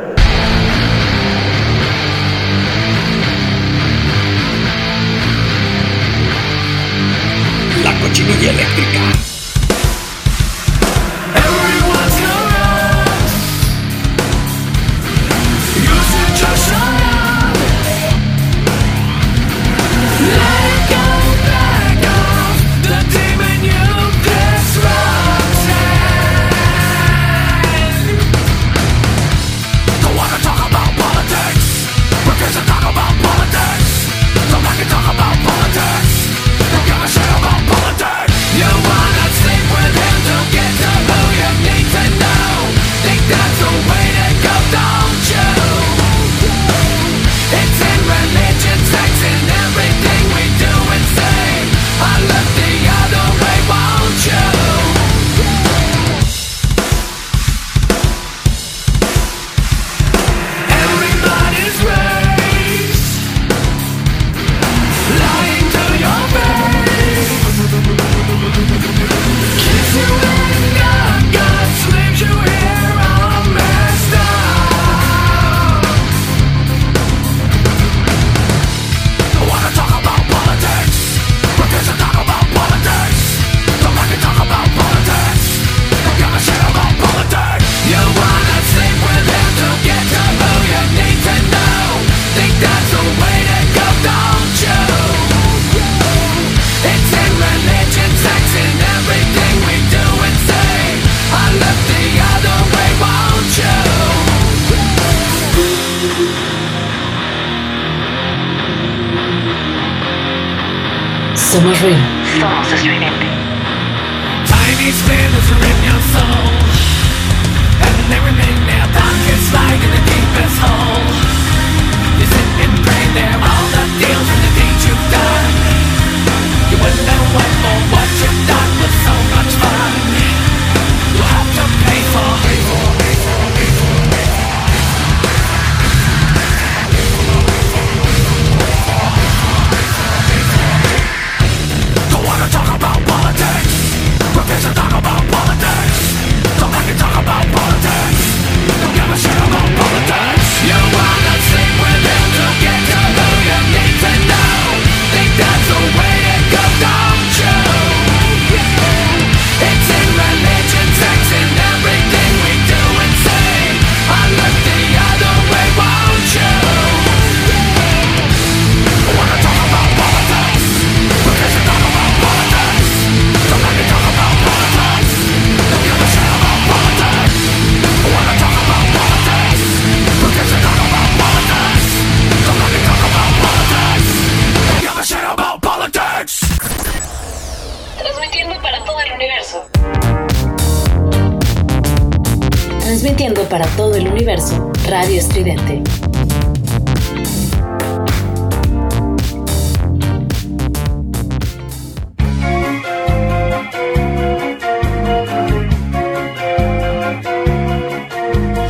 Para 193.50 193.66
todo 193.78 193.96
el 193.96 194.08
universo, 194.08 194.72
Radio 194.88 195.20
Estridente. 195.20 195.82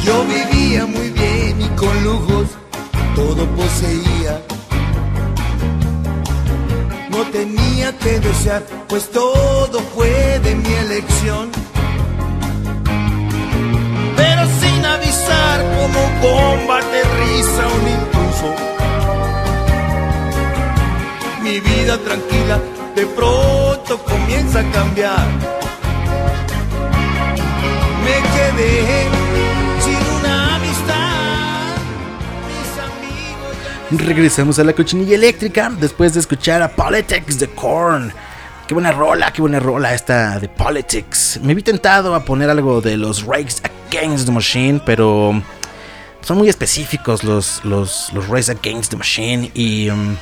Yo 0.04 0.26
vivía 0.26 0.86
muy 0.86 1.10
bien 1.10 1.62
y 1.62 1.68
con 1.76 2.04
lujos 2.04 2.50
todo 3.16 3.46
poseía. 3.56 4.42
No 7.10 7.24
tenía 7.32 7.98
que 7.98 8.20
desear, 8.20 8.64
pues 8.88 9.10
todo 9.10 9.47
tranquila 22.08 22.60
de 22.96 23.06
pronto 23.06 23.98
comienza 24.04 24.62
a 24.62 24.72
cambiar. 24.72 25.28
Me 28.06 28.18
quedé 28.34 29.08
sin 29.84 30.20
una 30.20 30.56
amistad. 30.56 31.76
Mis 32.48 32.72
amigos 32.80 34.06
Regresamos 34.06 34.60
a 34.60 34.64
la 34.64 34.74
cochinilla 34.74 35.16
eléctrica 35.16 35.70
después 35.80 36.14
de 36.14 36.22
escuchar 36.22 36.62
a 36.62 36.70
Politics 36.70 37.40
de 37.40 37.50
Korn. 37.50 38.14
Qué 38.68 38.74
buena 38.74 38.92
rola, 38.92 39.32
qué 39.34 39.42
buena 39.42 39.60
rola 39.60 39.94
esta 39.94 40.40
de 40.40 40.48
Politics. 40.48 41.40
Me 41.44 41.54
vi 41.54 41.62
tentado 41.62 42.16
a 42.16 42.24
poner 42.24 42.50
algo 42.50 42.80
de 42.80 42.96
los 42.98 43.24
Rakes 43.24 43.62
Against 43.90 44.26
the 44.26 44.32
Machine, 44.32 44.82
pero 44.86 45.42
son 46.22 46.38
muy 46.38 46.48
específicos 46.50 47.24
los, 47.24 47.64
los, 47.64 48.12
Against 48.50 48.92
the 48.92 48.98
Machine 48.98 49.52
y, 49.54 49.90
um, 49.90 50.18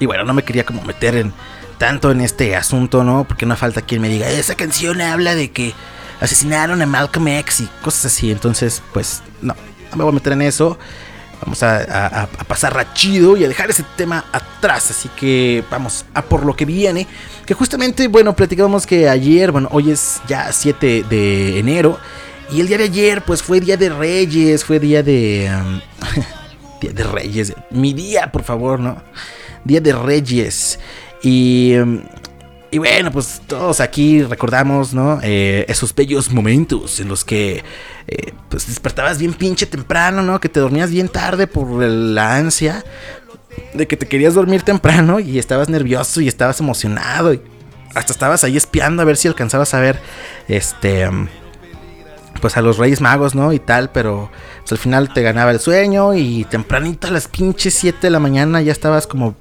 y 0.00 0.06
bueno, 0.06 0.24
no 0.24 0.34
me 0.34 0.42
quería 0.42 0.64
como 0.64 0.82
meter 0.82 1.14
en 1.14 1.32
tanto 1.78 2.10
en 2.10 2.20
este 2.20 2.56
asunto, 2.56 3.04
¿no? 3.04 3.24
Porque 3.24 3.46
no 3.46 3.56
falta 3.56 3.82
quien 3.82 4.02
me 4.02 4.08
diga, 4.08 4.28
esa 4.28 4.54
canción 4.54 5.00
habla 5.00 5.34
de 5.34 5.50
que 5.50 5.72
asesinaron 6.20 6.82
a 6.82 6.86
Malcolm 6.86 7.28
X 7.28 7.60
y 7.60 7.68
cosas 7.82 8.06
así. 8.06 8.30
Entonces, 8.30 8.82
pues 8.92 9.22
no, 9.40 9.54
no 9.90 9.96
me 9.96 10.04
voy 10.04 10.12
a 10.12 10.14
meter 10.14 10.32
en 10.32 10.42
eso. 10.42 10.78
Vamos 11.42 11.62
a, 11.62 11.78
a, 11.78 12.22
a 12.24 12.44
pasar 12.44 12.92
chido 12.92 13.34
y 13.36 13.44
a 13.44 13.48
dejar 13.48 13.70
ese 13.70 13.82
tema 13.96 14.26
atrás. 14.30 14.90
Así 14.90 15.08
que 15.16 15.64
vamos 15.70 16.04
a 16.12 16.22
por 16.22 16.44
lo 16.44 16.54
que 16.54 16.66
viene. 16.66 17.06
Que 17.46 17.54
justamente, 17.54 18.08
bueno, 18.08 18.36
platicábamos 18.36 18.86
que 18.86 19.08
ayer, 19.08 19.50
bueno, 19.50 19.68
hoy 19.72 19.90
es 19.90 20.20
ya 20.28 20.52
7 20.52 21.04
de 21.08 21.58
enero. 21.58 21.98
Y 22.52 22.60
el 22.60 22.68
día 22.68 22.78
de 22.78 22.84
ayer, 22.84 23.22
pues 23.22 23.42
fue 23.42 23.60
día 23.60 23.76
de 23.76 23.88
Reyes, 23.88 24.64
fue 24.64 24.78
día 24.80 25.02
de. 25.02 25.50
um, 25.50 25.80
día 26.80 26.92
de 26.92 27.04
Reyes. 27.04 27.54
Mi 27.70 27.94
día, 27.94 28.30
por 28.30 28.42
favor, 28.42 28.80
¿no? 28.80 29.02
Día 29.64 29.80
de 29.80 29.92
Reyes. 29.92 30.78
Y. 31.22 31.74
y 32.70 32.78
bueno, 32.78 33.10
pues 33.10 33.42
todos 33.46 33.80
aquí 33.80 34.22
recordamos, 34.22 34.94
¿no? 34.94 35.20
Eh, 35.22 35.64
esos 35.68 35.94
bellos 35.94 36.30
momentos 36.30 37.00
en 37.00 37.08
los 37.08 37.24
que 37.24 37.62
eh, 38.06 38.32
pues 38.48 38.66
despertabas 38.66 39.18
bien 39.18 39.34
pinche 39.34 39.66
temprano, 39.66 40.22
¿no? 40.22 40.40
Que 40.40 40.48
te 40.48 40.60
dormías 40.60 40.90
bien 40.90 41.08
tarde 41.08 41.46
por 41.46 41.82
la 41.82 42.36
ansia 42.36 42.84
de 43.74 43.86
que 43.86 43.96
te 43.96 44.06
querías 44.06 44.34
dormir 44.34 44.62
temprano 44.62 45.20
y 45.20 45.38
estabas 45.38 45.68
nervioso 45.68 46.20
y 46.20 46.28
estabas 46.28 46.60
emocionado 46.60 47.34
y 47.34 47.40
hasta 47.94 48.12
estabas 48.12 48.44
ahí 48.44 48.56
espiando 48.56 49.02
a 49.02 49.04
ver 49.04 49.16
si 49.16 49.28
alcanzabas 49.28 49.74
a 49.74 49.80
ver, 49.80 49.98
este, 50.48 51.08
pues 52.40 52.56
a 52.56 52.62
los 52.62 52.78
Reyes 52.78 53.00
Magos, 53.00 53.34
¿no? 53.34 53.52
Y 53.52 53.58
tal, 53.58 53.90
pero 53.90 54.30
pues, 54.60 54.72
al 54.72 54.78
final 54.78 55.12
te 55.12 55.22
ganaba 55.22 55.50
el 55.50 55.60
sueño 55.60 56.14
y 56.14 56.44
tempranito 56.44 57.08
a 57.08 57.10
las 57.10 57.28
pinches 57.28 57.74
7 57.74 57.98
de 58.02 58.10
la 58.10 58.20
mañana 58.20 58.62
ya 58.62 58.72
estabas 58.72 59.06
como 59.06 59.34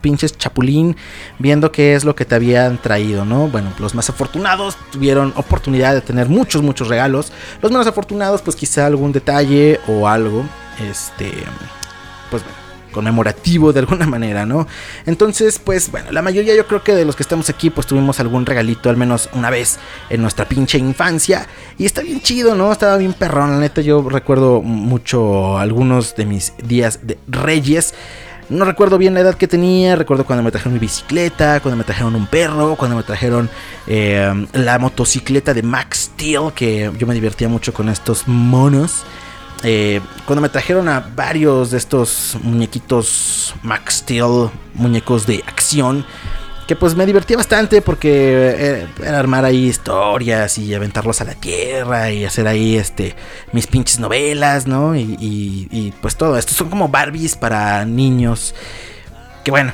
pinches 0.00 0.36
chapulín 0.36 0.96
viendo 1.38 1.72
qué 1.72 1.94
es 1.94 2.04
lo 2.04 2.14
que 2.14 2.24
te 2.24 2.34
habían 2.34 2.78
traído, 2.78 3.24
¿no? 3.24 3.48
Bueno, 3.48 3.72
los 3.78 3.94
más 3.94 4.08
afortunados 4.08 4.76
tuvieron 4.90 5.32
oportunidad 5.36 5.94
de 5.94 6.00
tener 6.00 6.28
muchos, 6.28 6.62
muchos 6.62 6.88
regalos. 6.88 7.32
Los 7.62 7.70
menos 7.70 7.86
afortunados, 7.86 8.42
pues 8.42 8.56
quizá 8.56 8.86
algún 8.86 9.12
detalle 9.12 9.80
o 9.86 10.08
algo, 10.08 10.44
este, 10.88 11.30
pues 12.30 12.42
bueno, 12.42 12.68
conmemorativo 12.92 13.72
de 13.72 13.80
alguna 13.80 14.06
manera, 14.16 14.46
¿no? 14.46 14.66
Entonces, 15.06 15.58
pues 15.58 15.90
bueno, 15.90 16.10
la 16.12 16.22
mayoría 16.22 16.54
yo 16.54 16.66
creo 16.66 16.82
que 16.82 16.94
de 16.94 17.04
los 17.04 17.16
que 17.16 17.22
estamos 17.22 17.48
aquí, 17.48 17.70
pues 17.70 17.86
tuvimos 17.86 18.20
algún 18.20 18.46
regalito 18.46 18.90
al 18.90 18.96
menos 18.96 19.28
una 19.34 19.50
vez 19.50 19.78
en 20.10 20.22
nuestra 20.22 20.46
pinche 20.46 20.78
infancia. 20.78 21.46
Y 21.78 21.86
está 21.86 22.02
bien 22.02 22.20
chido, 22.20 22.54
¿no? 22.54 22.72
Estaba 22.72 22.96
bien 22.96 23.12
perrón, 23.12 23.50
la 23.52 23.58
neta 23.58 23.80
yo 23.80 24.06
recuerdo 24.08 24.62
mucho 24.62 25.58
algunos 25.58 26.16
de 26.16 26.26
mis 26.26 26.52
días 26.62 27.00
de 27.06 27.18
reyes. 27.28 27.94
No 28.50 28.64
recuerdo 28.64 28.96
bien 28.96 29.12
la 29.12 29.20
edad 29.20 29.34
que 29.34 29.46
tenía, 29.46 29.94
recuerdo 29.94 30.24
cuando 30.24 30.42
me 30.42 30.50
trajeron 30.50 30.72
mi 30.72 30.78
bicicleta, 30.78 31.60
cuando 31.60 31.76
me 31.76 31.84
trajeron 31.84 32.14
un 32.14 32.26
perro, 32.26 32.76
cuando 32.76 32.96
me 32.96 33.02
trajeron 33.02 33.50
eh, 33.86 34.46
la 34.54 34.78
motocicleta 34.78 35.52
de 35.52 35.62
Max 35.62 36.10
Steel, 36.14 36.52
que 36.54 36.90
yo 36.96 37.06
me 37.06 37.14
divertía 37.14 37.48
mucho 37.48 37.74
con 37.74 37.90
estos 37.90 38.26
monos. 38.26 39.04
Eh, 39.64 40.00
cuando 40.24 40.40
me 40.40 40.48
trajeron 40.48 40.88
a 40.88 41.00
varios 41.14 41.72
de 41.72 41.78
estos 41.78 42.38
muñequitos 42.42 43.54
Max 43.62 43.96
Steel, 43.96 44.48
muñecos 44.72 45.26
de 45.26 45.42
acción, 45.46 46.06
que 46.68 46.76
pues 46.76 46.94
me 46.94 47.06
divertía 47.06 47.36
bastante 47.38 47.80
porque 47.82 48.10
eh, 48.56 48.86
era 49.02 49.18
armar 49.18 49.44
ahí 49.44 49.66
historias 49.68 50.58
y 50.58 50.74
aventarlos 50.74 51.20
a 51.20 51.24
la 51.24 51.34
tierra 51.34 52.10
y 52.12 52.24
hacer 52.26 52.46
ahí 52.46 52.76
este 52.76 53.16
mis 53.52 53.66
pinches 53.66 53.98
novelas, 53.98 54.66
¿no? 54.66 54.94
Y, 54.94 55.16
y- 55.18 55.68
y, 55.72 55.92
pues 56.00 56.14
todo 56.16 56.36
esto 56.38 56.52
son 56.52 56.68
como 56.68 56.88
Barbies 56.88 57.36
para 57.36 57.84
niños. 57.86 58.54
Que 59.44 59.50
bueno, 59.50 59.72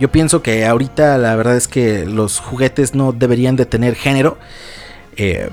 yo 0.00 0.10
pienso 0.10 0.42
que 0.42 0.64
ahorita 0.64 1.18
la 1.18 1.36
verdad 1.36 1.56
es 1.56 1.68
que 1.68 2.06
los 2.06 2.38
juguetes 2.40 2.94
no 2.94 3.12
deberían 3.12 3.56
de 3.56 3.66
tener 3.66 3.94
género. 3.94 4.38
Eh, 5.16 5.50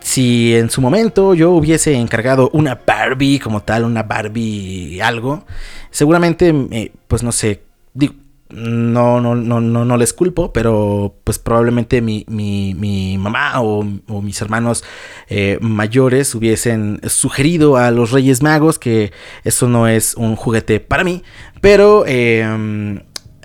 si 0.00 0.54
en 0.54 0.70
su 0.70 0.80
momento 0.80 1.34
yo 1.34 1.50
hubiese 1.50 1.94
encargado 1.94 2.48
una 2.52 2.78
Barbie 2.86 3.40
como 3.40 3.60
tal, 3.62 3.84
una 3.84 4.04
Barbie 4.04 5.00
algo, 5.02 5.44
seguramente, 5.90 6.54
eh, 6.70 6.92
pues 7.08 7.22
no 7.24 7.32
sé, 7.32 7.62
digo, 7.94 8.14
no, 8.52 9.20
no, 9.20 9.34
no, 9.34 9.60
no, 9.60 9.84
no 9.84 9.96
les 9.96 10.12
culpo, 10.12 10.52
pero 10.52 11.16
pues 11.24 11.38
probablemente 11.38 12.00
mi, 12.00 12.24
mi, 12.28 12.74
mi 12.74 13.18
mamá 13.18 13.60
o, 13.60 13.82
mis 13.82 14.40
hermanos 14.40 14.84
eh, 15.28 15.58
mayores 15.60 16.34
hubiesen 16.34 17.00
sugerido 17.08 17.76
a 17.76 17.90
los 17.90 18.10
Reyes 18.10 18.42
Magos 18.42 18.78
que 18.78 19.12
eso 19.44 19.68
no 19.68 19.88
es 19.88 20.14
un 20.14 20.36
juguete 20.36 20.80
para 20.80 21.04
mí, 21.04 21.22
pero... 21.60 22.04
eh, 22.06 23.00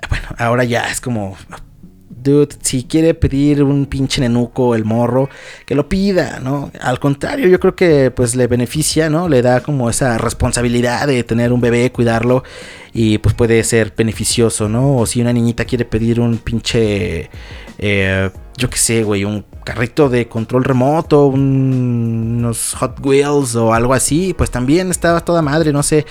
bueno, 0.08 0.28
ahora 0.38 0.64
ya 0.64 0.90
es 0.90 1.00
como, 1.00 1.36
si 2.60 2.84
quiere 2.84 3.14
pedir 3.14 3.62
un 3.62 3.86
pinche 3.86 4.20
nenuco 4.20 4.74
el 4.74 4.84
morro, 4.84 5.28
que 5.66 5.74
lo 5.74 5.88
pida, 5.88 6.40
¿no? 6.40 6.70
Al 6.80 6.98
contrario, 6.98 7.48
yo 7.48 7.60
creo 7.60 7.74
que 7.74 8.10
pues 8.10 8.34
le 8.36 8.46
beneficia, 8.46 9.10
¿no? 9.10 9.28
Le 9.28 9.42
da 9.42 9.60
como 9.60 9.90
esa 9.90 10.18
responsabilidad 10.18 11.06
de 11.06 11.24
tener 11.24 11.52
un 11.52 11.60
bebé, 11.60 11.90
cuidarlo 11.92 12.44
y 12.92 13.18
pues 13.18 13.34
puede 13.34 13.62
ser 13.64 13.92
beneficioso, 13.96 14.68
¿no? 14.68 14.96
O 14.96 15.06
si 15.06 15.20
una 15.20 15.32
niñita 15.32 15.64
quiere 15.64 15.84
pedir 15.84 16.20
un 16.20 16.38
pinche, 16.38 17.30
eh, 17.78 18.30
yo 18.56 18.70
qué 18.70 18.78
sé, 18.78 19.02
güey, 19.02 19.24
un 19.24 19.44
carrito 19.64 20.08
de 20.08 20.28
control 20.28 20.64
remoto, 20.64 21.26
unos 21.26 22.74
Hot 22.74 23.04
Wheels 23.04 23.54
o 23.54 23.74
algo 23.74 23.94
así, 23.94 24.34
pues 24.34 24.50
también 24.50 24.90
está 24.90 25.20
toda 25.20 25.42
madre, 25.42 25.72
no 25.72 25.82
sé, 25.82 26.06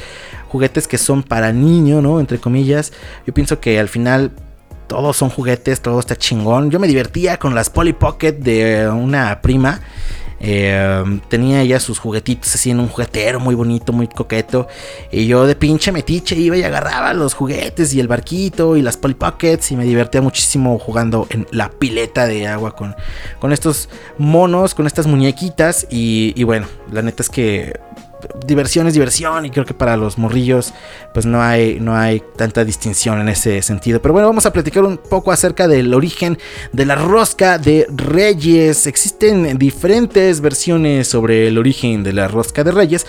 juguetes 0.47 0.87
que 0.87 0.97
son 0.97 1.23
para 1.23 1.51
niño, 1.51 2.01
¿no? 2.01 2.19
Entre 2.19 2.37
comillas, 2.37 2.93
yo 3.25 3.33
pienso 3.33 3.59
que 3.59 3.79
al 3.79 3.89
final 3.89 4.31
todos 4.87 5.17
son 5.17 5.29
juguetes, 5.29 5.81
todo 5.81 5.99
está 5.99 6.15
chingón. 6.15 6.71
Yo 6.71 6.79
me 6.79 6.87
divertía 6.87 7.37
con 7.37 7.53
las 7.53 7.69
Polly 7.69 7.93
Pocket 7.93 8.33
de 8.33 8.89
una 8.89 9.41
prima. 9.41 9.81
Eh, 10.39 11.19
tenía 11.29 11.63
ya 11.63 11.79
sus 11.79 11.97
juguetitos 11.97 12.53
así 12.53 12.69
en 12.69 12.79
un 12.79 12.89
juguetero 12.89 13.39
muy 13.39 13.55
bonito, 13.55 13.91
muy 13.91 14.07
coqueto. 14.07 14.67
Y 15.11 15.27
yo 15.27 15.47
de 15.47 15.55
pinche 15.55 15.91
metiche 15.91 16.35
iba 16.35 16.55
y 16.57 16.63
agarraba 16.63 17.13
los 17.13 17.33
juguetes 17.33 17.93
y 17.93 17.99
el 17.99 18.07
barquito 18.07 18.77
y 18.77 18.81
las 18.81 18.97
Polly 18.97 19.15
Pockets. 19.15 19.71
Y 19.71 19.75
me 19.75 19.85
divertía 19.85 20.21
muchísimo 20.21 20.77
jugando 20.79 21.27
en 21.29 21.47
la 21.51 21.69
pileta 21.69 22.27
de 22.27 22.47
agua 22.47 22.75
con, 22.75 22.95
con 23.39 23.51
estos 23.51 23.89
monos, 24.17 24.75
con 24.75 24.87
estas 24.87 25.07
muñequitas. 25.07 25.87
Y 25.89 26.43
bueno, 26.43 26.67
la 26.91 27.01
neta 27.01 27.23
es 27.23 27.29
que 27.29 27.73
diversión 28.45 28.87
es 28.87 28.93
diversión 28.93 29.45
y 29.45 29.49
creo 29.49 29.65
que 29.65 29.73
para 29.73 29.97
los 29.97 30.17
morrillos 30.17 30.73
pues 31.13 31.25
no 31.25 31.41
hay, 31.41 31.79
no 31.79 31.95
hay 31.95 32.21
tanta 32.35 32.63
distinción 32.63 33.19
en 33.19 33.29
ese 33.29 33.61
sentido. 33.61 34.01
Pero 34.01 34.13
bueno, 34.13 34.27
vamos 34.27 34.45
a 34.45 34.53
platicar 34.53 34.83
un 34.83 34.97
poco 34.97 35.31
acerca 35.31 35.67
del 35.67 35.93
origen 35.93 36.37
de 36.73 36.85
la 36.85 36.95
rosca 36.95 37.57
de 37.57 37.87
reyes. 37.89 38.87
Existen 38.87 39.57
diferentes 39.57 40.41
versiones 40.41 41.07
sobre 41.07 41.47
el 41.47 41.57
origen 41.57 42.03
de 42.03 42.13
la 42.13 42.27
rosca 42.27 42.63
de 42.63 42.71
reyes, 42.71 43.05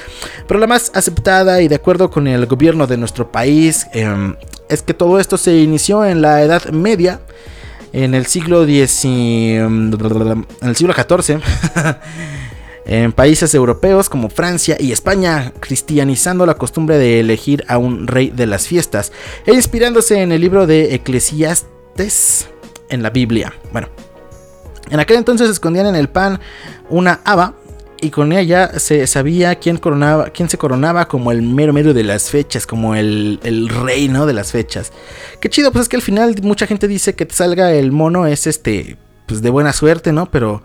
pero 0.46 0.60
la 0.60 0.66
más 0.66 0.90
aceptada 0.94 1.60
y 1.62 1.68
de 1.68 1.74
acuerdo 1.74 2.10
con 2.10 2.26
el 2.26 2.46
gobierno 2.46 2.86
de 2.86 2.96
nuestro 2.96 3.30
país 3.30 3.86
em, 3.92 4.34
es 4.68 4.82
que 4.82 4.94
todo 4.94 5.18
esto 5.18 5.36
se 5.36 5.56
inició 5.56 6.04
en 6.04 6.22
la 6.22 6.42
Edad 6.42 6.70
Media. 6.70 7.20
En 7.90 8.14
el 8.14 8.26
siglo 8.26 8.64
X, 8.64 9.06
en 9.06 9.90
el 10.60 10.76
siglo 10.76 10.92
XIV, 10.92 11.40
en 12.88 13.12
países 13.12 13.54
europeos 13.54 14.08
como 14.08 14.30
Francia 14.30 14.76
y 14.80 14.92
España, 14.92 15.52
cristianizando 15.60 16.46
la 16.46 16.54
costumbre 16.54 16.96
de 16.96 17.20
elegir 17.20 17.62
a 17.68 17.76
un 17.76 18.06
rey 18.06 18.30
de 18.30 18.46
las 18.46 18.66
fiestas 18.66 19.12
e 19.44 19.52
inspirándose 19.52 20.22
en 20.22 20.32
el 20.32 20.40
libro 20.40 20.66
de 20.66 20.94
Eclesiastes 20.94 22.48
en 22.88 23.02
la 23.02 23.10
Biblia. 23.10 23.52
Bueno, 23.72 23.88
en 24.90 25.00
aquel 25.00 25.18
entonces 25.18 25.50
escondían 25.50 25.86
en 25.86 25.96
el 25.96 26.08
pan 26.08 26.40
una 26.88 27.20
haba 27.24 27.54
y 28.00 28.08
con 28.08 28.32
ella 28.32 28.78
se 28.78 29.06
sabía 29.06 29.56
quién, 29.56 29.76
coronaba, 29.76 30.30
quién 30.30 30.48
se 30.48 30.56
coronaba 30.56 31.08
como 31.08 31.30
el 31.30 31.42
mero 31.42 31.74
mero 31.74 31.92
de 31.92 32.04
las 32.04 32.30
fechas, 32.30 32.66
como 32.66 32.94
el, 32.94 33.38
el 33.42 33.68
rey, 33.68 34.08
¿no? 34.08 34.24
De 34.24 34.32
las 34.32 34.52
fechas. 34.52 34.92
Qué 35.40 35.50
chido, 35.50 35.72
pues 35.72 35.82
es 35.82 35.88
que 35.90 35.96
al 35.96 36.02
final 36.02 36.36
mucha 36.42 36.66
gente 36.66 36.88
dice 36.88 37.14
que 37.14 37.26
te 37.26 37.34
salga 37.34 37.70
el 37.72 37.92
mono 37.92 38.26
es 38.26 38.46
este, 38.46 38.96
pues 39.26 39.42
de 39.42 39.50
buena 39.50 39.74
suerte, 39.74 40.12
¿no? 40.12 40.30
Pero 40.30 40.62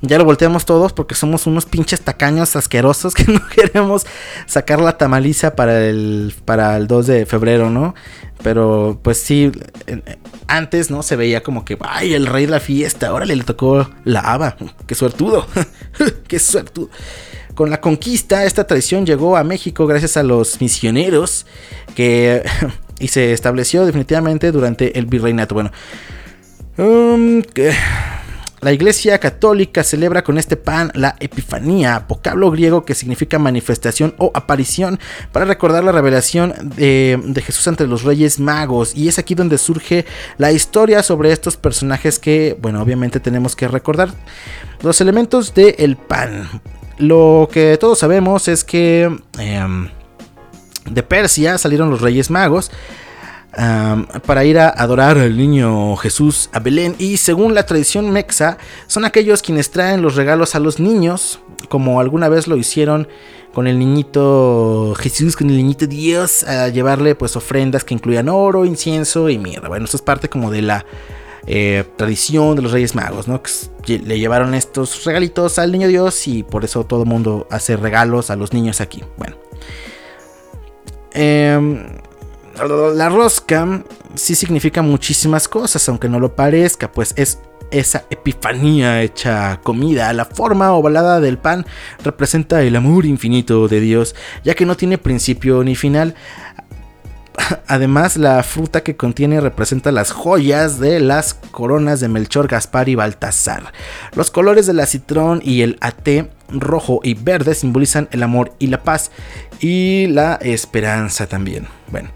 ya 0.00 0.18
lo 0.18 0.24
volteamos 0.24 0.64
todos 0.64 0.92
porque 0.92 1.14
somos 1.14 1.46
unos 1.46 1.66
pinches 1.66 2.00
tacaños 2.00 2.54
asquerosos 2.56 3.14
que 3.16 3.24
no 3.24 3.40
queremos 3.48 4.06
sacar 4.46 4.80
la 4.80 4.96
tamaliza 4.98 5.56
para 5.56 5.86
el, 5.86 6.34
para 6.44 6.76
el 6.76 6.86
2 6.86 7.06
de 7.06 7.26
febrero, 7.26 7.70
¿no? 7.70 7.94
Pero 8.42 9.00
pues 9.02 9.18
sí, 9.18 9.50
antes, 10.46 10.90
¿no? 10.90 11.02
Se 11.02 11.16
veía 11.16 11.42
como 11.42 11.64
que, 11.64 11.76
ay, 11.80 12.14
el 12.14 12.26
rey 12.26 12.46
de 12.46 12.52
la 12.52 12.60
fiesta, 12.60 13.08
ahora 13.08 13.24
le 13.24 13.36
tocó 13.42 13.90
la 14.04 14.20
haba, 14.20 14.56
qué 14.86 14.94
suertudo, 14.94 15.46
qué 16.28 16.38
suertudo. 16.38 16.90
Con 17.54 17.70
la 17.70 17.80
conquista, 17.80 18.44
esta 18.44 18.66
tradición 18.66 19.04
llegó 19.04 19.36
a 19.36 19.42
México 19.42 19.86
gracias 19.86 20.16
a 20.16 20.22
los 20.22 20.60
misioneros 20.60 21.46
que... 21.96 22.44
y 23.00 23.08
se 23.08 23.32
estableció 23.32 23.84
definitivamente 23.84 24.52
durante 24.52 24.98
el 24.98 25.06
virreinato. 25.06 25.54
Bueno, 25.54 25.72
um, 26.76 27.42
la 28.60 28.72
Iglesia 28.72 29.18
Católica 29.18 29.84
celebra 29.84 30.24
con 30.24 30.36
este 30.36 30.56
pan 30.56 30.90
la 30.94 31.14
Epifanía, 31.20 32.04
vocablo 32.08 32.50
griego 32.50 32.84
que 32.84 32.94
significa 32.94 33.38
manifestación 33.38 34.14
o 34.18 34.32
aparición, 34.34 34.98
para 35.32 35.44
recordar 35.44 35.84
la 35.84 35.92
revelación 35.92 36.54
de, 36.76 37.42
Jesús 37.44 37.68
ante 37.68 37.86
los 37.86 38.02
Reyes 38.02 38.40
Magos. 38.40 38.96
Y 38.96 39.08
es 39.08 39.18
aquí 39.18 39.34
donde 39.34 39.58
surge 39.58 40.06
la 40.38 40.50
historia 40.50 41.02
sobre 41.02 41.30
estos 41.30 41.56
personajes 41.56 42.18
que, 42.18 42.56
bueno, 42.60 42.82
obviamente 42.82 43.20
tenemos 43.20 43.54
que 43.54 43.68
recordar. 43.68 44.10
Los 44.82 45.00
elementos 45.00 45.54
del 45.54 45.96
pan. 45.96 46.48
Lo 46.98 47.48
que 47.52 47.76
todos 47.78 48.00
sabemos 48.00 48.48
es 48.48 48.64
que 48.64 49.04
em, 49.38 49.88
de 50.90 51.02
Persia 51.04 51.58
salieron 51.58 51.90
los 51.90 52.00
Reyes 52.00 52.28
Magos 52.28 52.72
para 54.24 54.44
ir 54.44 54.58
a 54.58 54.68
adorar 54.68 55.18
al 55.18 55.36
niño 55.36 55.96
Jesús 55.96 56.48
a 56.52 56.60
Belén. 56.60 56.94
Y 56.98 57.16
según 57.16 57.54
la 57.54 57.66
tradición 57.66 58.10
mexa, 58.10 58.58
son 58.86 59.04
aquellos 59.04 59.42
quienes 59.42 59.70
traen 59.70 60.00
los 60.00 60.14
regalos 60.14 60.54
a 60.54 60.60
los 60.60 60.78
niños, 60.78 61.40
como 61.68 62.00
alguna 62.00 62.28
vez 62.28 62.46
lo 62.46 62.56
hicieron 62.56 63.08
con 63.52 63.66
el 63.66 63.78
niñito 63.78 64.94
Jesús, 64.98 65.36
con 65.36 65.50
el 65.50 65.56
niñito 65.56 65.86
Dios, 65.86 66.44
a 66.44 66.68
llevarle 66.68 67.16
pues 67.16 67.34
ofrendas 67.34 67.82
que 67.82 67.94
incluían 67.94 68.28
oro, 68.28 68.64
incienso 68.64 69.28
y 69.28 69.38
mierda. 69.38 69.68
Bueno, 69.68 69.86
esto 69.86 69.96
es 69.96 70.02
parte 70.02 70.28
como 70.28 70.52
de 70.52 70.62
la 70.62 70.84
eh, 71.46 71.82
tradición 71.96 72.54
de 72.54 72.62
los 72.62 72.70
Reyes 72.70 72.94
Magos, 72.94 73.26
¿no? 73.26 73.42
Que 73.82 73.98
le 73.98 74.20
llevaron 74.20 74.54
estos 74.54 75.04
regalitos 75.04 75.58
al 75.58 75.72
niño 75.72 75.88
Dios 75.88 76.28
y 76.28 76.44
por 76.44 76.64
eso 76.64 76.84
todo 76.84 77.02
el 77.02 77.08
mundo 77.08 77.48
hace 77.50 77.76
regalos 77.76 78.30
a 78.30 78.36
los 78.36 78.52
niños 78.52 78.80
aquí. 78.80 79.02
Bueno. 79.16 79.36
Eh, 81.14 81.97
la 82.66 83.08
rosca 83.08 83.82
sí 84.14 84.34
significa 84.34 84.82
muchísimas 84.82 85.48
cosas, 85.48 85.88
aunque 85.88 86.08
no 86.08 86.18
lo 86.20 86.34
parezca, 86.34 86.90
pues 86.90 87.12
es 87.16 87.38
esa 87.70 88.04
epifanía 88.10 89.02
hecha 89.02 89.60
comida. 89.62 90.12
La 90.12 90.24
forma 90.24 90.72
ovalada 90.72 91.20
del 91.20 91.38
pan 91.38 91.66
representa 92.02 92.62
el 92.62 92.76
amor 92.76 93.06
infinito 93.06 93.68
de 93.68 93.80
Dios, 93.80 94.14
ya 94.44 94.54
que 94.54 94.66
no 94.66 94.76
tiene 94.76 94.98
principio 94.98 95.62
ni 95.64 95.74
final. 95.74 96.14
Además, 97.66 98.16
la 98.16 98.42
fruta 98.42 98.82
que 98.82 98.96
contiene 98.96 99.40
representa 99.40 99.92
las 99.92 100.10
joyas 100.10 100.80
de 100.80 101.00
las 101.00 101.34
coronas 101.34 102.00
de 102.00 102.08
Melchor, 102.08 102.48
Gaspar 102.48 102.88
y 102.88 102.94
Baltasar. 102.94 103.72
Los 104.14 104.30
colores 104.30 104.66
del 104.66 104.80
acitrón 104.80 105.40
y 105.44 105.62
el 105.62 105.78
até 105.80 106.30
rojo 106.48 107.00
y 107.02 107.14
verde 107.14 107.54
simbolizan 107.54 108.08
el 108.10 108.22
amor 108.22 108.54
y 108.58 108.68
la 108.68 108.82
paz 108.82 109.10
y 109.60 110.06
la 110.08 110.34
esperanza 110.36 111.26
también. 111.26 111.68
Bueno, 111.90 112.10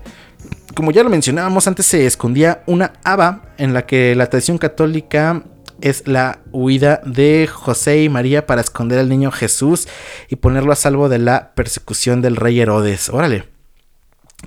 como 0.74 0.90
ya 0.90 1.02
lo 1.02 1.10
mencionábamos, 1.10 1.66
antes 1.66 1.86
se 1.86 2.06
escondía 2.06 2.62
una 2.66 2.92
haba 3.04 3.54
en 3.58 3.74
la 3.74 3.86
que 3.86 4.14
la 4.14 4.26
tradición 4.26 4.58
católica 4.58 5.42
es 5.80 6.06
la 6.06 6.38
huida 6.52 7.00
de 7.04 7.48
José 7.52 8.02
y 8.02 8.08
María 8.08 8.46
para 8.46 8.60
esconder 8.60 8.98
al 8.98 9.08
niño 9.08 9.30
Jesús 9.32 9.88
y 10.28 10.36
ponerlo 10.36 10.72
a 10.72 10.76
salvo 10.76 11.08
de 11.08 11.18
la 11.18 11.54
persecución 11.54 12.22
del 12.22 12.36
rey 12.36 12.60
Herodes. 12.60 13.10
Órale. 13.10 13.52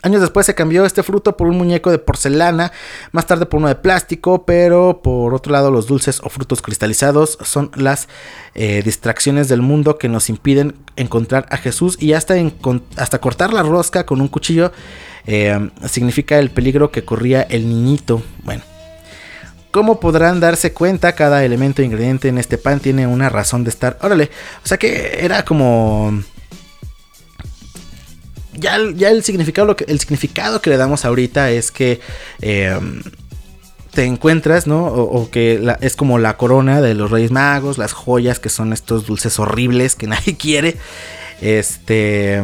Años 0.01 0.19
después 0.19 0.45
se 0.45 0.55
cambió 0.55 0.85
este 0.85 1.03
fruto 1.03 1.37
por 1.37 1.47
un 1.47 1.57
muñeco 1.57 1.89
de 1.89 1.99
porcelana, 1.99 2.73
más 3.11 3.27
tarde 3.27 3.45
por 3.45 3.59
uno 3.59 3.69
de 3.69 3.75
plástico, 3.75 4.45
pero 4.45 5.01
por 5.01 5.33
otro 5.33 5.53
lado 5.53 5.71
los 5.71 5.87
dulces 5.87 6.19
o 6.21 6.29
frutos 6.29 6.61
cristalizados 6.61 7.37
son 7.41 7.71
las 7.75 8.09
eh, 8.55 8.81
distracciones 8.83 9.47
del 9.47 9.61
mundo 9.61 9.97
que 9.97 10.09
nos 10.09 10.29
impiden 10.29 10.75
encontrar 10.97 11.45
a 11.49 11.57
Jesús 11.57 11.97
y 11.99 12.11
hasta, 12.11 12.35
hasta 12.97 13.19
cortar 13.19 13.53
la 13.53 13.63
rosca 13.63 14.05
con 14.05 14.19
un 14.19 14.27
cuchillo 14.27 14.73
eh, 15.27 15.69
significa 15.87 16.39
el 16.39 16.51
peligro 16.51 16.91
que 16.91 17.03
corría 17.03 17.41
el 17.41 17.67
niñito. 17.67 18.23
Bueno, 18.43 18.63
como 19.71 19.99
podrán 19.99 20.39
darse 20.39 20.73
cuenta, 20.73 21.15
cada 21.15 21.43
elemento 21.43 21.81
e 21.81 21.85
ingrediente 21.85 22.27
en 22.27 22.37
este 22.37 22.57
pan 22.57 22.79
tiene 22.79 23.07
una 23.07 23.29
razón 23.29 23.63
de 23.63 23.69
estar. 23.69 23.97
Órale, 24.01 24.29
o 24.63 24.67
sea 24.67 24.77
que 24.77 25.19
era 25.21 25.43
como 25.43 26.23
ya, 28.57 28.77
ya 28.95 29.09
el, 29.09 29.23
significado, 29.23 29.67
lo 29.67 29.75
que, 29.75 29.85
el 29.87 29.99
significado 29.99 30.61
que 30.61 30.69
le 30.69 30.77
damos 30.77 31.05
ahorita 31.05 31.51
es 31.51 31.71
que 31.71 31.99
eh, 32.41 32.79
te 33.91 34.05
encuentras, 34.05 34.67
¿no? 34.67 34.85
O, 34.85 35.29
que 35.29 35.75
es 35.81 35.95
como 35.95 36.19
la 36.19 36.37
corona 36.37 36.81
de 36.81 36.93
los 36.93 37.11
Reyes 37.11 37.31
Magos, 37.31 37.77
las 37.77 37.93
joyas 37.93 38.39
que 38.39 38.49
son 38.49 38.73
estos 38.73 39.05
dulces 39.05 39.39
horribles 39.39 39.95
que 39.95 40.07
nadie 40.07 40.37
quiere. 40.37 40.77
Este. 41.41 42.41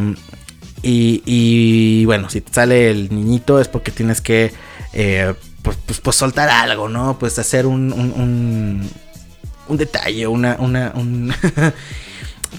Y, 0.84 2.06
bueno, 2.06 2.30
si 2.30 2.42
te 2.42 2.54
sale 2.54 2.90
el 2.90 3.14
niñito 3.14 3.60
es 3.60 3.68
porque 3.68 3.92
tienes 3.92 4.22
que 4.22 4.52
eh, 4.94 5.34
pues, 5.62 5.78
pues, 5.86 6.00
pues, 6.00 6.16
soltar 6.16 6.50
algo, 6.50 6.90
¿no? 6.90 7.18
Pues 7.20 7.38
hacer 7.40 7.66
un, 7.66 7.94
un, 7.94 8.90
un, 9.68 9.78
detalle, 9.78 10.28
una, 10.28 10.58
una, 10.60 10.92
un 10.96 11.34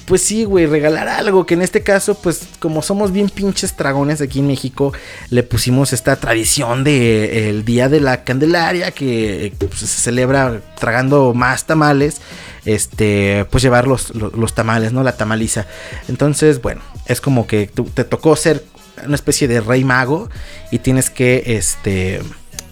pues 0.06 0.22
sí, 0.22 0.44
güey, 0.44 0.66
regalar 0.66 1.08
algo. 1.08 1.46
Que 1.46 1.54
en 1.54 1.62
este 1.62 1.82
caso, 1.82 2.14
pues 2.14 2.42
como 2.58 2.82
somos 2.82 3.12
bien 3.12 3.28
pinches 3.28 3.76
dragones 3.76 4.20
aquí 4.20 4.40
en 4.40 4.46
México, 4.46 4.92
le 5.30 5.42
pusimos 5.42 5.92
esta 5.92 6.16
tradición 6.16 6.84
de 6.84 7.48
el 7.48 7.64
día 7.64 7.88
de 7.88 8.00
la 8.00 8.24
Candelaria, 8.24 8.90
que 8.90 9.52
pues, 9.58 9.80
se 9.80 9.86
celebra 9.86 10.60
tragando 10.78 11.34
más 11.34 11.66
tamales. 11.66 12.20
Este, 12.64 13.44
pues 13.50 13.62
llevar 13.62 13.88
los, 13.88 14.14
los, 14.14 14.34
los 14.34 14.54
tamales, 14.54 14.92
¿no? 14.92 15.02
La 15.02 15.16
tamaliza. 15.16 15.66
Entonces, 16.08 16.62
bueno, 16.62 16.80
es 17.06 17.20
como 17.20 17.46
que 17.46 17.68
te 17.94 18.04
tocó 18.04 18.36
ser 18.36 18.64
una 19.04 19.14
especie 19.14 19.48
de 19.48 19.60
rey 19.60 19.84
mago 19.84 20.30
y 20.70 20.78
tienes 20.78 21.10
que, 21.10 21.42
este, 21.46 22.20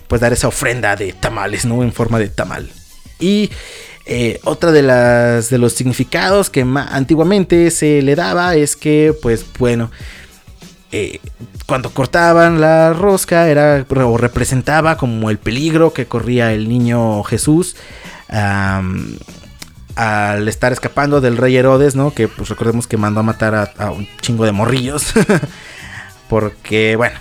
pues 0.09 0.21
dar 0.21 0.33
esa 0.33 0.49
ofrenda 0.49 0.97
de 0.97 1.13
tamales, 1.13 1.65
¿no? 1.65 1.83
En 1.83 1.93
forma 1.93 2.19
de 2.19 2.29
tamal. 2.29 2.71
Y 3.19 3.51
eh, 4.07 4.41
otra 4.45 4.73
de 4.73 4.83
las 4.83 5.51
de 5.51 5.59
los 5.59 5.73
significados 5.75 6.51
que 6.51 6.63
antiguamente 6.63 7.71
se 7.71 8.03
le 8.03 8.17
daba 8.17 8.55
es 8.57 8.77
que, 8.77 9.15
pues 9.23 9.45
bueno, 9.59 9.91
eh, 10.93 11.21
cuando 11.67 11.91
cortaban 11.91 12.61
la 12.61 12.93
rosca 12.93 13.49
era 13.49 13.87
o 13.89 14.17
representaba 14.17 14.97
como 14.97 15.31
el 15.31 15.39
peligro 15.39 15.93
que 15.93 16.07
corría 16.07 16.53
el 16.53 16.69
niño 16.69 17.23
Jesús 17.23 17.77
al 19.97 20.49
estar 20.49 20.73
escapando 20.73 21.21
del 21.21 21.37
rey 21.37 21.57
Herodes, 21.57 21.95
¿no? 21.95 22.13
Que 22.15 22.27
pues 22.27 22.49
recordemos 22.49 22.87
que 22.87 22.97
mandó 22.97 23.21
a 23.21 23.23
matar 23.23 23.55
a, 23.55 23.73
a 23.77 23.91
un 23.91 24.09
chingo 24.21 24.45
de 24.45 24.53
morrillos. 24.53 25.13
Porque, 26.29 26.97
bueno, 26.97 27.19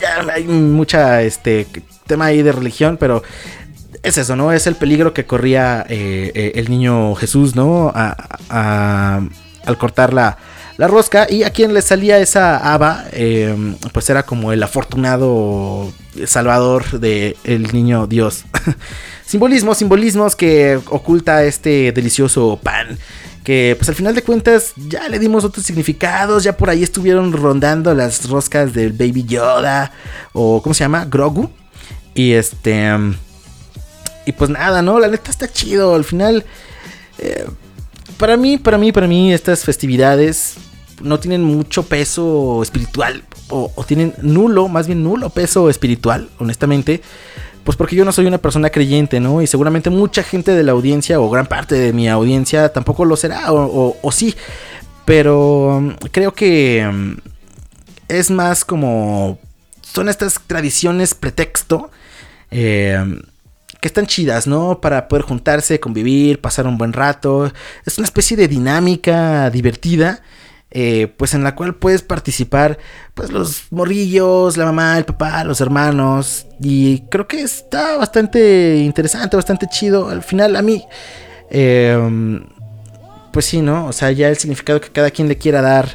ya 0.00 0.32
hay 0.32 0.44
mucha 0.44 1.22
este 1.22 1.66
tema 2.06 2.26
ahí 2.26 2.42
de 2.42 2.52
religión, 2.52 2.96
pero 2.98 3.22
es 4.02 4.18
eso, 4.18 4.36
¿no? 4.36 4.52
Es 4.52 4.66
el 4.66 4.76
peligro 4.76 5.12
que 5.12 5.26
corría 5.26 5.84
eh, 5.88 6.32
eh, 6.34 6.52
el 6.56 6.70
niño 6.70 7.14
Jesús, 7.14 7.54
¿no? 7.54 7.90
A- 7.94 8.16
a- 8.48 9.20
al 9.66 9.78
cortar 9.78 10.14
la, 10.14 10.38
la 10.78 10.86
rosca. 10.88 11.26
Y 11.28 11.42
a 11.42 11.50
quien 11.50 11.74
le 11.74 11.82
salía 11.82 12.18
esa 12.18 12.56
haba, 12.72 13.04
eh, 13.12 13.54
pues 13.92 14.08
era 14.08 14.22
como 14.24 14.52
el 14.52 14.62
afortunado 14.62 15.92
salvador 16.26 16.98
del 16.98 17.68
niño 17.72 18.06
Dios. 18.06 18.44
simbolismos, 19.26 19.78
simbolismos 19.78 20.34
que 20.34 20.80
oculta 20.88 21.44
este 21.44 21.92
delicioso 21.92 22.58
pan. 22.62 22.98
Que 23.44 23.74
pues 23.78 23.88
al 23.88 23.94
final 23.94 24.14
de 24.14 24.22
cuentas 24.22 24.72
ya 24.76 25.08
le 25.08 25.18
dimos 25.18 25.44
otros 25.44 25.64
significados. 25.64 26.42
Ya 26.44 26.56
por 26.56 26.70
ahí 26.70 26.82
estuvieron 26.82 27.32
rondando 27.32 27.94
las 27.94 28.28
roscas 28.28 28.72
del 28.72 28.92
Baby 28.92 29.24
Yoda. 29.24 29.92
O 30.32 30.62
¿cómo 30.62 30.74
se 30.74 30.84
llama? 30.84 31.04
Grogu. 31.04 31.50
Y 32.14 32.32
este... 32.32 32.90
y 34.26 34.32
pues 34.32 34.50
nada, 34.50 34.82
¿no? 34.82 34.98
La 34.98 35.08
neta 35.08 35.30
está 35.30 35.48
chido. 35.48 35.94
Al 35.94 36.04
final... 36.04 36.44
eh, 37.18 37.46
para 38.18 38.36
mí, 38.36 38.58
para 38.58 38.76
mí, 38.76 38.92
para 38.92 39.06
mí, 39.06 39.32
estas 39.32 39.64
festividades 39.64 40.56
no 41.00 41.18
tienen 41.18 41.42
mucho 41.42 41.84
peso 41.84 42.62
espiritual. 42.62 43.24
O, 43.48 43.72
tienen 43.86 44.14
nulo, 44.20 44.68
más 44.68 44.86
bien 44.86 45.02
nulo 45.02 45.30
peso 45.30 45.70
espiritual, 45.70 46.28
honestamente. 46.38 47.00
Pues 47.64 47.78
porque 47.78 47.96
yo 47.96 48.04
no 48.04 48.12
soy 48.12 48.26
una 48.26 48.36
persona 48.38 48.68
creyente, 48.68 49.20
¿no? 49.20 49.40
Y 49.40 49.46
seguramente 49.46 49.88
mucha 49.88 50.22
gente 50.22 50.52
de 50.52 50.62
la 50.62 50.72
audiencia, 50.72 51.18
o 51.18 51.30
gran 51.30 51.46
parte 51.46 51.74
de 51.76 51.92
mi 51.94 52.08
audiencia, 52.10 52.70
tampoco 52.70 53.06
lo 53.06 53.16
será, 53.16 53.52
o, 53.52 53.96
o- 54.02 54.12
sí. 54.12 54.34
Pero 55.06 55.78
um, 55.78 55.94
creo 56.12 56.34
que 56.34 56.86
um, 56.88 57.16
es 58.08 58.30
más 58.30 58.64
como... 58.66 59.38
Son 59.80 60.08
estas 60.10 60.40
tradiciones 60.46 61.14
pretexto. 61.14 61.90
eh, 62.50 63.02
que 63.80 63.88
están 63.88 64.06
chidas, 64.06 64.46
¿no? 64.46 64.80
Para 64.80 65.08
poder 65.08 65.24
juntarse, 65.24 65.80
convivir, 65.80 66.40
pasar 66.40 66.66
un 66.66 66.78
buen 66.78 66.92
rato. 66.92 67.50
Es 67.86 67.98
una 67.98 68.06
especie 68.06 68.36
de 68.36 68.48
dinámica 68.48 69.50
divertida. 69.50 70.22
eh, 70.72 71.08
pues 71.16 71.34
en 71.34 71.42
la 71.42 71.54
cual 71.56 71.74
puedes 71.74 72.02
participar 72.02 72.78
pues 73.14 73.30
los 73.30 73.64
morrillos, 73.70 74.56
la 74.56 74.64
mamá, 74.66 74.98
el 74.98 75.04
papá, 75.04 75.42
los 75.44 75.60
hermanos 75.60 76.46
y 76.60 77.00
creo 77.10 77.26
que 77.26 77.42
está 77.42 77.96
bastante 77.96 78.78
interesante, 78.78 79.36
bastante 79.36 79.66
chido. 79.68 80.08
Al 80.08 80.22
final 80.22 80.54
a 80.56 80.62
mí 80.62 80.84
eh, 81.50 81.98
pues 83.32 83.46
sí, 83.46 83.60
¿no? 83.62 83.86
O 83.86 83.92
sea, 83.92 84.10
ya 84.12 84.28
el 84.28 84.36
significado 84.36 84.80
que 84.80 84.90
cada 84.90 85.10
quien 85.10 85.28
le 85.28 85.38
quiera 85.38 85.60
dar, 85.62 85.88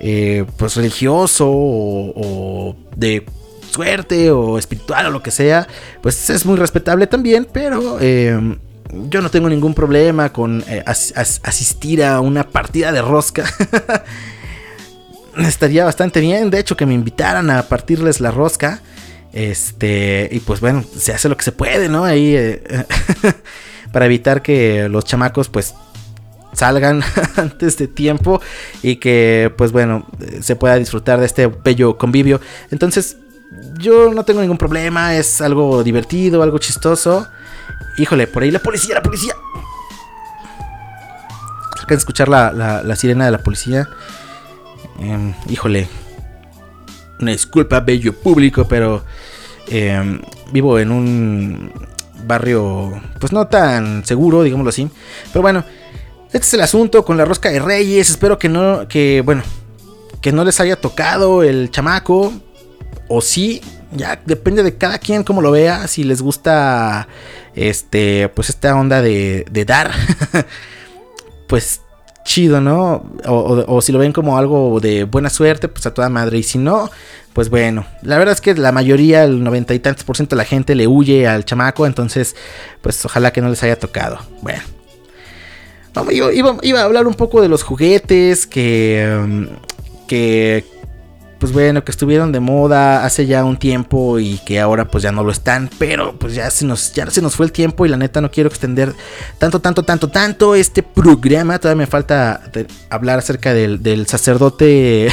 eh, 0.00 0.44
pues 0.56 0.76
religioso 0.76 1.48
o, 1.48 2.12
o 2.16 2.76
de 2.96 3.24
suerte 3.72 4.30
o 4.30 4.58
espiritual 4.58 5.06
o 5.06 5.10
lo 5.10 5.22
que 5.22 5.30
sea, 5.30 5.66
pues 6.02 6.30
es 6.30 6.44
muy 6.46 6.56
respetable 6.56 7.06
también, 7.06 7.46
pero 7.52 7.98
eh, 8.00 8.56
yo 9.08 9.20
no 9.22 9.30
tengo 9.30 9.48
ningún 9.48 9.74
problema 9.74 10.32
con 10.32 10.62
eh, 10.68 10.82
as- 10.86 11.12
as- 11.16 11.40
asistir 11.44 12.04
a 12.04 12.20
una 12.20 12.48
partida 12.48 12.92
de 12.92 13.02
rosca. 13.02 13.44
Estaría 15.38 15.84
bastante 15.84 16.20
bien, 16.20 16.50
de 16.50 16.58
hecho, 16.58 16.76
que 16.76 16.84
me 16.84 16.92
invitaran 16.94 17.50
a 17.50 17.62
partirles 17.62 18.20
la 18.20 18.30
rosca. 18.30 18.80
Este, 19.32 20.28
y 20.30 20.40
pues 20.40 20.60
bueno, 20.60 20.84
se 20.98 21.12
hace 21.14 21.30
lo 21.30 21.38
que 21.38 21.44
se 21.44 21.52
puede, 21.52 21.88
¿no? 21.88 22.04
Ahí, 22.04 22.34
eh, 22.36 22.62
para 23.92 24.04
evitar 24.04 24.42
que 24.42 24.90
los 24.90 25.06
chamacos, 25.06 25.48
pues, 25.48 25.74
salgan 26.52 27.02
antes 27.36 27.78
de 27.78 27.88
tiempo 27.88 28.42
y 28.82 28.96
que 28.96 29.50
pues 29.56 29.72
bueno 29.72 30.06
eh, 30.20 30.40
se 30.42 30.54
pueda 30.54 30.76
disfrutar 30.76 31.18
de 31.18 31.24
este 31.24 31.46
bello 31.46 31.96
convivio 31.96 32.42
entonces 32.70 33.16
yo 33.78 34.12
no 34.12 34.24
tengo 34.24 34.40
ningún 34.40 34.58
problema 34.58 35.14
es 35.16 35.40
algo 35.40 35.82
divertido 35.82 36.42
algo 36.42 36.58
chistoso 36.58 37.26
híjole 37.98 38.26
por 38.26 38.42
ahí 38.42 38.50
la 38.50 38.58
policía 38.60 38.94
la 38.96 39.02
policía 39.02 39.34
Alcanza 41.72 41.94
a 41.94 41.98
escuchar 41.98 42.28
la, 42.28 42.52
la- 42.52 42.82
la 42.82 42.96
sirena 42.96 43.24
de 43.24 43.30
la 43.32 43.38
policía 43.38 43.88
Em, 44.98 45.34
híjole 45.48 45.88
una 47.20 47.30
disculpa 47.32 47.80
bello 47.80 48.12
público 48.12 48.66
pero 48.68 49.04
em, 49.68 50.20
vivo 50.52 50.78
en 50.78 50.90
un 50.92 51.72
barrio 52.24 52.92
pues 53.18 53.32
no 53.32 53.46
tan 53.48 54.04
seguro 54.04 54.42
digámoslo 54.42 54.68
así 54.70 54.88
pero 55.32 55.42
bueno 55.42 55.64
este 56.26 56.46
es 56.46 56.54
el 56.54 56.60
asunto 56.60 57.04
con 57.04 57.16
la 57.18 57.26
rosca 57.26 57.50
de 57.50 57.58
reyes. 57.58 58.08
Espero 58.08 58.38
que 58.38 58.48
no, 58.48 58.88
que 58.88 59.20
bueno, 59.22 59.42
que 60.22 60.32
no 60.32 60.44
les 60.44 60.60
haya 60.60 60.80
tocado 60.80 61.42
el 61.42 61.70
chamaco. 61.70 62.32
O 63.14 63.20
sí, 63.20 63.60
ya 63.94 64.20
depende 64.24 64.62
de 64.62 64.76
cada 64.76 64.98
quien 64.98 65.22
como 65.22 65.42
lo 65.42 65.50
vea. 65.50 65.86
Si 65.86 66.02
les 66.04 66.22
gusta, 66.22 67.08
este, 67.54 68.28
pues 68.30 68.48
esta 68.48 68.74
onda 68.74 69.02
de, 69.02 69.44
dar, 69.66 69.90
pues 71.46 71.80
chido, 72.24 72.60
¿no? 72.60 73.04
O, 73.26 73.80
si 73.82 73.92
lo 73.92 73.98
ven 73.98 74.12
como 74.12 74.38
algo 74.38 74.80
de 74.80 75.04
buena 75.04 75.28
suerte, 75.28 75.68
pues 75.68 75.84
a 75.86 75.92
toda 75.92 76.08
madre. 76.08 76.38
Y 76.38 76.42
si 76.42 76.56
no, 76.58 76.90
pues 77.32 77.50
bueno, 77.50 77.84
la 78.02 78.16
verdad 78.16 78.32
es 78.32 78.40
que 78.40 78.54
la 78.54 78.72
mayoría, 78.72 79.24
el 79.24 79.42
noventa 79.42 79.74
y 79.74 79.78
tantos 79.80 80.04
por 80.04 80.16
ciento 80.16 80.36
de 80.36 80.38
la 80.38 80.44
gente 80.46 80.74
le 80.74 80.86
huye 80.86 81.26
al 81.26 81.44
chamaco. 81.44 81.84
Entonces, 81.86 82.34
pues 82.80 83.04
ojalá 83.04 83.32
que 83.32 83.40
no 83.42 83.48
les 83.50 83.62
haya 83.62 83.78
tocado. 83.78 84.18
Bueno. 84.40 84.62
Iba, 86.10 86.56
iba- 86.62 86.80
a 86.80 86.84
hablar 86.84 87.06
un 87.06 87.12
poco 87.14 87.42
de 87.42 87.48
los 87.48 87.62
juguetes 87.62 88.46
que, 88.46 89.06
um, 89.22 89.46
que, 90.08 90.64
pues 91.42 91.52
bueno, 91.52 91.82
que 91.82 91.90
estuvieron 91.90 92.30
de 92.30 92.38
moda 92.38 93.04
hace 93.04 93.26
ya 93.26 93.44
un 93.44 93.56
tiempo 93.56 94.20
y 94.20 94.38
que 94.46 94.60
ahora 94.60 94.86
pues 94.86 95.02
ya 95.02 95.10
no 95.10 95.24
lo 95.24 95.32
están, 95.32 95.68
pero 95.76 96.16
pues 96.16 96.36
ya 96.36 96.48
se 96.52 96.64
nos, 96.64 96.92
ya 96.92 97.10
se 97.10 97.20
nos 97.20 97.34
fue 97.34 97.46
el 97.46 97.50
tiempo 97.50 97.84
y 97.84 97.88
la 97.88 97.96
neta 97.96 98.20
no 98.20 98.30
quiero 98.30 98.48
extender 98.48 98.94
tanto, 99.38 99.58
tanto, 99.58 99.82
tanto, 99.82 100.06
tanto 100.06 100.54
este 100.54 100.84
programa. 100.84 101.58
Todavía 101.58 101.80
me 101.80 101.88
falta 101.88 102.42
hablar 102.90 103.18
acerca 103.18 103.52
del, 103.54 103.82
del 103.82 104.06
sacerdote, 104.06 105.08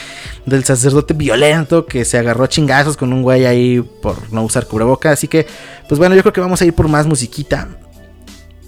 del 0.46 0.64
sacerdote 0.64 1.12
violento 1.12 1.84
que 1.84 2.06
se 2.06 2.16
agarró 2.16 2.44
a 2.44 2.48
chingazos 2.48 2.96
con 2.96 3.12
un 3.12 3.20
güey 3.20 3.44
ahí 3.44 3.82
por 3.82 4.32
no 4.32 4.42
usar 4.42 4.66
cubreboca. 4.66 5.10
Así 5.10 5.28
que, 5.28 5.46
pues 5.86 5.98
bueno, 5.98 6.14
yo 6.14 6.22
creo 6.22 6.32
que 6.32 6.40
vamos 6.40 6.62
a 6.62 6.64
ir 6.64 6.72
por 6.72 6.88
más 6.88 7.06
musiquita 7.06 7.68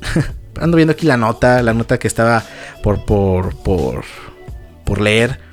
ando 0.61 0.77
viendo 0.77 0.93
aquí 0.93 1.07
la 1.07 1.17
nota, 1.17 1.63
la 1.63 1.73
nota 1.73 1.99
que 1.99 2.09
estaba 2.09 2.43
por, 2.83 3.07
por, 3.07 3.57
por, 3.57 4.05
por 4.85 5.01
leer. 5.01 5.46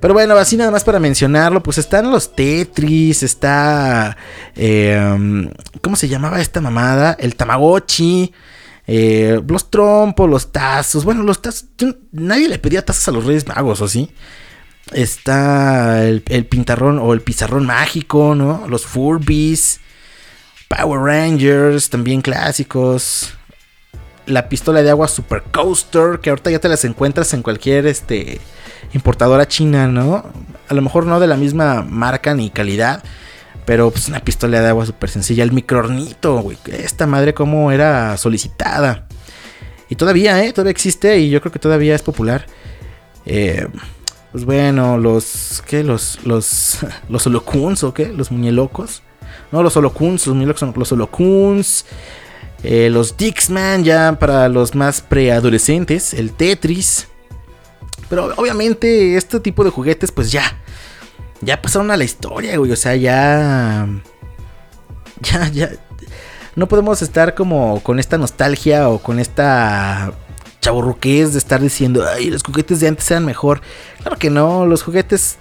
Pero 0.00 0.14
bueno, 0.14 0.36
así 0.36 0.56
nada 0.56 0.70
más 0.70 0.84
para 0.84 1.00
mencionarlo, 1.00 1.62
pues 1.62 1.78
están 1.78 2.10
los 2.10 2.34
Tetris, 2.34 3.22
está... 3.22 4.16
eh, 4.54 5.50
¿Cómo 5.80 5.96
se 5.96 6.08
llamaba 6.08 6.40
esta 6.40 6.60
mamada? 6.60 7.16
El 7.18 7.34
Tamagotchi, 7.34 8.32
eh, 8.86 9.40
los 9.48 9.70
trompos, 9.70 10.28
los 10.28 10.52
tazos. 10.52 11.04
Bueno, 11.04 11.22
los 11.22 11.40
tazos... 11.40 11.66
Nadie 12.12 12.48
le 12.48 12.58
pedía 12.58 12.84
tazos 12.84 13.08
a 13.08 13.12
los 13.12 13.24
Reyes 13.24 13.46
Magos, 13.48 13.80
¿o 13.80 13.88
sí? 13.88 14.10
Está 14.92 16.06
el, 16.06 16.22
el 16.28 16.46
pintarrón 16.46 16.98
o 16.98 17.12
el 17.12 17.22
pizarrón 17.22 17.66
mágico, 17.66 18.34
¿no? 18.34 18.68
Los 18.68 18.84
Furbies, 18.86 19.80
Power 20.68 21.00
Rangers, 21.00 21.90
también 21.90 22.20
clásicos 22.20 23.32
la 24.26 24.48
pistola 24.48 24.82
de 24.82 24.90
agua 24.90 25.08
Super 25.08 25.42
Coaster, 25.52 26.18
que 26.20 26.30
ahorita 26.30 26.50
ya 26.50 26.58
te 26.58 26.68
las 26.68 26.84
encuentras 26.84 27.32
en 27.32 27.42
cualquier 27.42 27.86
este 27.86 28.40
importadora 28.92 29.48
china, 29.48 29.86
¿no? 29.88 30.24
A 30.68 30.74
lo 30.74 30.82
mejor 30.82 31.06
no 31.06 31.20
de 31.20 31.26
la 31.26 31.36
misma 31.36 31.82
marca 31.82 32.34
ni 32.34 32.50
calidad, 32.50 33.02
pero 33.64 33.90
pues 33.90 34.08
una 34.08 34.20
pistola 34.20 34.60
de 34.60 34.68
agua 34.68 34.86
súper 34.86 35.10
sencilla. 35.10 35.44
El 35.44 35.52
microornito, 35.52 36.40
güey, 36.40 36.58
esta 36.66 37.06
madre 37.06 37.34
como 37.34 37.72
era 37.72 38.16
solicitada. 38.16 39.06
Y 39.88 39.96
todavía, 39.96 40.44
¿eh? 40.44 40.52
Todavía 40.52 40.72
existe 40.72 41.18
y 41.18 41.30
yo 41.30 41.40
creo 41.40 41.52
que 41.52 41.58
todavía 41.58 41.94
es 41.94 42.02
popular. 42.02 42.46
Eh, 43.24 43.66
pues 44.32 44.44
bueno, 44.44 44.98
los. 44.98 45.62
¿Qué? 45.66 45.82
Los. 45.82 46.24
Los. 46.24 46.78
Los 47.08 47.26
holocuns 47.26 47.84
o 47.84 47.94
qué? 47.94 48.08
Los 48.08 48.30
muñelocos. 48.30 49.02
No, 49.52 49.62
los 49.62 49.76
holocuns. 49.76 50.26
Los 50.26 50.34
muñelocos 50.34 50.60
son 50.60 50.74
los 50.76 50.92
holocuns. 50.92 51.84
Eh, 52.62 52.88
los 52.90 53.16
Dixman, 53.16 53.84
ya 53.84 54.18
para 54.18 54.48
los 54.48 54.74
más 54.74 55.00
preadolescentes. 55.00 56.14
El 56.14 56.32
Tetris. 56.32 57.08
Pero 58.08 58.32
obviamente, 58.36 59.16
este 59.16 59.40
tipo 59.40 59.64
de 59.64 59.70
juguetes, 59.70 60.12
pues 60.12 60.30
ya. 60.30 60.42
Ya 61.40 61.60
pasaron 61.60 61.90
a 61.90 61.96
la 61.96 62.04
historia, 62.04 62.56
güey. 62.56 62.72
O 62.72 62.76
sea, 62.76 62.94
ya. 62.96 63.86
Ya, 65.22 65.48
ya. 65.48 65.70
No 66.56 66.68
podemos 66.68 67.00
estar 67.00 67.34
como 67.34 67.80
con 67.82 67.98
esta 67.98 68.18
nostalgia 68.18 68.88
o 68.90 68.98
con 68.98 69.18
esta 69.18 70.12
chaburruqués 70.60 71.32
de 71.32 71.38
estar 71.38 71.60
diciendo, 71.60 72.04
ay, 72.06 72.28
los 72.30 72.42
juguetes 72.42 72.80
de 72.80 72.88
antes 72.88 73.10
eran 73.10 73.24
mejor. 73.24 73.60
Claro 74.02 74.18
que 74.18 74.28
no, 74.30 74.66
los 74.66 74.82
juguetes 74.82 75.38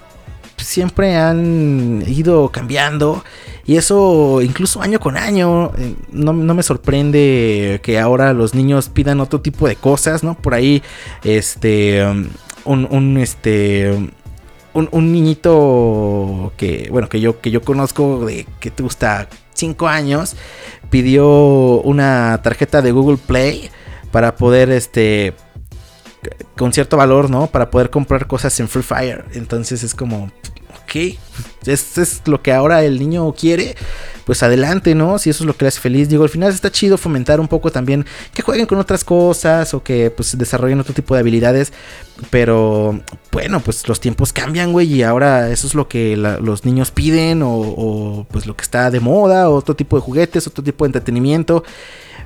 siempre 0.57 1.15
han 1.17 2.03
ido 2.07 2.49
cambiando. 2.49 3.23
Y 3.65 3.77
eso 3.77 4.41
incluso 4.41 4.81
año 4.81 4.99
con 4.99 5.17
año. 5.17 5.71
eh, 5.77 5.95
No, 6.11 6.31
no 6.31 6.53
me 6.53 6.63
sorprende 6.63 7.79
que 7.83 7.99
ahora 7.99 8.31
los 8.33 8.53
niños 8.53 8.89
pidan 8.89 9.19
otro 9.19 9.41
tipo 9.41 9.67
de 9.67 9.75
cosas, 9.75 10.23
¿no? 10.23 10.35
Por 10.35 10.53
ahí, 10.53 10.83
este, 11.23 12.05
un, 12.65 12.87
un, 12.91 13.17
este, 13.17 13.91
un, 14.73 14.89
un 14.91 15.11
niñito 15.11 16.51
que, 16.57 16.89
bueno, 16.91 17.07
que 17.09 17.19
yo, 17.19 17.39
que 17.39 17.51
yo 17.51 17.61
conozco 17.61 18.25
de 18.25 18.45
que 18.59 18.71
te 18.71 18.83
gusta 18.83 19.29
5 19.53 19.87
años, 19.87 20.35
pidió 20.89 21.81
una 21.81 22.41
tarjeta 22.43 22.81
de 22.81 22.91
Google 22.91 23.17
Play 23.17 23.69
para 24.11 24.35
poder, 24.35 24.69
este, 24.71 25.33
con 26.57 26.73
cierto 26.73 26.97
valor, 26.97 27.29
¿no? 27.29 27.47
Para 27.47 27.69
poder 27.69 27.89
comprar 27.89 28.27
cosas 28.27 28.59
en 28.59 28.67
Free 28.67 28.83
Fire. 28.83 29.25
Entonces 29.33 29.83
es 29.83 29.95
como, 29.95 30.31
ok, 30.85 31.17
esto 31.65 32.01
es 32.01 32.21
lo 32.25 32.41
que 32.41 32.53
ahora 32.53 32.83
el 32.83 32.99
niño 32.99 33.33
quiere. 33.33 33.75
Pues 34.25 34.41
adelante, 34.41 34.95
¿no? 34.95 35.19
Si 35.19 35.29
eso 35.29 35.43
es 35.43 35.47
lo 35.47 35.55
que 35.55 35.65
le 35.65 35.69
hace 35.69 35.79
feliz. 35.79 36.09
Digo, 36.09 36.23
al 36.23 36.29
final 36.29 36.51
está 36.51 36.71
chido 36.71 36.97
fomentar 36.97 37.39
un 37.39 37.47
poco 37.47 37.71
también 37.71 38.07
que 38.33 38.41
jueguen 38.41 38.65
con 38.65 38.79
otras 38.79 39.03
cosas 39.03 39.75
o 39.75 39.83
que 39.83 40.09
pues 40.09 40.35
desarrollen 40.35 40.79
otro 40.79 40.95
tipo 40.95 41.13
de 41.13 41.19
habilidades. 41.19 41.71
Pero 42.31 42.99
bueno, 43.31 43.59
pues 43.59 43.87
los 43.87 43.99
tiempos 43.99 44.33
cambian, 44.33 44.71
güey. 44.71 44.91
Y 44.91 45.03
ahora 45.03 45.51
eso 45.51 45.67
es 45.67 45.75
lo 45.75 45.87
que 45.87 46.17
los 46.17 46.65
niños 46.65 46.89
piden 46.89 47.43
o, 47.43 47.51
o, 47.51 48.27
pues 48.31 48.47
lo 48.47 48.55
que 48.55 48.63
está 48.63 48.89
de 48.89 48.99
moda, 48.99 49.47
o 49.47 49.55
otro 49.55 49.75
tipo 49.75 49.95
de 49.95 50.01
juguetes, 50.01 50.47
otro 50.47 50.63
tipo 50.63 50.85
de 50.85 50.87
entretenimiento. 50.87 51.63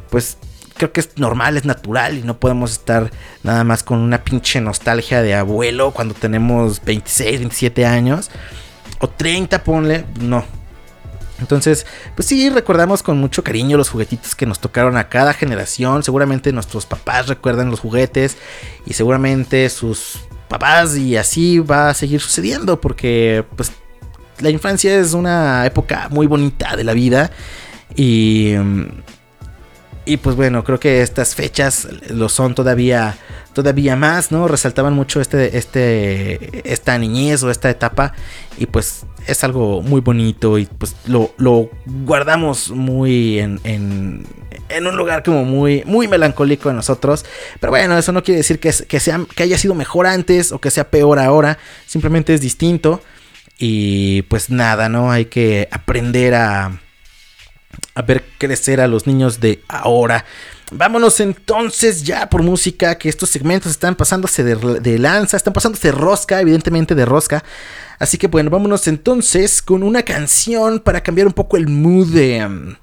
Pues 0.09 0.37
creo 0.79 0.91
que 0.91 1.01
es 1.01 1.17
normal, 1.17 1.57
es 1.57 1.65
natural 1.65 2.17
y 2.17 2.23
no 2.23 2.39
podemos 2.39 2.71
estar 2.71 3.11
nada 3.43 3.63
más 3.63 3.83
con 3.83 3.99
una 3.99 4.23
pinche 4.23 4.59
nostalgia 4.61 5.21
de 5.21 5.35
abuelo 5.35 5.91
cuando 5.91 6.15
tenemos 6.15 6.81
26, 6.83 7.41
27 7.41 7.85
años 7.85 8.31
o 8.99 9.07
30, 9.07 9.63
ponle, 9.63 10.05
no. 10.19 10.43
Entonces, 11.39 11.85
pues 12.15 12.27
sí, 12.27 12.49
recordamos 12.49 13.03
con 13.03 13.17
mucho 13.19 13.43
cariño 13.43 13.77
los 13.77 13.89
juguetitos 13.89 14.35
que 14.35 14.45
nos 14.45 14.59
tocaron 14.59 14.97
a 14.97 15.07
cada 15.07 15.33
generación. 15.33 16.03
Seguramente 16.03 16.51
nuestros 16.51 16.85
papás 16.85 17.27
recuerdan 17.27 17.69
los 17.69 17.79
juguetes 17.79 18.37
y 18.85 18.93
seguramente 18.93 19.69
sus 19.69 20.19
papás 20.47 20.97
y 20.97 21.15
así 21.15 21.59
va 21.59 21.89
a 21.89 21.93
seguir 21.93 22.19
sucediendo 22.19 22.81
porque 22.81 23.45
pues 23.55 23.71
la 24.39 24.49
infancia 24.49 24.97
es 24.97 25.13
una 25.13 25.65
época 25.65 26.07
muy 26.09 26.25
bonita 26.25 26.75
de 26.75 26.83
la 26.83 26.93
vida 26.93 27.31
y 27.95 28.55
mm, 28.57 28.87
y 30.09 30.17
pues 30.17 30.35
bueno, 30.35 30.63
creo 30.63 30.79
que 30.79 31.03
estas 31.03 31.35
fechas 31.35 31.87
lo 32.09 32.29
son 32.29 32.55
todavía, 32.55 33.15
todavía 33.53 33.95
más, 33.95 34.31
¿no? 34.31 34.47
Resaltaban 34.47 34.93
mucho 34.93 35.21
este, 35.21 35.55
este, 35.55 36.73
esta 36.73 36.97
niñez 36.97 37.43
o 37.43 37.51
esta 37.51 37.69
etapa 37.69 38.13
y 38.57 38.65
pues 38.65 39.05
es 39.27 39.43
algo 39.43 39.83
muy 39.83 40.01
bonito 40.01 40.57
y 40.57 40.65
pues 40.65 40.95
lo, 41.05 41.35
lo 41.37 41.69
guardamos 41.85 42.71
muy 42.71 43.37
en, 43.37 43.61
en, 43.65 44.25
un 44.87 44.97
lugar 44.97 45.21
como 45.21 45.45
muy, 45.45 45.83
muy 45.85 46.07
melancólico 46.07 46.71
en 46.71 46.77
nosotros. 46.77 47.23
Pero 47.59 47.69
bueno, 47.69 47.95
eso 47.95 48.11
no 48.11 48.23
quiere 48.23 48.39
decir 48.39 48.59
que, 48.59 48.73
que, 48.87 48.99
que 49.35 49.43
haya 49.43 49.59
sido 49.59 49.75
mejor 49.75 50.07
antes 50.07 50.51
o 50.51 50.57
que 50.57 50.71
sea 50.71 50.89
peor 50.89 51.19
ahora, 51.19 51.59
simplemente 51.85 52.33
es 52.33 52.41
distinto. 52.41 52.99
Y 53.59 54.23
pues 54.23 54.49
nada, 54.49 54.89
¿no? 54.89 55.11
Hay 55.11 55.25
que 55.25 55.67
aprender 55.69 56.33
a, 56.33 56.79
a 57.95 58.01
ver 58.01 58.23
crecer 58.37 58.81
a 58.81 58.87
los 58.87 59.07
niños 59.07 59.39
de 59.39 59.63
ahora. 59.67 60.25
Vámonos 60.71 61.19
entonces 61.19 62.03
ya 62.03 62.29
por 62.29 62.43
música, 62.43 62.95
que 62.97 63.09
estos 63.09 63.29
segmentos 63.29 63.71
están 63.71 63.95
pasándose 63.95 64.43
de, 64.43 64.99
lanza, 64.99 65.35
están 65.35 65.53
pasándose 65.53 65.91
rosca, 65.91 66.39
evidentemente 66.41 66.93
de 66.93 67.05
rosca. 67.05 67.43
Así 67.97 68.17
que 68.17 68.27
bueno, 68.27 68.49
vámonos 68.49 68.87
entonces 68.87 69.61
con 69.61 69.81
una 69.83 70.03
canción 70.03 70.79
para 70.79 71.01
cambiar 71.01 71.27
un 71.27 71.33
poco 71.33 71.57
el 71.57 71.67
mood 71.67 72.07
de, 72.13 72.45
um, 72.45 72.75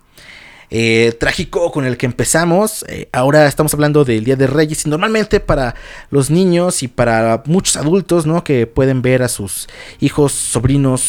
eh, 0.69 1.17
trágico 1.21 1.71
con 1.71 1.87
el 1.87 1.97
que 1.97 2.07
empezamos. 2.07 2.85
Eh, 2.89 3.09
ahora 3.13 3.47
estamos 3.47 3.73
hablando 3.73 4.05
del 4.05 4.25
Día 4.25 4.35
de 4.35 4.49
Reyes 4.49 4.85
y 4.85 4.91
normalmente 4.91 5.39
para 5.39 5.77
los 6.11 6.29
niños 6.29 6.83
y 6.83 6.89
para 6.89 7.43
muchos 7.47 7.77
adultos, 7.77 8.27
¿no? 8.27 8.43
Que 8.43 8.67
pueden 8.67 9.01
ver 9.01 9.23
a 9.23 9.29
sus 9.29 9.69
hijos, 10.01 10.33
sobrinos, 10.33 11.03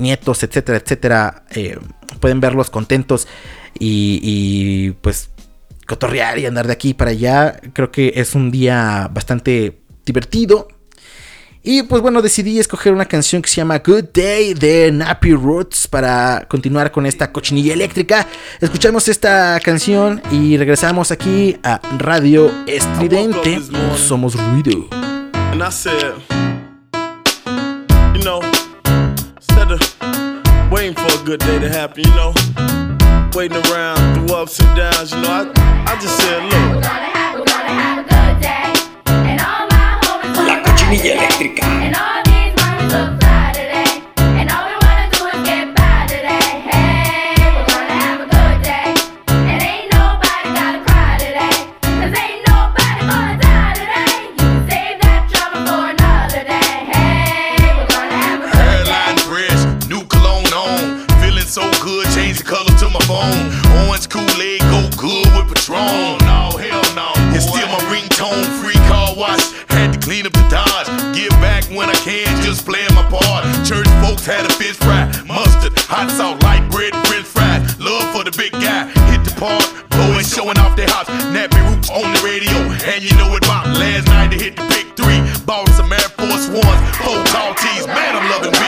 nietos, 0.00 0.42
etcétera, 0.42 0.78
etcétera, 0.78 1.44
eh, 1.50 1.78
pueden 2.20 2.40
verlos 2.40 2.70
contentos 2.70 3.28
y, 3.78 4.20
y, 4.22 4.90
pues 5.00 5.30
cotorrear 5.86 6.38
y 6.38 6.46
andar 6.46 6.66
de 6.66 6.72
aquí 6.72 6.94
para 6.94 7.10
allá. 7.10 7.60
Creo 7.72 7.90
que 7.90 8.12
es 8.16 8.34
un 8.34 8.50
día 8.50 9.08
bastante 9.12 9.80
divertido. 10.04 10.68
Y 11.62 11.82
pues 11.82 12.00
bueno, 12.00 12.22
decidí 12.22 12.58
escoger 12.58 12.92
una 12.92 13.04
canción 13.04 13.42
que 13.42 13.48
se 13.48 13.56
llama 13.56 13.82
Good 13.84 14.06
Day 14.14 14.54
de 14.54 14.90
Nappy 14.92 15.34
Roots 15.34 15.88
para 15.88 16.46
continuar 16.48 16.90
con 16.90 17.04
esta 17.04 17.32
cochinilla 17.32 17.74
eléctrica. 17.74 18.26
Escuchamos 18.60 19.08
esta 19.08 19.60
canción 19.60 20.22
y 20.30 20.56
regresamos 20.56 21.10
aquí 21.10 21.58
a 21.62 21.80
Radio 21.98 22.50
Estridente. 22.66 23.60
Somos 23.96 24.36
ruido. 24.36 24.88
Waiting 30.90 31.08
for 31.08 31.22
a 31.22 31.24
good 31.24 31.40
day 31.40 31.58
to 31.58 31.68
happen, 31.68 32.04
you 32.04 32.14
know, 32.14 32.32
waiting 33.34 33.56
around 33.70 34.26
through 34.26 34.36
ups 34.36 34.58
and 34.60 34.76
downs, 34.76 35.12
you 35.12 35.20
know, 35.20 35.28
I, 35.30 35.84
I 35.86 36.00
just 36.00 36.16
said, 36.16 36.42
look. 36.44 36.84
La 40.46 40.62
cochinilla 40.62 41.14
eléctrica. 41.14 41.70
Church 74.20 74.36
had 74.36 74.44
a 74.44 74.52
fish 74.52 74.76
fry, 74.76 75.06
mustard, 75.24 75.72
hot 75.88 76.10
sauce, 76.10 76.36
light 76.42 76.68
bread, 76.70 76.92
french 77.08 77.24
fries. 77.24 77.64
Love 77.80 78.04
for 78.12 78.22
the 78.22 78.30
big 78.36 78.52
guy, 78.52 78.84
hit 79.08 79.24
the 79.24 79.32
park, 79.40 79.64
blowing, 79.88 80.24
showing 80.24 80.58
off 80.58 80.76
their 80.76 80.88
house. 80.88 81.08
Nappy 81.32 81.56
roots 81.64 81.88
on 81.88 82.04
the 82.04 82.20
radio, 82.20 82.52
and 82.84 83.00
you 83.00 83.16
know 83.16 83.32
it 83.32 83.44
about 83.44 83.72
last 83.80 84.06
night 84.12 84.28
they 84.28 84.44
hit 84.44 84.56
the 84.56 84.66
big 84.68 84.92
three. 84.92 85.24
Bought 85.48 85.72
some 85.72 85.88
Air 85.88 86.10
Force 86.20 86.52
Ones, 86.52 86.80
four 87.00 87.16
tall 87.32 87.54
tees, 87.56 87.86
man, 87.88 88.12
I'm 88.12 88.28
loving 88.28 88.59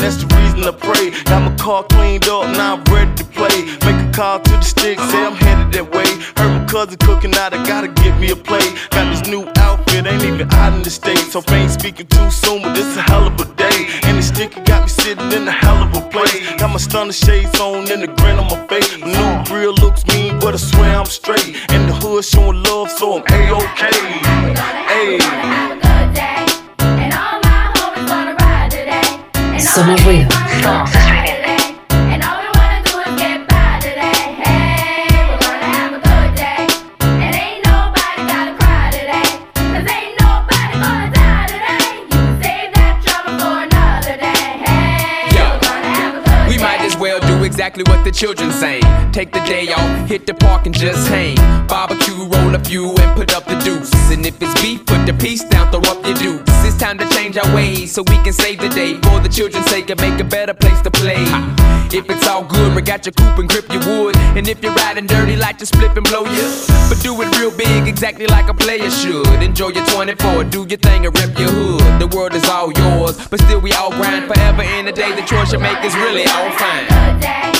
that's 0.00 0.16
the 0.16 0.26
reason 0.36 0.64
I 0.64 0.72
pray. 0.72 1.10
Got 1.24 1.42
my 1.42 1.54
car 1.56 1.84
cleaned 1.84 2.26
up, 2.28 2.44
now 2.56 2.76
I'm 2.76 2.84
ready 2.84 3.14
to 3.16 3.24
play. 3.24 3.64
Make 3.84 4.00
a 4.00 4.10
call 4.12 4.40
to 4.40 4.50
the 4.50 4.62
stick, 4.62 4.98
say 4.98 5.24
I'm 5.24 5.34
headed 5.34 5.72
that 5.74 5.92
way. 5.92 6.08
Heard 6.36 6.52
my 6.58 6.64
cousin 6.66 6.96
cooking 6.98 7.34
out, 7.36 7.52
I 7.52 7.64
gotta 7.66 7.88
get 7.88 8.18
me 8.18 8.30
a 8.30 8.36
plate. 8.36 8.72
Got 8.90 9.12
this 9.12 9.28
new 9.28 9.46
outfit, 9.56 10.06
ain't 10.06 10.24
even 10.24 10.50
out 10.52 10.72
in 10.72 10.82
the 10.82 10.90
States. 10.90 11.32
So 11.32 11.42
ain't 11.50 11.70
speaking 11.70 12.06
too 12.06 12.30
soon, 12.30 12.62
but 12.62 12.74
this 12.74 12.96
a 12.96 13.02
hell 13.02 13.26
of 13.26 13.40
a 13.40 13.44
day. 13.54 13.86
And 14.04 14.18
the 14.18 14.22
sticker 14.22 14.62
got 14.64 14.82
me 14.84 14.88
sitting 14.88 15.30
in 15.32 15.46
a 15.46 15.52
hell 15.52 15.82
of 15.82 15.94
a 15.94 16.02
place. 16.08 16.38
Got 16.56 16.70
my 16.70 16.78
stunner 16.78 17.12
shades 17.12 17.58
on 17.60 17.90
and 17.90 18.02
the 18.02 18.08
grin 18.18 18.38
on 18.38 18.48
my 18.48 18.66
face. 18.66 18.98
My 18.98 19.06
new 19.06 19.44
grill 19.44 19.74
looks 19.74 20.06
mean, 20.06 20.38
but 20.40 20.54
I 20.54 20.58
swear 20.58 20.96
I'm 20.96 21.06
straight. 21.06 21.56
And 21.70 21.88
the 21.88 21.94
hood 21.94 22.24
showing 22.24 22.62
love, 22.62 22.90
so 22.90 23.18
I'm 23.18 23.24
A-OK. 23.28 23.90
Hey. 24.90 25.79
Somos 29.74 30.04
ruido. 30.04 30.28
Exactly 47.60 47.84
what 47.92 48.02
the 48.04 48.10
children 48.10 48.50
say. 48.52 48.80
Take 49.12 49.32
the 49.32 49.40
day 49.40 49.70
off, 49.70 50.08
hit 50.08 50.26
the 50.26 50.32
park 50.32 50.64
and 50.64 50.74
just 50.74 51.06
hang. 51.08 51.36
Barbecue, 51.66 52.16
roll 52.16 52.54
a 52.54 52.58
few 52.58 52.88
and 52.96 53.14
put 53.14 53.34
up 53.36 53.44
the 53.44 53.58
deuce. 53.58 53.92
And 54.10 54.24
if 54.24 54.40
it's 54.40 54.58
beef, 54.62 54.86
put 54.86 55.04
the 55.04 55.12
piece 55.12 55.44
down, 55.44 55.70
throw 55.70 55.80
up 55.92 56.02
your 56.06 56.16
dukes. 56.16 56.50
It's 56.64 56.78
time 56.78 56.96
to 56.96 57.06
change 57.10 57.36
our 57.36 57.54
ways 57.54 57.92
so 57.92 58.00
we 58.08 58.16
can 58.24 58.32
save 58.32 58.60
the 58.60 58.70
day 58.70 58.94
for 59.04 59.20
the 59.20 59.28
children's 59.28 59.66
sake 59.66 59.90
and 59.90 60.00
make 60.00 60.18
a 60.18 60.24
better 60.24 60.54
place 60.54 60.80
to 60.80 60.90
play. 60.90 61.22
If 61.92 62.08
it's 62.08 62.26
all 62.26 62.44
good, 62.44 62.74
we 62.74 62.80
got 62.80 63.04
your 63.04 63.12
coupe 63.12 63.38
and 63.38 63.46
grip 63.46 63.68
your 63.68 63.84
wood. 63.84 64.16
And 64.16 64.48
if 64.48 64.62
you're 64.62 64.72
riding 64.72 65.06
dirty, 65.06 65.36
like 65.36 65.58
to 65.58 65.66
split 65.66 65.94
and 65.98 66.06
blow 66.08 66.24
you. 66.24 66.46
But 66.88 66.98
do 67.02 67.12
it 67.20 67.28
real 67.38 67.54
big, 67.54 67.86
exactly 67.86 68.26
like 68.26 68.48
a 68.48 68.54
player 68.54 68.90
should. 68.90 69.26
Enjoy 69.42 69.68
your 69.68 69.84
24, 69.84 70.44
do 70.44 70.64
your 70.66 70.78
thing 70.78 71.04
and 71.04 71.12
rip 71.20 71.38
your 71.38 71.50
hood. 71.50 72.00
The 72.00 72.08
world 72.16 72.32
is 72.32 72.48
all 72.48 72.72
yours, 72.72 73.20
but 73.28 73.38
still 73.42 73.60
we 73.60 73.72
all 73.74 73.90
grind 73.90 74.32
forever 74.32 74.62
in 74.62 74.88
a 74.88 74.92
day. 74.92 75.14
The 75.14 75.26
choice 75.28 75.52
you 75.52 75.58
make 75.58 75.84
is 75.84 75.94
really 75.96 76.24
all 76.24 76.50
fine. 76.56 77.59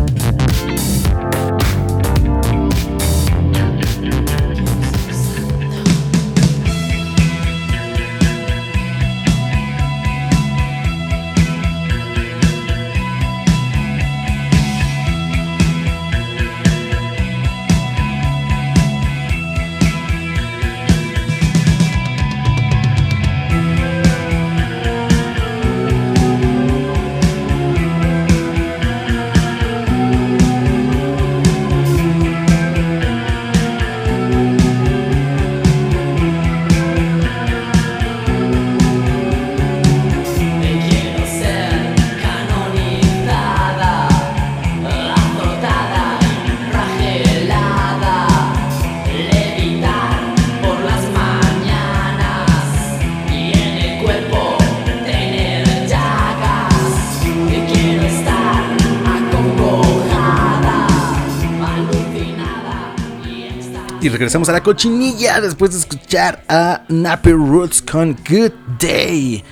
Regresamos 64.21 64.49
a 64.49 64.51
la 64.51 64.61
cochinilla 64.61 65.41
después 65.41 65.71
de 65.71 65.79
escuchar 65.79 66.43
a 66.47 66.83
Nappy 66.89 67.31
Roots 67.31 67.81
con 67.81 68.15
Good 68.29 68.51
Day. 68.79 69.43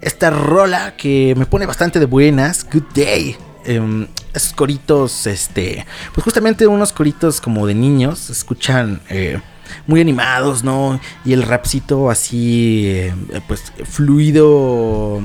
Esta 0.00 0.30
rola 0.30 0.96
que 0.96 1.34
me 1.36 1.44
pone 1.44 1.66
bastante 1.66 2.00
de 2.00 2.06
buenas, 2.06 2.64
Good 2.72 2.84
Day. 2.94 3.36
Em, 3.66 4.06
esos 4.32 4.54
coritos, 4.54 5.26
este, 5.26 5.84
pues 6.14 6.24
justamente 6.24 6.66
unos 6.66 6.90
coritos 6.94 7.38
como 7.38 7.66
de 7.66 7.74
niños, 7.74 8.18
se 8.18 8.32
escuchan 8.32 9.02
eh, 9.10 9.42
muy 9.86 10.00
animados, 10.00 10.64
¿no? 10.64 10.98
Y 11.26 11.34
el 11.34 11.42
rapcito 11.42 12.08
así, 12.08 12.84
eh, 12.86 13.12
pues 13.46 13.74
fluido, 13.84 15.20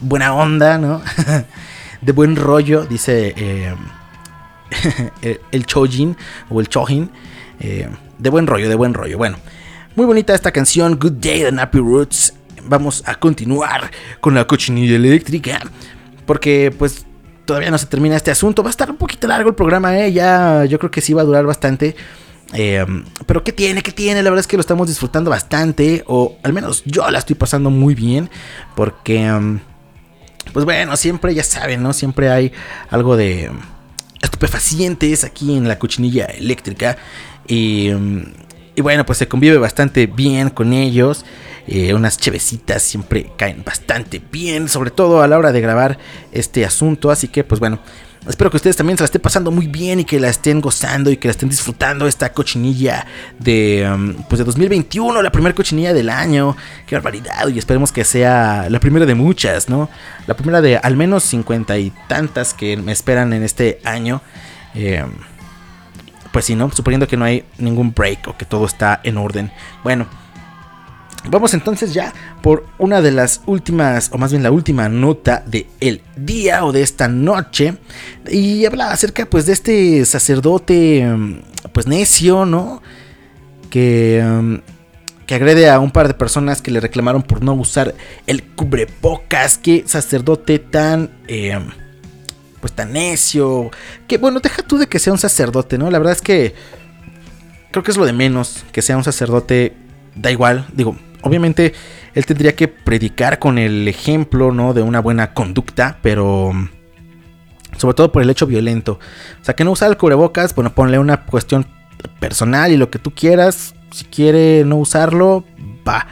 buena 0.00 0.32
onda, 0.32 0.78
¿no? 0.78 1.02
de 2.00 2.12
buen 2.12 2.36
rollo, 2.36 2.84
dice 2.84 3.34
eh, 3.36 3.74
el- 5.22 5.40
el 5.50 5.66
Chojin 5.66 6.16
o 6.50 6.60
el 6.60 6.68
Chojin. 6.68 7.10
eh, 7.58 7.88
de 8.22 8.30
buen 8.30 8.46
rollo, 8.46 8.68
de 8.68 8.74
buen 8.76 8.94
rollo. 8.94 9.18
Bueno, 9.18 9.36
muy 9.96 10.06
bonita 10.06 10.32
esta 10.34 10.52
canción, 10.52 10.96
Good 10.98 11.14
Day 11.14 11.40
de 11.40 11.52
Nappy 11.52 11.78
Roots. 11.78 12.34
Vamos 12.64 13.02
a 13.04 13.16
continuar 13.16 13.90
con 14.20 14.34
la 14.34 14.46
cochinilla 14.46 14.94
eléctrica. 14.94 15.60
Porque 16.24 16.72
pues 16.78 17.04
todavía 17.44 17.72
no 17.72 17.78
se 17.78 17.86
termina 17.86 18.14
este 18.14 18.30
asunto. 18.30 18.62
Va 18.62 18.68
a 18.68 18.70
estar 18.70 18.88
un 18.88 18.96
poquito 18.96 19.26
largo 19.26 19.50
el 19.50 19.56
programa, 19.56 19.98
¿eh? 19.98 20.12
Ya 20.12 20.64
yo 20.66 20.78
creo 20.78 20.90
que 20.92 21.00
sí 21.00 21.12
va 21.12 21.22
a 21.22 21.24
durar 21.24 21.44
bastante. 21.44 21.96
Eh, 22.54 22.86
pero 23.26 23.42
¿qué 23.42 23.52
tiene? 23.52 23.82
¿Qué 23.82 23.90
tiene? 23.90 24.22
La 24.22 24.30
verdad 24.30 24.40
es 24.40 24.46
que 24.46 24.56
lo 24.56 24.60
estamos 24.60 24.86
disfrutando 24.86 25.28
bastante. 25.28 26.04
O 26.06 26.36
al 26.44 26.52
menos 26.52 26.84
yo 26.84 27.10
la 27.10 27.18
estoy 27.18 27.34
pasando 27.34 27.70
muy 27.70 27.96
bien. 27.96 28.30
Porque... 28.76 29.24
em, 29.26 29.58
pues 30.52 30.64
bueno, 30.64 30.96
siempre 30.96 31.34
ya 31.34 31.42
saben, 31.42 31.82
¿no? 31.82 31.92
Siempre 31.92 32.30
hay 32.30 32.52
algo 32.90 33.16
de 33.16 33.50
estupefacientes 34.22 35.24
aquí 35.24 35.56
en 35.56 35.66
la 35.66 35.78
cochinilla 35.78 36.26
eléctrica. 36.26 36.96
Y, 37.46 37.90
mm, 37.90 38.22
y 38.74 38.80
bueno, 38.80 39.04
pues 39.04 39.18
se 39.18 39.28
convive 39.28 39.58
bastante 39.58 40.06
bien 40.06 40.50
con 40.50 40.72
ellos. 40.72 41.24
Eh, 41.66 41.94
unas 41.94 42.18
chevecitas 42.18 42.82
siempre 42.82 43.30
caen 43.36 43.62
bastante 43.64 44.20
bien, 44.32 44.68
sobre 44.68 44.90
todo 44.90 45.22
a 45.22 45.28
la 45.28 45.38
hora 45.38 45.52
de 45.52 45.60
grabar 45.60 45.98
este 46.32 46.64
asunto. 46.64 47.10
Así 47.10 47.28
que, 47.28 47.44
pues 47.44 47.60
bueno, 47.60 47.78
espero 48.26 48.50
que 48.50 48.56
ustedes 48.56 48.76
también 48.76 48.96
se 48.96 49.02
la 49.02 49.06
estén 49.06 49.20
pasando 49.20 49.50
muy 49.50 49.66
bien 49.66 50.00
y 50.00 50.04
que 50.04 50.18
la 50.18 50.28
estén 50.28 50.60
gozando 50.60 51.10
y 51.10 51.18
que 51.18 51.28
la 51.28 51.32
estén 51.32 51.50
disfrutando 51.50 52.08
esta 52.08 52.32
cochinilla 52.32 53.06
de, 53.38 53.88
um, 53.94 54.14
pues 54.28 54.38
de 54.38 54.44
2021, 54.44 55.22
la 55.22 55.30
primera 55.30 55.54
cochinilla 55.54 55.92
del 55.92 56.08
año. 56.08 56.56
Qué 56.86 56.96
barbaridad, 56.96 57.46
y 57.48 57.58
esperemos 57.58 57.92
que 57.92 58.04
sea 58.04 58.68
la 58.68 58.80
primera 58.80 59.06
de 59.06 59.14
muchas, 59.14 59.68
¿no? 59.68 59.88
La 60.26 60.34
primera 60.34 60.62
de 60.62 60.78
al 60.78 60.96
menos 60.96 61.22
cincuenta 61.22 61.78
y 61.78 61.92
tantas 62.08 62.54
que 62.54 62.76
me 62.76 62.92
esperan 62.92 63.32
en 63.34 63.44
este 63.44 63.80
año. 63.84 64.20
Eh, 64.74 65.04
pues 66.32 66.46
sí, 66.46 66.54
¿no? 66.54 66.70
Suponiendo 66.70 67.06
que 67.06 67.16
no 67.16 67.24
hay 67.24 67.44
ningún 67.58 67.92
break 67.92 68.28
o 68.28 68.36
que 68.36 68.44
todo 68.44 68.64
está 68.66 69.00
en 69.04 69.18
orden. 69.18 69.52
Bueno, 69.84 70.06
vamos 71.28 71.54
entonces 71.54 71.92
ya 71.94 72.12
por 72.42 72.66
una 72.78 73.00
de 73.02 73.12
las 73.12 73.42
últimas, 73.46 74.10
o 74.12 74.18
más 74.18 74.32
bien 74.32 74.42
la 74.42 74.50
última 74.50 74.88
nota 74.88 75.44
de 75.46 75.68
día 76.16 76.64
o 76.64 76.72
de 76.72 76.82
esta 76.82 77.08
noche. 77.08 77.74
Y 78.30 78.64
habla 78.64 78.90
acerca 78.90 79.26
pues 79.26 79.46
de 79.46 79.52
este 79.52 80.04
sacerdote 80.04 81.06
mm, 81.06 81.40
pues 81.72 81.86
necio, 81.86 82.46
¿no? 82.46 82.82
Que, 83.70 84.22
mm, 84.24 84.56
que 85.26 85.34
agrede 85.34 85.70
a 85.70 85.80
un 85.80 85.90
par 85.90 86.08
de 86.08 86.14
personas 86.14 86.62
que 86.62 86.70
le 86.70 86.80
reclamaron 86.80 87.22
por 87.22 87.42
no 87.42 87.52
usar 87.52 87.94
el 88.26 88.42
cubrebocas. 88.42 89.58
Qué 89.58 89.84
sacerdote 89.86 90.58
tan... 90.58 91.10
eh, 91.28 91.58
pues 92.62 92.72
tan 92.72 92.92
necio. 92.92 93.70
Que 94.06 94.16
bueno, 94.16 94.40
deja 94.40 94.62
tú 94.62 94.78
de 94.78 94.86
que 94.86 95.00
sea 95.00 95.12
un 95.12 95.18
sacerdote, 95.18 95.76
¿no? 95.76 95.90
La 95.90 95.98
verdad 95.98 96.14
es 96.14 96.22
que 96.22 96.54
creo 97.72 97.82
que 97.82 97.90
es 97.90 97.96
lo 97.96 98.06
de 98.06 98.12
menos 98.12 98.64
que 98.72 98.80
sea 98.80 98.96
un 98.96 99.04
sacerdote, 99.04 99.74
da 100.14 100.30
igual, 100.30 100.66
digo, 100.72 100.96
obviamente 101.22 101.74
él 102.14 102.24
tendría 102.24 102.54
que 102.54 102.68
predicar 102.68 103.38
con 103.40 103.58
el 103.58 103.88
ejemplo, 103.88 104.52
¿no? 104.52 104.74
De 104.74 104.82
una 104.82 105.00
buena 105.00 105.34
conducta, 105.34 105.98
pero 106.02 106.52
sobre 107.76 107.94
todo 107.94 108.12
por 108.12 108.22
el 108.22 108.30
hecho 108.30 108.46
violento. 108.46 109.00
O 109.40 109.44
sea, 109.44 109.54
que 109.54 109.64
no 109.64 109.72
usar 109.72 109.90
el 109.90 109.96
cubrebocas, 109.96 110.54
bueno, 110.54 110.72
ponle 110.72 110.98
una 110.98 111.24
cuestión 111.24 111.66
personal 112.20 112.70
y 112.70 112.76
lo 112.76 112.90
que 112.90 113.00
tú 113.00 113.10
quieras. 113.12 113.74
Si 113.90 114.04
quiere 114.04 114.64
no 114.64 114.76
usarlo, 114.76 115.44
va. 115.86 116.06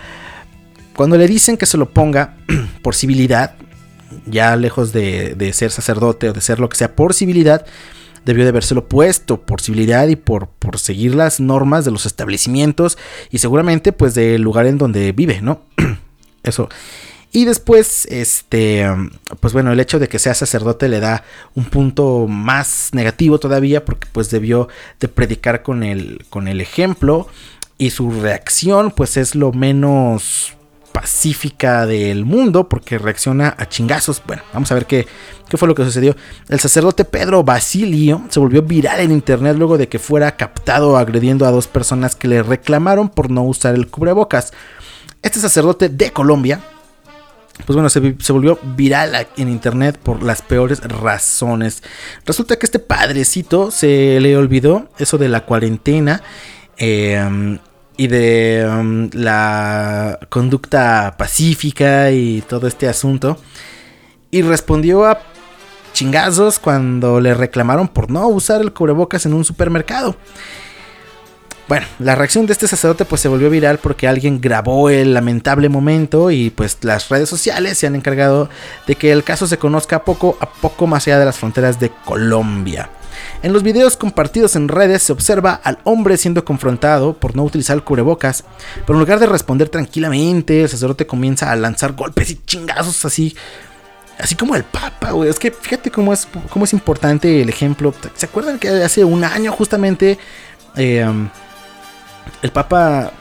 Cuando 0.96 1.16
le 1.16 1.28
dicen 1.28 1.57
que 1.57 1.66
se 1.66 1.78
lo 1.78 1.90
ponga 1.90 2.34
por 2.82 2.94
civilidad, 2.94 3.55
ya 4.26 4.56
lejos 4.56 4.92
de, 4.92 5.34
de 5.34 5.52
ser 5.52 5.70
sacerdote 5.70 6.28
o 6.28 6.32
de 6.32 6.40
ser 6.40 6.61
lo 6.61 6.68
que 6.68 6.76
sea, 6.76 6.94
por 6.94 7.14
civilidad, 7.14 7.66
debió 8.24 8.44
de 8.44 8.50
habérselo 8.50 8.88
puesto 8.88 9.40
por 9.40 9.61
civilidad 9.61 10.08
y 10.08 10.16
por, 10.16 10.48
por 10.48 10.78
seguir 10.78 11.14
las 11.14 11.40
normas 11.40 11.84
de 11.84 11.90
los 11.90 12.06
establecimientos 12.06 12.98
y 13.30 13.38
seguramente 13.38 13.92
pues 13.92 14.14
del 14.14 14.42
lugar 14.42 14.66
en 14.66 14.78
donde 14.78 15.12
vive, 15.12 15.40
¿no? 15.40 15.62
Eso. 16.42 16.68
Y 17.32 17.44
después, 17.44 18.06
este, 18.06 18.86
pues 19.38 19.52
bueno, 19.52 19.72
el 19.72 19.78
hecho 19.78 20.00
de 20.00 20.08
que 20.08 20.18
sea 20.18 20.34
sacerdote 20.34 20.88
le 20.88 20.98
da 20.98 21.22
un 21.54 21.64
punto 21.64 22.26
más 22.26 22.90
negativo 22.92 23.38
todavía 23.38 23.84
porque 23.84 24.08
pues 24.11 24.30
debió 24.30 24.68
de 24.98 25.06
predicar 25.06 25.62
con 25.62 25.84
el, 25.84 26.26
con 26.28 26.48
el 26.48 26.61
ejemplo 26.61 27.28
y 27.78 27.90
su 27.90 28.11
reacción 28.11 28.90
pues 28.90 29.16
es 29.16 29.36
lo 29.36 29.52
menos 29.52 30.54
pacífica 31.01 31.86
del 31.86 32.26
mundo 32.26 32.68
porque 32.68 32.98
reacciona 32.98 33.55
a 33.57 33.66
chingazos. 33.66 34.22
Bueno, 34.26 34.42
vamos 34.53 34.70
a 34.70 34.74
ver 34.74 34.84
qué, 34.84 35.07
qué 35.48 35.57
fue 35.57 35.66
lo 35.66 35.74
que 35.74 35.82
sucedió. 35.82 36.14
El 36.48 36.61
sacerdote 36.61 37.07
Pedro 37.07 37.42
Basilio 37.42 38.22
se 38.28 38.38
volvió 38.38 38.61
viral 38.62 39.01
en 39.01 39.11
internet 39.11 39.57
luego 39.57 39.78
de 39.78 39.88
que 39.88 39.98
fuera 39.98 40.36
captado 40.36 40.98
agrediendo 40.98 41.46
a 41.46 41.51
dos 41.51 41.68
personas 41.68 42.16
que 42.16 42.28
le 42.28 42.42
reclamaron 42.42 43.09
por 43.09 43.30
no 43.30 43.42
usar 43.44 43.74
el 43.74 43.88
cubrebocas. 43.88 44.53
Este 45.22 45.40
sacerdote 45.40 45.88
de 45.88 46.11
Colombia, 46.12 46.61
pues 47.64 47.74
bueno, 47.74 47.88
se, 47.88 48.16
se, 48.18 48.32
volvió 48.32 48.59
viral 48.76 49.26
en 49.38 49.48
internet 49.48 49.98
por 50.03 50.22
las 50.22 50.42
peores 50.42 50.80
razones. 50.82 51.82
Resulta 52.26 52.59
que 52.59 52.66
este 52.66 52.78
padrecito 52.78 53.70
se 53.70 54.20
le 54.20 54.36
olvidó 54.36 54.90
eso 54.98 55.16
de 55.16 55.28
la 55.28 55.46
cuarentena. 55.46 56.22
Eh, 56.76 57.59
y 58.01 58.07
de 58.07 58.66
um, 58.66 59.11
la 59.12 60.18
conducta 60.30 61.16
pacífica 61.18 62.11
y 62.11 62.40
todo 62.40 62.66
este 62.66 62.88
asunto. 62.88 63.36
Y 64.30 64.40
respondió 64.40 65.05
a 65.05 65.20
chingazos 65.92 66.59
cuando 66.59 67.20
le 67.20 67.34
reclamaron 67.34 67.88
por 67.88 68.11
no 68.11 68.26
usar 68.28 68.62
el 68.62 68.72
cubrebocas 68.72 69.26
en 69.26 69.34
un 69.34 69.44
supermercado. 69.44 70.16
Bueno, 71.68 71.86
la 71.98 72.14
reacción 72.14 72.46
de 72.46 72.55
este 72.55 72.66
sacerdote 72.66 73.05
pues 73.05 73.20
se 73.20 73.28
volvió 73.28 73.51
viral 73.51 73.76
porque 73.76 74.09
alguien 74.09 74.40
grabó 74.40 74.88
el 74.88 75.12
lamentable 75.12 75.68
momento 75.68 76.30
y 76.30 76.48
pues 76.48 76.78
las 76.80 77.11
redes 77.11 77.28
sociales 77.28 77.76
se 77.76 77.86
han 77.86 77.96
encargado 77.96 78.48
de 78.86 78.94
que 78.94 79.12
el 79.12 79.24
caso 79.24 79.46
se 79.46 79.59
conozca 79.59 80.05
poco 80.05 80.38
a 80.40 80.51
poco 80.51 80.86
más 80.86 81.07
allá 81.07 81.18
de 81.18 81.26
las 81.26 81.38
fronteras 81.38 81.78
de 81.78 81.90
Colombia. 82.07 82.88
En 83.43 83.53
los 83.53 83.62
videos 83.62 83.97
compartidos 83.97 84.57
en 84.57 84.68
redes 84.68 85.03
se 85.03 85.12
observa 85.12 85.61
al 85.64 85.79
hombre 85.85 86.16
siendo 86.16 86.45
confrontado 86.45 87.14
por 87.14 87.37
no 87.37 87.45
utilizar 87.45 87.77
el 87.77 87.83
cubrebocas, 87.83 88.45
pero 88.87 88.95
en 88.95 89.01
lugar 89.01 89.18
de 89.18 89.27
responder 89.27 89.68
tranquilamente, 89.68 90.62
el 90.62 90.68
sacerdote 90.68 91.07
comienza 91.07 91.51
a 91.51 91.57
lanzar 91.57 91.93
golpes 91.93 92.31
y 92.31 92.37
chingazos 92.45 93.05
así. 93.05 93.37
Así 94.18 94.35
como 94.35 94.55
el 94.55 94.64
Papa, 94.64 95.12
güey. 95.12 95.31
Es 95.31 95.39
que 95.39 95.51
fíjate 95.51 95.91
cómo 95.91 96.12
es, 96.12 96.29
cómo 96.51 96.66
es 96.66 96.75
importante 96.75 97.41
el 97.41 97.49
ejemplo. 97.49 97.95
¿Se 98.14 98.27
acuerdan 98.27 98.59
que 98.59 98.68
hace 98.68 99.03
un 99.03 99.25
año 99.25 99.51
justamente 99.51 100.18
eh, 100.77 101.11
el 102.43 102.51
Papa 102.53 103.12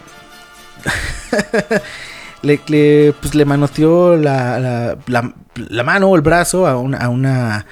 le, 2.41 2.59
le, 2.67 3.13
pues, 3.13 3.33
le 3.33 3.45
manoteó 3.45 4.17
la, 4.17 4.97
la, 5.07 5.33
la, 5.55 5.83
mano 5.83 6.09
o 6.09 6.15
el 6.17 6.21
brazo 6.21 6.67
a 6.67 6.77
una 6.77 7.65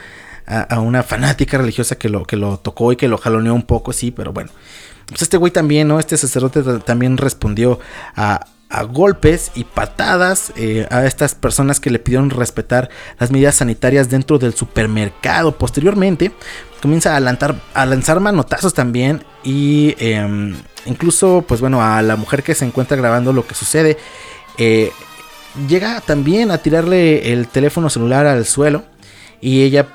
a, 0.47 0.79
una 0.79 1.03
fanática 1.03 1.57
religiosa 1.57 1.97
que 1.97 2.09
lo, 2.09 2.25
que 2.25 2.37
lo 2.37 2.57
tocó 2.57 2.91
y 2.91 2.95
que 2.95 3.07
lo 3.07 3.17
jaloneó 3.17 3.53
un 3.53 3.63
poco, 3.63 3.93
sí, 3.93 4.11
pero 4.11 4.31
bueno. 4.33 4.49
Pues 5.07 5.21
este 5.21 5.37
güey 5.37 5.51
también, 5.51 5.87
¿no? 5.87 5.99
Este 5.99 6.17
sacerdote 6.17 6.63
también 6.79 7.17
respondió 7.17 7.79
a, 8.15 8.45
golpes 8.91 9.51
y 9.55 9.63
patadas 9.63 10.51
eh, 10.57 10.85
a 10.91 11.05
estas 11.05 11.35
personas 11.35 11.79
que 11.79 11.89
le 11.89 11.99
pidieron 11.99 12.29
respetar 12.29 12.89
las 13.17 13.31
medidas 13.31 13.55
sanitarias 13.55 14.09
dentro 14.09 14.39
del 14.39 14.53
supermercado. 14.53 15.57
Posteriormente, 15.57 16.33
comienza 16.81 17.15
a 17.15 17.19
lanzar, 17.21 17.61
a 17.73 17.85
lanzar 17.85 18.19
manotazos 18.19 18.73
también 18.73 19.23
y 19.41 19.95
em, 19.99 20.53
incluso, 20.85 21.45
pues 21.47 21.61
bueno, 21.61 21.81
a 21.81 22.01
la 22.01 22.17
mujer 22.17 22.43
que 22.43 22.55
se 22.55 22.65
encuentra 22.65 22.97
grabando 22.97 23.31
lo 23.31 23.47
que 23.47 23.55
sucede. 23.55 23.97
Eh, 24.57 24.91
llega 25.69 26.01
también 26.01 26.51
a 26.51 26.57
tirarle 26.57 27.31
el 27.31 27.47
teléfono 27.47 27.89
celular 27.89 28.25
al 28.25 28.45
suelo 28.45 28.83
y 29.39 29.61
ella 29.63 29.87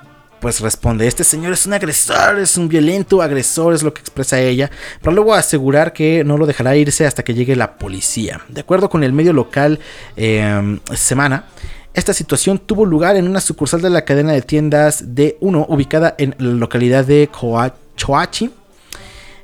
pues 0.42 0.58
responde, 0.58 1.06
este 1.06 1.22
señor 1.22 1.52
es 1.52 1.66
un 1.66 1.72
agresor, 1.72 2.40
es 2.40 2.56
un 2.56 2.66
violento 2.66 3.22
agresor, 3.22 3.74
es 3.74 3.84
lo 3.84 3.94
que 3.94 4.00
expresa 4.00 4.40
ella, 4.40 4.72
pero 5.00 5.12
luego 5.12 5.34
asegurar 5.34 5.92
que 5.92 6.24
no 6.24 6.36
lo 6.36 6.46
dejará 6.46 6.74
irse 6.74 7.06
hasta 7.06 7.22
que 7.22 7.32
llegue 7.32 7.54
la 7.54 7.78
policía. 7.78 8.40
De 8.48 8.62
acuerdo 8.62 8.90
con 8.90 9.04
el 9.04 9.12
medio 9.12 9.32
local 9.32 9.78
eh, 10.16 10.78
Semana, 10.94 11.44
esta 11.94 12.12
situación 12.12 12.58
tuvo 12.58 12.84
lugar 12.84 13.14
en 13.14 13.28
una 13.28 13.40
sucursal 13.40 13.82
de 13.82 13.90
la 13.90 14.04
cadena 14.04 14.32
de 14.32 14.42
tiendas 14.42 15.14
D1 15.14 15.66
ubicada 15.68 16.16
en 16.18 16.34
la 16.38 16.54
localidad 16.54 17.04
de 17.04 17.30
Choachi. 17.96 18.50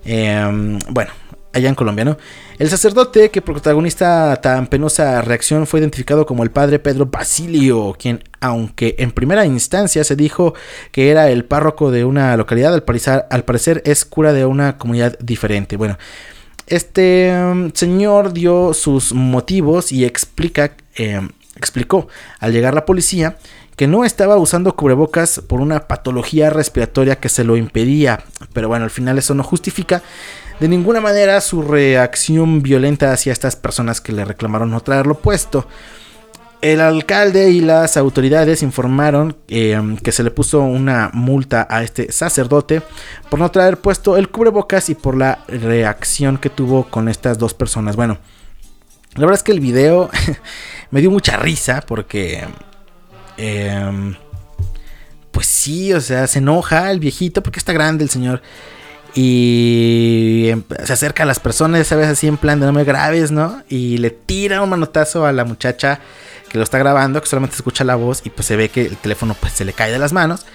Eh, 0.04 0.78
bueno, 0.88 1.12
allá 1.52 1.68
en 1.68 1.74
Colombia, 1.74 2.04
¿no? 2.04 2.18
El 2.58 2.68
sacerdote 2.68 3.30
que 3.30 3.42
protagoniza 3.42 4.36
tan 4.42 4.66
penosa 4.66 5.22
reacción 5.22 5.66
fue 5.66 5.80
identificado 5.80 6.26
como 6.26 6.42
el 6.42 6.50
padre 6.50 6.78
Pedro 6.78 7.06
Basilio, 7.06 7.96
quien, 7.98 8.22
aunque 8.40 8.96
en 8.98 9.12
primera 9.12 9.46
instancia 9.46 10.04
se 10.04 10.16
dijo 10.16 10.54
que 10.92 11.10
era 11.10 11.30
el 11.30 11.44
párroco 11.44 11.90
de 11.90 12.04
una 12.04 12.36
localidad, 12.36 12.74
al 12.74 12.82
parecer, 12.82 13.26
al 13.30 13.44
parecer 13.44 13.82
es 13.84 14.04
cura 14.04 14.32
de 14.32 14.44
una 14.44 14.76
comunidad 14.76 15.18
diferente. 15.20 15.76
Bueno, 15.76 15.98
este 16.66 17.32
um, 17.32 17.70
señor 17.72 18.32
dio 18.32 18.74
sus 18.74 19.14
motivos 19.14 19.90
y 19.90 20.04
explica, 20.04 20.76
eh, 20.96 21.26
explicó 21.56 22.08
al 22.40 22.52
llegar 22.52 22.74
la 22.74 22.84
policía 22.84 23.38
que 23.78 23.86
no 23.86 24.04
estaba 24.04 24.36
usando 24.36 24.74
cubrebocas 24.74 25.40
por 25.46 25.60
una 25.60 25.86
patología 25.86 26.50
respiratoria 26.50 27.20
que 27.20 27.28
se 27.28 27.44
lo 27.44 27.56
impedía. 27.56 28.24
Pero 28.52 28.66
bueno, 28.66 28.84
al 28.84 28.90
final 28.90 29.18
eso 29.18 29.34
no 29.34 29.44
justifica 29.44 30.02
de 30.60 30.68
ninguna 30.68 31.00
manera 31.00 31.40
su 31.40 31.62
reacción 31.62 32.62
violenta 32.62 33.12
hacia 33.12 33.32
estas 33.32 33.56
personas 33.56 34.00
que 34.00 34.12
le 34.12 34.24
reclamaron 34.24 34.70
no 34.70 34.80
traerlo 34.80 35.16
puesto. 35.16 35.66
El 36.60 36.80
alcalde 36.80 37.50
y 37.50 37.60
las 37.60 37.96
autoridades 37.96 38.64
informaron 38.64 39.36
em, 39.46 39.96
que 39.96 40.10
se 40.10 40.24
le 40.24 40.32
puso 40.32 40.60
una 40.60 41.10
multa 41.12 41.68
a 41.70 41.84
este 41.84 42.10
sacerdote 42.10 42.82
por 43.30 43.38
no 43.38 43.48
traer 43.52 43.78
puesto 43.78 44.16
el 44.16 44.28
cubrebocas 44.28 44.90
y 44.90 44.96
por 44.96 45.16
la 45.16 45.44
reacción 45.46 46.36
que 46.36 46.50
tuvo 46.50 46.84
con 46.90 47.08
estas 47.08 47.38
dos 47.38 47.54
personas. 47.54 47.94
Bueno, 47.94 48.18
la 49.14 49.20
verdad 49.20 49.36
es 49.36 49.44
que 49.44 49.52
el 49.52 49.60
video 49.60 50.10
me 50.90 51.00
dio 51.00 51.10
mucha 51.10 51.36
risa 51.36 51.82
porque... 51.86 52.44
Em, 53.36 54.16
pues 55.30 55.46
sí, 55.46 55.92
o 55.92 56.00
sea, 56.00 56.26
se 56.26 56.40
enoja 56.40 56.90
el 56.90 56.98
viejito 56.98 57.44
porque 57.44 57.60
está 57.60 57.72
grande 57.72 58.02
el 58.02 58.10
señor. 58.10 58.42
Y 59.14 60.48
em, 60.48 60.62
se 60.84 60.92
acerca 60.92 61.22
a 61.22 61.26
las 61.26 61.40
personas, 61.40 61.80
esa 61.80 61.96
vez 61.96 62.08
así 62.08 62.26
en 62.26 62.36
plan 62.36 62.60
de 62.60 62.66
no 62.66 62.72
me 62.72 62.84
grabes, 62.84 63.30
¿no? 63.30 63.62
Y 63.68 63.98
le 63.98 64.10
tira 64.10 64.62
un 64.62 64.70
manotazo 64.70 65.26
a 65.26 65.32
la 65.32 65.44
muchacha 65.44 66.00
que 66.48 66.58
lo 66.58 66.64
está 66.64 66.78
grabando, 66.78 67.20
que 67.20 67.26
solamente 67.26 67.56
escucha 67.56 67.84
la 67.84 67.96
voz 67.96 68.22
y 68.24 68.30
pues 68.30 68.46
se 68.46 68.56
ve 68.56 68.68
que 68.68 68.86
el 68.86 68.96
teléfono 68.96 69.36
pues 69.38 69.52
se 69.52 69.64
le 69.64 69.72
cae 69.72 69.92
de 69.92 69.98
las 69.98 70.12
manos. 70.12 70.46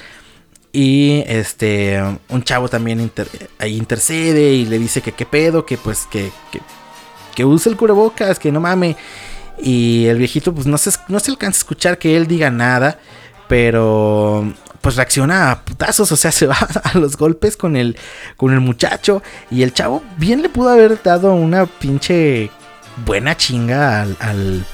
Y 0.71 1.23
este, 1.27 2.01
un 2.29 2.43
chavo 2.43 2.67
también 2.67 3.11
ahí 3.59 3.77
intercede 3.77 4.53
y 4.53 4.65
le 4.65 4.79
dice 4.79 5.01
que 5.01 5.11
qué 5.11 5.25
pedo, 5.25 5.65
que 5.65 5.77
pues 5.77 6.07
que, 6.09 6.31
que, 6.51 6.61
que 7.35 7.45
use 7.45 7.69
el 7.69 7.77
cubrebocas, 7.77 8.39
que 8.39 8.51
no 8.51 8.59
mame. 8.59 8.97
Y 9.61 10.07
el 10.07 10.17
viejito 10.17 10.53
pues 10.53 10.65
no 10.65 10.77
se, 10.79 10.91
no 11.09 11.19
se 11.19 11.29
alcanza 11.29 11.57
a 11.57 11.59
escuchar 11.59 11.99
que 11.99 12.17
él 12.17 12.25
diga 12.25 12.49
nada, 12.49 12.99
pero 13.47 14.51
pues 14.83 14.97
reacciona 14.97 15.49
a 15.49 15.61
putazos, 15.61 16.11
o 16.11 16.17
sea, 16.17 16.31
se 16.39 16.45
va 16.45 16.57
a 16.83 16.97
los 16.97 17.15
golpes 17.17 17.55
con 17.57 17.75
el, 17.77 17.97
con 18.35 18.53
el 18.53 18.59
muchacho. 18.59 19.23
Y 19.49 19.63
el 19.63 19.73
chavo 19.73 20.03
bien 20.17 20.43
le 20.43 20.49
pudo 20.49 20.69
haber 20.69 21.01
dado 21.01 21.33
una 21.33 21.65
pinche 21.65 22.51
buena 23.05 23.35
chinga 23.35 24.01
al, 24.01 24.65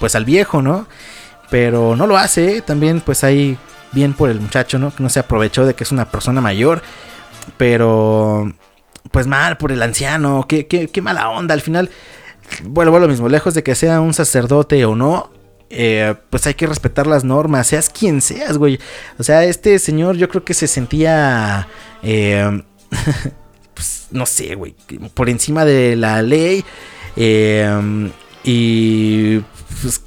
pues 0.00 0.14
al 0.14 0.24
viejo, 0.24 0.62
¿no? 0.62 0.86
Pero 1.50 1.94
no 1.94 2.06
lo 2.06 2.16
hace, 2.16 2.56
¿eh? 2.56 2.62
también 2.62 3.00
pues 3.00 3.22
ahí 3.22 3.58
bien 3.92 4.14
por 4.14 4.30
el 4.30 4.40
muchacho, 4.40 4.78
¿no? 4.78 4.94
Que 4.94 5.02
no 5.02 5.10
se 5.10 5.20
aprovechó 5.20 5.66
de 5.66 5.74
que 5.74 5.84
es 5.84 5.92
una 5.92 6.10
persona 6.10 6.40
mayor. 6.40 6.82
Pero 7.58 8.50
pues 9.10 9.26
mal 9.26 9.58
por 9.58 9.72
el 9.72 9.82
anciano, 9.82 10.46
qué, 10.48 10.66
qué, 10.68 10.88
qué 10.88 11.02
mala 11.02 11.28
onda. 11.28 11.52
Al 11.52 11.60
final, 11.60 11.90
bueno, 12.62 12.92
bueno, 12.92 13.06
lo 13.06 13.10
mismo, 13.10 13.28
lejos 13.28 13.52
de 13.52 13.62
que 13.62 13.74
sea 13.74 14.00
un 14.00 14.14
sacerdote 14.14 14.86
o 14.86 14.96
no, 14.96 15.30
eh, 15.72 16.16
pues 16.30 16.48
hay 16.48 16.54
que 16.54 16.66
respetar 16.66 17.06
las 17.06 17.22
normas, 17.22 17.68
seas 17.68 17.88
quien 17.88 18.20
seas, 18.20 18.58
güey. 18.58 18.80
O 19.18 19.22
sea, 19.22 19.44
este 19.44 19.78
señor 19.78 20.16
yo 20.16 20.28
creo 20.28 20.44
que 20.44 20.52
se 20.52 20.66
sentía, 20.66 21.68
eh, 22.02 22.62
pues 23.74 24.08
no 24.10 24.26
sé, 24.26 24.56
güey, 24.56 24.74
por 25.14 25.28
encima 25.28 25.64
de 25.64 25.94
la 25.94 26.22
ley. 26.22 26.64
Eh, 27.16 28.10
y 28.42 29.38
pues 29.80 30.02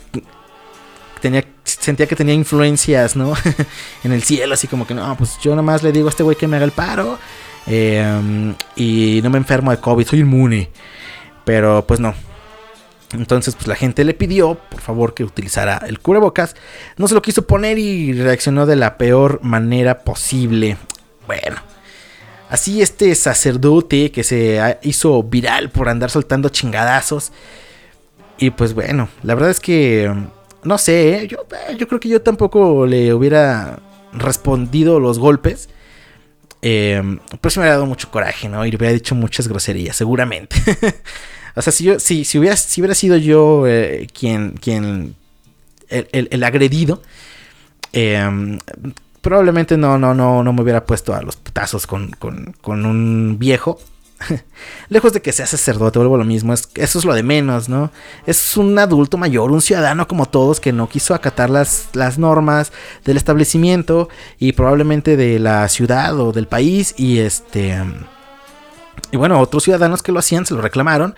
tenía, 1.22 1.46
sentía 1.64 2.08
que 2.08 2.16
tenía 2.18 2.34
influencias, 2.34 3.16
¿no? 3.16 3.34
en 4.04 4.12
el 4.12 4.22
cielo, 4.24 4.56
así 4.56 4.68
como 4.68 4.86
que 4.86 4.94
no, 4.94 5.16
pues 5.18 5.38
yo 5.42 5.56
nomás 5.56 5.82
le 5.82 5.94
digo 5.94 6.08
a 6.08 6.10
este 6.10 6.24
güey 6.24 6.36
que 6.36 6.48
me 6.48 6.58
haga 6.58 6.66
el 6.66 6.72
paro. 6.72 7.18
y 8.76 9.22
no 9.24 9.30
me 9.30 9.38
enfermo 9.38 9.72
de 9.72 9.78
COVID, 9.78 10.08
soy 10.08 10.20
inmune. 10.20 10.70
Pero 11.46 11.86
pues 11.88 12.00
no, 12.02 12.14
entonces, 13.14 13.56
pues 13.56 13.68
la 13.68 13.76
gente 13.76 14.04
le 14.04 14.14
pidió, 14.14 14.56
por 14.56 14.82
favor, 14.82 15.14
que 15.14 15.24
utilizara 15.24 15.78
el 15.88 16.00
cubrebocas. 16.00 16.56
No 16.98 17.08
se 17.08 17.14
lo 17.14 17.22
quiso 17.22 17.46
poner 17.46 17.78
y 17.78 18.14
reaccionó 18.14 18.66
de 18.66 18.76
la 18.76 18.98
peor 18.98 19.40
manera 19.44 20.00
posible. 20.00 20.78
Bueno, 21.28 21.58
así 22.50 22.82
este 22.82 23.14
sacerdote 23.16 24.12
que 24.12 24.24
se 24.24 24.78
hizo 24.82 25.22
viral 25.24 25.70
por 25.70 25.90
andar 25.90 26.10
soltando 26.10 26.50
chingadazos. 26.50 27.32
Y 28.40 28.50
pues 28.50 28.74
bueno, 28.74 29.10
la 29.22 29.36
verdad 29.36 29.52
es 29.52 29.60
que, 29.60 30.12
no 30.64 30.78
sé, 30.78 31.16
¿eh? 31.16 31.28
yo, 31.28 31.46
eh, 31.70 31.76
yo 31.78 31.88
creo 31.88 32.00
que 32.00 32.10
yo 32.10 32.22
tampoco 32.22 32.88
le 32.88 33.14
hubiera 33.14 33.80
respondido 34.12 35.00
los 35.00 35.20
golpes. 35.20 35.70
Eh, 36.64 37.02
pues 37.42 37.58
me 37.58 37.62
hubiera 37.62 37.76
dado 37.76 37.86
mucho 37.86 38.10
coraje, 38.10 38.50
¿no? 38.50 38.66
Y 38.66 38.72
le 38.72 38.78
hubiera 38.78 38.94
dicho 38.94 39.14
muchas 39.14 39.48
groserías, 39.48 39.96
seguramente. 39.96 40.56
O 41.56 41.62
sea, 41.62 41.72
si, 41.72 41.84
yo, 41.84 42.00
si, 42.00 42.26
si, 42.26 42.40
hubiera, 42.40 42.56
si 42.56 42.82
hubiera 42.82 42.96
sido 42.96 43.18
yo 43.18 43.68
eh, 43.68 44.08
quien, 44.12 44.52
quien 44.52 45.16
el, 45.88 46.44
agredido, 46.44 47.02
em, 47.92 48.60
probablemente 49.22 49.78
no, 49.78 49.98
no, 49.98 50.14
no, 50.14 50.44
no 50.44 50.54
me 50.54 50.62
hubiera 50.62 50.86
puesto 50.86 51.14
a 51.14 51.22
los 51.22 51.36
putazos 51.36 51.88
con, 51.88 52.12
con, 52.12 52.86
un 52.86 53.38
viejo. 53.38 53.80
Lejos 54.90 55.14
de 55.14 55.22
que 55.22 55.32
sea 55.32 55.46
sacerdote, 55.46 56.00
vuelvo 56.00 56.16
a 56.16 56.20
lo 56.20 56.26
mismo, 56.26 56.54
es, 56.54 56.70
eso 56.76 56.98
es 56.98 57.06
lo 57.06 57.14
de 57.14 57.24
menos, 57.24 57.70
¿no? 57.70 57.92
Es 58.26 58.58
un 58.58 58.80
adulto 58.80 59.18
mayor, 59.18 59.52
un 59.52 59.62
ciudadano 59.62 60.08
como 60.08 60.26
todos 60.28 60.60
que 60.60 60.72
no 60.72 60.88
quiso 60.88 61.14
acatar 61.14 61.50
las, 61.50 61.90
las 61.94 62.18
normas 62.18 62.72
del 63.04 63.18
establecimiento 63.18 64.10
y 64.40 64.54
probablemente 64.54 65.18
de 65.18 65.40
la 65.40 65.68
ciudad 65.68 66.18
o 66.20 66.32
del 66.32 66.48
país 66.48 66.96
y 66.98 67.20
este 67.20 67.78
y 69.12 69.18
bueno, 69.18 69.40
otros 69.40 69.64
ciudadanos 69.64 70.02
que 70.02 70.12
lo 70.12 70.20
hacían 70.20 70.46
se 70.46 70.54
lo 70.54 70.62
reclamaron 70.62 71.16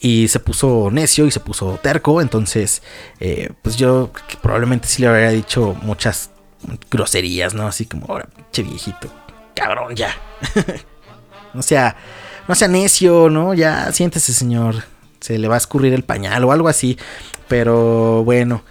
y 0.00 0.28
se 0.28 0.40
puso 0.40 0.90
necio 0.90 1.26
y 1.26 1.30
se 1.30 1.40
puso 1.40 1.78
terco. 1.82 2.20
Entonces, 2.20 2.82
eh, 3.20 3.50
pues 3.62 3.76
yo 3.76 4.10
probablemente 4.40 4.88
sí 4.88 5.02
le 5.02 5.08
habría 5.08 5.30
dicho 5.30 5.76
muchas 5.82 6.30
groserías, 6.90 7.54
¿no? 7.54 7.66
Así 7.66 7.86
como, 7.86 8.06
ahora, 8.08 8.28
che 8.50 8.62
viejito, 8.62 9.08
cabrón, 9.54 9.94
ya. 9.96 10.14
no 11.54 11.62
sea, 11.62 11.96
no 12.48 12.54
sea 12.54 12.68
necio, 12.68 13.30
¿no? 13.30 13.54
Ya 13.54 13.92
siéntese, 13.92 14.32
señor. 14.32 14.84
Se 15.20 15.38
le 15.38 15.46
va 15.46 15.54
a 15.54 15.58
escurrir 15.58 15.94
el 15.94 16.02
pañal 16.02 16.44
o 16.44 16.52
algo 16.52 16.68
así. 16.68 16.98
Pero 17.48 18.24
bueno 18.24 18.62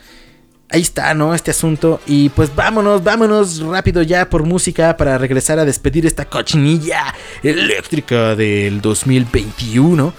ahí 0.72 0.82
está, 0.82 1.14
¿no? 1.14 1.36
Este 1.36 1.52
asunto. 1.52 2.00
Y 2.06 2.30
pues 2.30 2.56
vámonos, 2.56 3.04
vámonos 3.04 3.62
rápido 3.62 4.02
ya 4.02 4.30
por 4.30 4.44
música 4.44 4.98
para 4.98 5.18
regresar 5.18 5.60
a 5.60 5.66
despedir 5.66 6.06
esta 6.06 6.26
cochinilla 6.26 7.14
eléctrica 7.44 8.36
del 8.36 8.82
2021. 8.82 10.14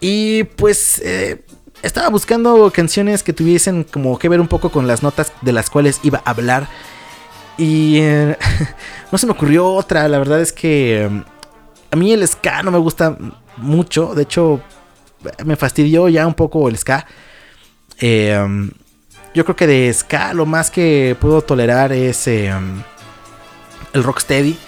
Y 0.00 0.44
pues 0.44 1.00
eh, 1.04 1.44
estaba 1.82 2.08
buscando 2.08 2.70
canciones 2.72 3.22
que 3.22 3.32
tuviesen 3.32 3.84
como 3.84 4.18
que 4.18 4.28
ver 4.28 4.40
un 4.40 4.48
poco 4.48 4.70
con 4.70 4.86
las 4.86 5.02
notas 5.02 5.32
de 5.42 5.52
las 5.52 5.70
cuales 5.70 6.00
iba 6.02 6.22
a 6.24 6.30
hablar. 6.30 6.68
Y 7.56 7.98
eh, 7.98 8.36
no 9.12 9.18
se 9.18 9.26
me 9.26 9.32
ocurrió 9.32 9.68
otra, 9.68 10.08
la 10.08 10.18
verdad 10.18 10.40
es 10.40 10.52
que 10.52 11.04
eh, 11.04 11.22
a 11.90 11.96
mí 11.96 12.12
el 12.12 12.26
ska 12.26 12.62
no 12.62 12.70
me 12.70 12.78
gusta 12.78 13.16
mucho. 13.56 14.14
De 14.14 14.22
hecho, 14.22 14.60
me 15.44 15.56
fastidió 15.56 16.08
ya 16.08 16.26
un 16.26 16.34
poco 16.34 16.68
el 16.68 16.78
ska. 16.78 17.06
Eh, 18.00 18.70
yo 19.34 19.44
creo 19.44 19.56
que 19.56 19.66
de 19.66 19.92
ska 19.92 20.34
lo 20.34 20.46
más 20.46 20.70
que 20.70 21.16
puedo 21.20 21.42
tolerar 21.42 21.92
es 21.92 22.26
em, 22.26 22.82
el 23.92 24.02
rocksteady, 24.02 24.58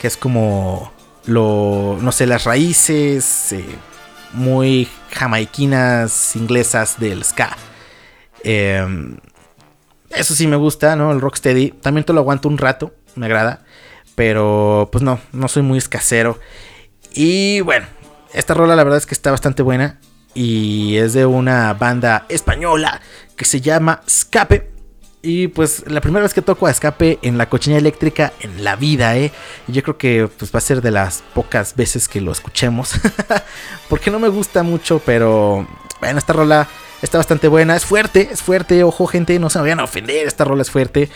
que 0.00 0.06
es 0.06 0.16
como 0.16 0.92
lo, 1.26 1.98
no 2.00 2.12
sé, 2.12 2.26
las 2.26 2.44
raíces 2.44 3.52
eh, 3.52 3.64
muy 4.32 4.88
jamaiquinas 5.10 6.36
inglesas 6.36 6.98
del 6.98 7.24
ska. 7.24 7.56
Em, 8.42 9.16
eso 10.10 10.34
sí 10.34 10.46
me 10.46 10.56
gusta, 10.56 10.96
¿no? 10.96 11.12
El 11.12 11.20
rocksteady. 11.20 11.70
También 11.70 12.04
te 12.04 12.12
lo 12.12 12.20
aguanto 12.20 12.48
un 12.48 12.58
rato, 12.58 12.94
me 13.14 13.26
agrada. 13.26 13.64
Pero 14.14 14.88
pues 14.92 15.02
no, 15.02 15.18
no 15.32 15.48
soy 15.48 15.62
muy 15.62 15.78
escasero. 15.78 16.38
Y 17.12 17.60
bueno, 17.62 17.86
esta 18.32 18.54
rola 18.54 18.76
la 18.76 18.84
verdad 18.84 18.98
es 18.98 19.06
que 19.06 19.14
está 19.14 19.30
bastante 19.30 19.62
buena. 19.62 19.98
Y 20.34 20.96
es 20.96 21.12
de 21.14 21.26
una 21.26 21.72
banda 21.74 22.26
española 22.28 23.00
que 23.36 23.44
se 23.44 23.60
llama 23.60 24.02
Escape. 24.06 24.70
Y 25.22 25.48
pues 25.48 25.90
la 25.90 26.02
primera 26.02 26.22
vez 26.22 26.34
que 26.34 26.42
toco 26.42 26.66
a 26.66 26.70
Escape 26.70 27.18
en 27.22 27.38
la 27.38 27.48
cochina 27.48 27.78
eléctrica 27.78 28.34
en 28.40 28.62
la 28.62 28.76
vida, 28.76 29.16
¿eh? 29.16 29.32
Y 29.66 29.72
yo 29.72 29.82
creo 29.82 29.96
que 29.96 30.28
pues 30.38 30.54
va 30.54 30.58
a 30.58 30.60
ser 30.60 30.82
de 30.82 30.90
las 30.90 31.22
pocas 31.32 31.74
veces 31.76 32.08
que 32.08 32.20
lo 32.20 32.30
escuchemos. 32.30 32.92
Porque 33.88 34.10
no 34.10 34.18
me 34.18 34.28
gusta 34.28 34.62
mucho, 34.62 35.00
pero 35.04 35.66
bueno, 36.00 36.18
esta 36.18 36.34
rola 36.34 36.68
está 37.00 37.16
bastante 37.16 37.48
buena. 37.48 37.74
Es 37.74 37.86
fuerte, 37.86 38.28
es 38.32 38.42
fuerte. 38.42 38.84
Ojo, 38.84 39.06
gente, 39.06 39.38
no 39.38 39.48
se 39.48 39.58
me 39.58 39.62
vayan 39.62 39.80
a 39.80 39.84
ofender. 39.84 40.26
Esta 40.26 40.44
rola 40.44 40.60
es 40.60 40.70
fuerte. 40.70 41.08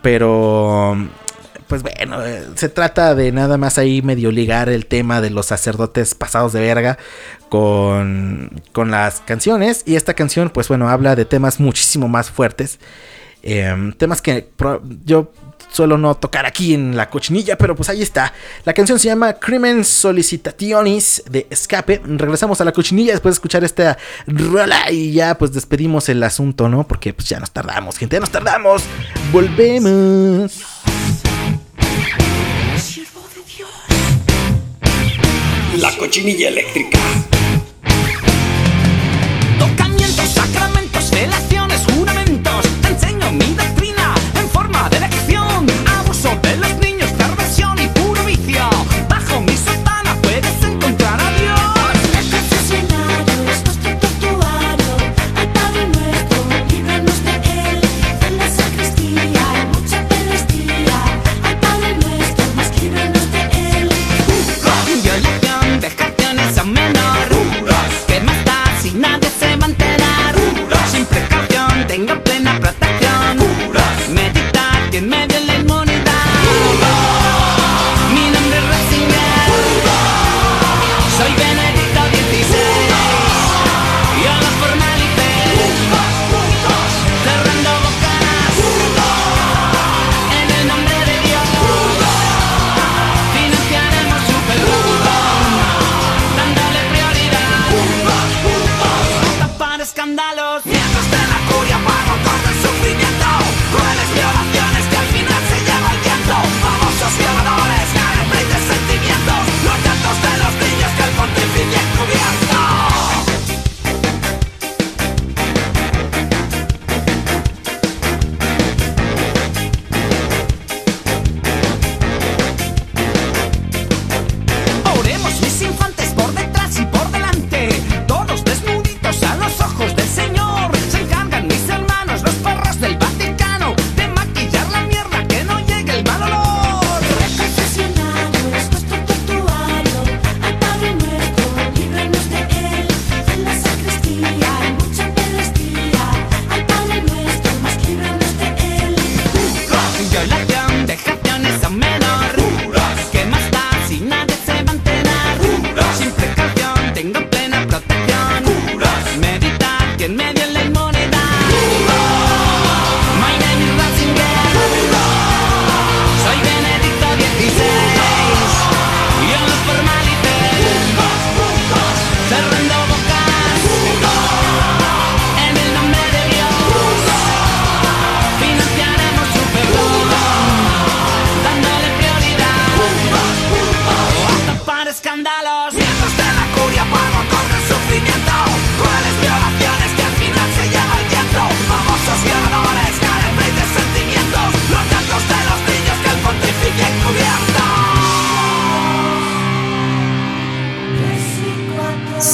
Pero 0.00 0.96
pues 1.70 1.84
bueno, 1.84 2.26
eh, 2.26 2.48
se 2.56 2.68
trata 2.68 3.14
de 3.14 3.30
nada 3.30 3.56
más 3.56 3.78
ahí 3.78 4.02
medio 4.02 4.32
ligar 4.32 4.68
el 4.68 4.86
tema 4.86 5.20
de 5.20 5.30
los 5.30 5.46
sacerdotes 5.46 6.16
pasados 6.16 6.52
de 6.52 6.60
verga 6.60 6.98
con, 7.48 8.60
con 8.72 8.90
las 8.90 9.20
canciones. 9.20 9.84
Y 9.86 9.94
esta 9.94 10.14
canción, 10.14 10.50
pues 10.50 10.66
bueno, 10.66 10.88
habla 10.88 11.14
de 11.14 11.24
temas 11.24 11.60
muchísimo 11.60 12.08
más 12.08 12.28
fuertes. 12.28 12.80
Em, 13.42 13.92
temas 13.92 14.20
que 14.20 14.50
yo 15.04 15.32
suelo 15.70 15.96
no 15.96 16.16
tocar 16.16 16.44
aquí 16.44 16.74
en 16.74 16.96
la 16.96 17.08
cochinilla, 17.08 17.56
pero 17.56 17.76
pues 17.76 17.88
ahí 17.88 18.02
está. 18.02 18.34
La 18.64 18.74
canción 18.74 18.98
se 18.98 19.06
llama 19.06 19.34
Crimen 19.34 19.84
Solicitationis 19.84 21.22
de 21.30 21.46
Escape. 21.50 22.02
Regresamos 22.04 22.60
a 22.60 22.64
la 22.64 22.72
cochinilla 22.72 23.12
después 23.12 23.34
de 23.34 23.36
escuchar 23.36 23.62
esta 23.62 23.96
rola 24.26 24.90
y 24.90 25.12
ya 25.12 25.38
pues 25.38 25.52
despedimos 25.52 26.08
el 26.08 26.20
asunto, 26.24 26.68
¿no? 26.68 26.84
Porque 26.84 27.14
pues 27.14 27.28
ya 27.28 27.38
nos 27.38 27.52
tardamos, 27.52 27.96
gente, 27.96 28.16
ya 28.16 28.20
nos 28.20 28.30
tardamos. 28.30 28.82
Volvemos. 29.30 30.89
La 35.76 35.96
cochinilla 35.96 36.48
eléctrica. 36.48 36.98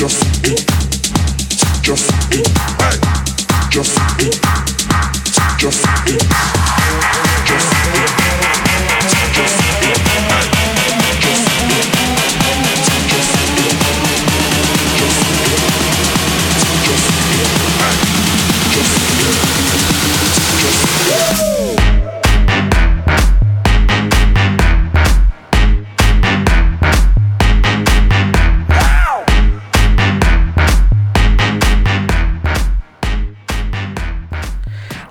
Just 0.00 0.46
it. 0.46 0.64
Just 1.82 2.10
it. 2.32 2.48
Just 3.70 3.98
it. 4.18 4.40
Just 5.58 5.84
it. 6.08 6.19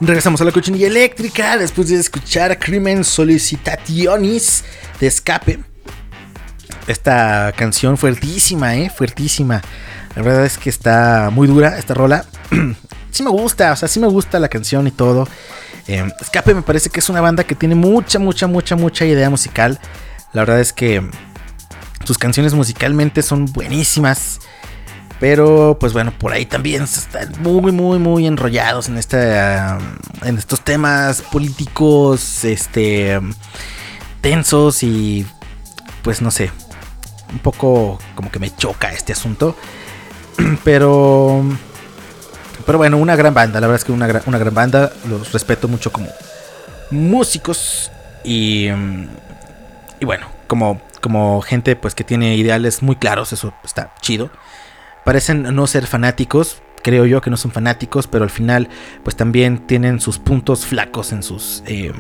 Regresamos 0.09 0.41
a 0.41 0.43
la 0.43 0.51
cochinilla 0.51 0.87
eléctrica 0.87 1.55
después 1.55 1.89
de 1.89 1.99
escuchar 1.99 2.57
Crimen 2.57 3.03
Solicitationis 3.03 4.63
de 4.99 5.05
Escape. 5.05 5.59
Esta 6.87 7.53
canción 7.55 7.95
fuertísima, 7.95 8.75
eh, 8.75 8.89
fuertísima. 8.89 9.61
La 10.15 10.23
verdad 10.23 10.47
es 10.47 10.57
que 10.57 10.71
está 10.71 11.29
muy 11.31 11.47
dura 11.47 11.77
esta 11.77 11.93
rola. 11.93 12.25
sí 13.11 13.21
me 13.21 13.29
gusta, 13.29 13.71
o 13.71 13.75
sea, 13.75 13.87
sí 13.87 13.99
me 13.99 14.07
gusta 14.07 14.39
la 14.39 14.47
canción 14.47 14.87
y 14.87 14.91
todo. 14.91 15.27
Eh, 15.87 16.11
Escape 16.19 16.55
me 16.55 16.63
parece 16.63 16.89
que 16.89 17.01
es 17.01 17.09
una 17.09 17.21
banda 17.21 17.43
que 17.43 17.53
tiene 17.53 17.75
mucha, 17.75 18.17
mucha, 18.17 18.47
mucha, 18.47 18.75
mucha 18.75 19.05
idea 19.05 19.29
musical. 19.29 19.79
La 20.33 20.41
verdad 20.41 20.59
es 20.59 20.73
que 20.73 21.07
sus 22.03 22.17
canciones 22.17 22.55
musicalmente 22.55 23.21
son 23.21 23.45
buenísimas. 23.45 24.39
Pero 25.19 25.77
pues 25.79 25.91
bueno, 25.91 26.13
por 26.17 26.31
ahí 26.31 26.45
también 26.45 26.83
están 26.83 27.33
muy, 27.41 27.71
muy, 27.73 27.99
muy 27.99 28.25
enrollados 28.25 28.87
en, 28.87 28.97
esta, 28.97 29.77
en 30.23 30.37
estos 30.37 30.61
temas 30.61 31.21
políticos, 31.21 32.45
este, 32.45 33.19
tensos 34.21 34.81
y 34.81 35.25
pues 36.03 36.21
no 36.21 36.31
sé, 36.31 36.51
un 37.33 37.39
poco 37.39 37.99
como 38.15 38.31
que 38.31 38.39
me 38.39 38.55
choca 38.55 38.91
este 38.93 39.11
asunto. 39.11 39.55
Pero, 40.63 41.43
pero 42.65 42.77
bueno, 42.77 42.97
una 42.97 43.15
gran 43.15 43.33
banda, 43.33 43.59
la 43.59 43.67
verdad 43.67 43.81
es 43.81 43.85
que 43.85 43.91
una, 43.91 44.07
una 44.25 44.37
gran 44.37 44.53
banda, 44.53 44.91
los 45.09 45.33
respeto 45.33 45.67
mucho 45.67 45.91
como 45.91 46.07
músicos 46.91 47.91
y, 48.23 48.67
y 49.99 50.05
bueno, 50.05 50.27
como, 50.47 50.79
como 51.01 51.41
gente 51.41 51.75
pues 51.75 51.95
que 51.95 52.03
tiene 52.03 52.35
ideales 52.35 52.83
muy 52.83 52.95
claros, 52.95 53.33
eso 53.33 53.53
está 53.63 53.93
chido 54.01 54.29
parecen 55.05 55.43
no 55.55 55.67
ser 55.67 55.87
fanáticos. 55.87 56.61
Creo 56.81 57.05
yo 57.05 57.21
que 57.21 57.29
no 57.29 57.37
son 57.37 57.51
fanáticos, 57.51 58.07
pero 58.07 58.23
al 58.23 58.29
final, 58.29 58.69
pues 59.03 59.15
también 59.15 59.67
tienen 59.67 59.99
sus 59.99 60.17
puntos 60.17 60.65
flacos 60.65 61.11
en 61.11 61.23
sus 61.23 61.61
eh, 61.65 61.91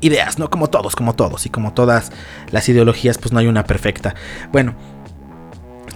ideas, 0.00 0.38
¿no? 0.38 0.48
Como 0.48 0.68
todos, 0.70 0.96
como 0.96 1.14
todos. 1.14 1.44
Y 1.46 1.50
como 1.50 1.74
todas 1.74 2.10
las 2.50 2.68
ideologías, 2.68 3.18
pues 3.18 3.32
no 3.32 3.38
hay 3.38 3.46
una 3.46 3.64
perfecta. 3.64 4.14
Bueno, 4.50 4.74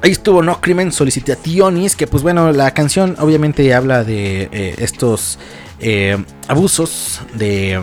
ahí 0.03 0.11
estuvo 0.11 0.43
No 0.43 0.61
Crimen 0.61 0.93
Solicitationis, 0.93 1.97
que 1.97 2.07
pues 2.07 2.23
bueno, 2.23 2.53
la 2.53 2.73
canción 2.73 3.17
obviamente 3.19 3.73
habla 3.75 4.05
de 4.05 4.49
eh, 4.53 4.75
estos 4.79 5.39
eh, 5.81 6.23
abusos 6.49 7.23
de 7.35 7.81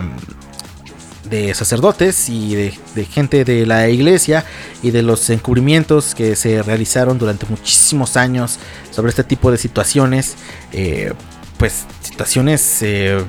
de 1.30 1.54
sacerdotes 1.54 2.28
y 2.28 2.54
de, 2.54 3.04
gente 3.04 3.44
de 3.44 3.64
la 3.64 3.88
iglesia 3.88 4.44
y 4.82 4.90
de 4.90 5.02
los 5.02 5.30
encubrimientos 5.30 6.14
que 6.14 6.36
se 6.36 6.62
realizaron 6.62 7.18
durante 7.18 7.46
muchísimos 7.46 8.16
años 8.16 8.58
sobre 8.90 9.10
este 9.10 9.24
tipo 9.24 9.50
de 9.50 9.56
situaciones, 9.56 10.34
eh, 10.72 11.12
pues 11.56 11.84
situaciones 12.02 12.82
eh, 12.82 13.24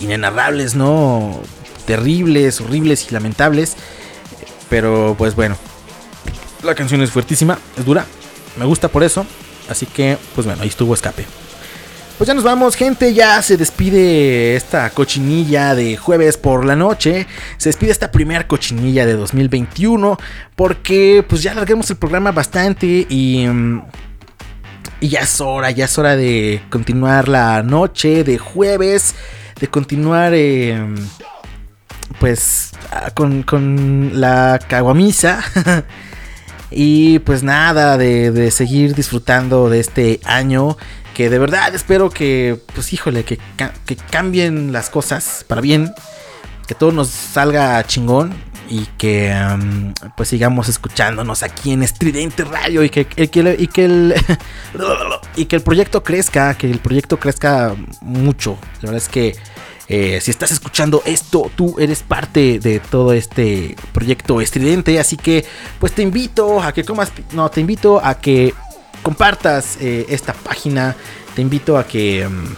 inenarrables, 0.00 0.74
¿no? 0.74 1.40
Terribles, 1.86 2.60
horribles 2.60 3.06
y 3.08 3.14
lamentables, 3.14 3.76
pero 4.68 5.14
pues 5.16 5.34
bueno, 5.34 5.56
la 6.62 6.74
canción 6.74 7.00
es 7.00 7.10
fuertísima, 7.10 7.58
es 7.78 7.84
dura, 7.84 8.04
me 8.58 8.66
gusta 8.66 8.88
por 8.88 9.02
eso, 9.02 9.24
así 9.68 9.86
que 9.86 10.18
pues 10.34 10.46
bueno, 10.46 10.62
ahí 10.62 10.68
estuvo 10.68 10.94
escape. 10.94 11.24
Pues 12.18 12.28
ya 12.28 12.34
nos 12.34 12.44
vamos, 12.44 12.76
gente. 12.76 13.12
Ya 13.12 13.42
se 13.42 13.58
despide 13.58 14.56
esta 14.56 14.88
cochinilla 14.90 15.74
de 15.74 15.96
jueves 15.98 16.38
por 16.38 16.64
la 16.64 16.74
noche. 16.74 17.26
Se 17.58 17.68
despide 17.68 17.90
esta 17.90 18.10
primera 18.10 18.46
cochinilla 18.48 19.04
de 19.04 19.12
2021. 19.14 20.16
Porque 20.54 21.24
pues 21.28 21.42
ya 21.42 21.52
alarguemos 21.52 21.90
el 21.90 21.96
programa 21.96 22.32
bastante 22.32 23.06
y... 23.08 23.46
mm, 23.46 23.82
Y 25.00 25.08
ya 25.08 25.20
es 25.20 25.40
hora, 25.42 25.70
ya 25.70 25.84
es 25.84 25.98
hora 25.98 26.16
de 26.16 26.62
continuar 26.70 27.28
la 27.28 27.62
noche 27.62 28.24
de 28.24 28.38
jueves. 28.38 29.14
De 29.60 29.68
continuar... 29.68 30.32
eh, 30.34 30.94
pues 32.18 32.70
ah, 32.92 33.10
con, 33.10 33.42
con 33.42 34.12
la 34.18 34.58
caguamisa. 34.66 35.42
y 36.70 37.18
pues 37.18 37.42
nada, 37.42 37.98
de, 37.98 38.30
de 38.30 38.50
seguir 38.50 38.94
disfrutando 38.94 39.68
de 39.68 39.80
este 39.80 40.20
año 40.24 40.78
que 41.16 41.30
de 41.30 41.38
verdad 41.38 41.74
espero 41.74 42.10
que, 42.10 42.60
pues 42.74 42.92
híjole, 42.92 43.24
que, 43.24 43.38
que 43.86 43.96
cambien 43.96 44.70
las 44.70 44.90
cosas 44.90 45.46
para 45.48 45.62
bien, 45.62 45.94
que 46.68 46.74
todo 46.74 46.92
nos 46.92 47.08
salga 47.08 47.82
chingón 47.84 48.34
y 48.68 48.84
que 48.98 49.34
pues 50.14 50.28
sigamos 50.28 50.68
escuchándonos 50.68 51.42
aquí 51.42 51.72
en 51.72 51.82
Estridente 51.82 52.44
Radio 52.44 52.82
y 52.84 52.90
que, 52.90 53.06
y 53.16 53.28
que, 53.28 53.40
el- 53.40 53.56
y 53.58 53.66
que 53.68 53.84
el 53.86 54.14
y 55.36 55.46
que 55.46 55.56
el 55.56 55.62
proyecto 55.62 56.02
crezca, 56.04 56.52
que 56.52 56.70
el 56.70 56.80
proyecto 56.80 57.18
crezca 57.18 57.74
mucho. 58.02 58.58
La 58.82 58.90
verdad 58.90 58.96
es 59.02 59.08
que 59.08 59.34
eh, 59.88 60.18
si 60.20 60.32
estás 60.32 60.50
escuchando 60.50 61.00
esto, 61.06 61.50
tú 61.56 61.76
eres 61.78 62.02
parte 62.02 62.58
de 62.58 62.78
todo 62.80 63.12
este 63.14 63.74
proyecto 63.92 64.40
estridente. 64.42 64.98
Así 65.00 65.16
que, 65.16 65.46
pues 65.78 65.92
te 65.92 66.02
invito 66.02 66.60
a 66.60 66.72
que 66.72 66.84
comas. 66.84 67.10
No, 67.32 67.48
te 67.50 67.60
invito 67.62 68.04
a 68.04 68.18
que 68.18 68.52
compartas 69.06 69.78
eh, 69.80 70.04
esta 70.08 70.32
página. 70.32 70.96
Te 71.36 71.40
invito 71.40 71.78
a 71.78 71.86
que. 71.86 72.26
mm, 72.28 72.56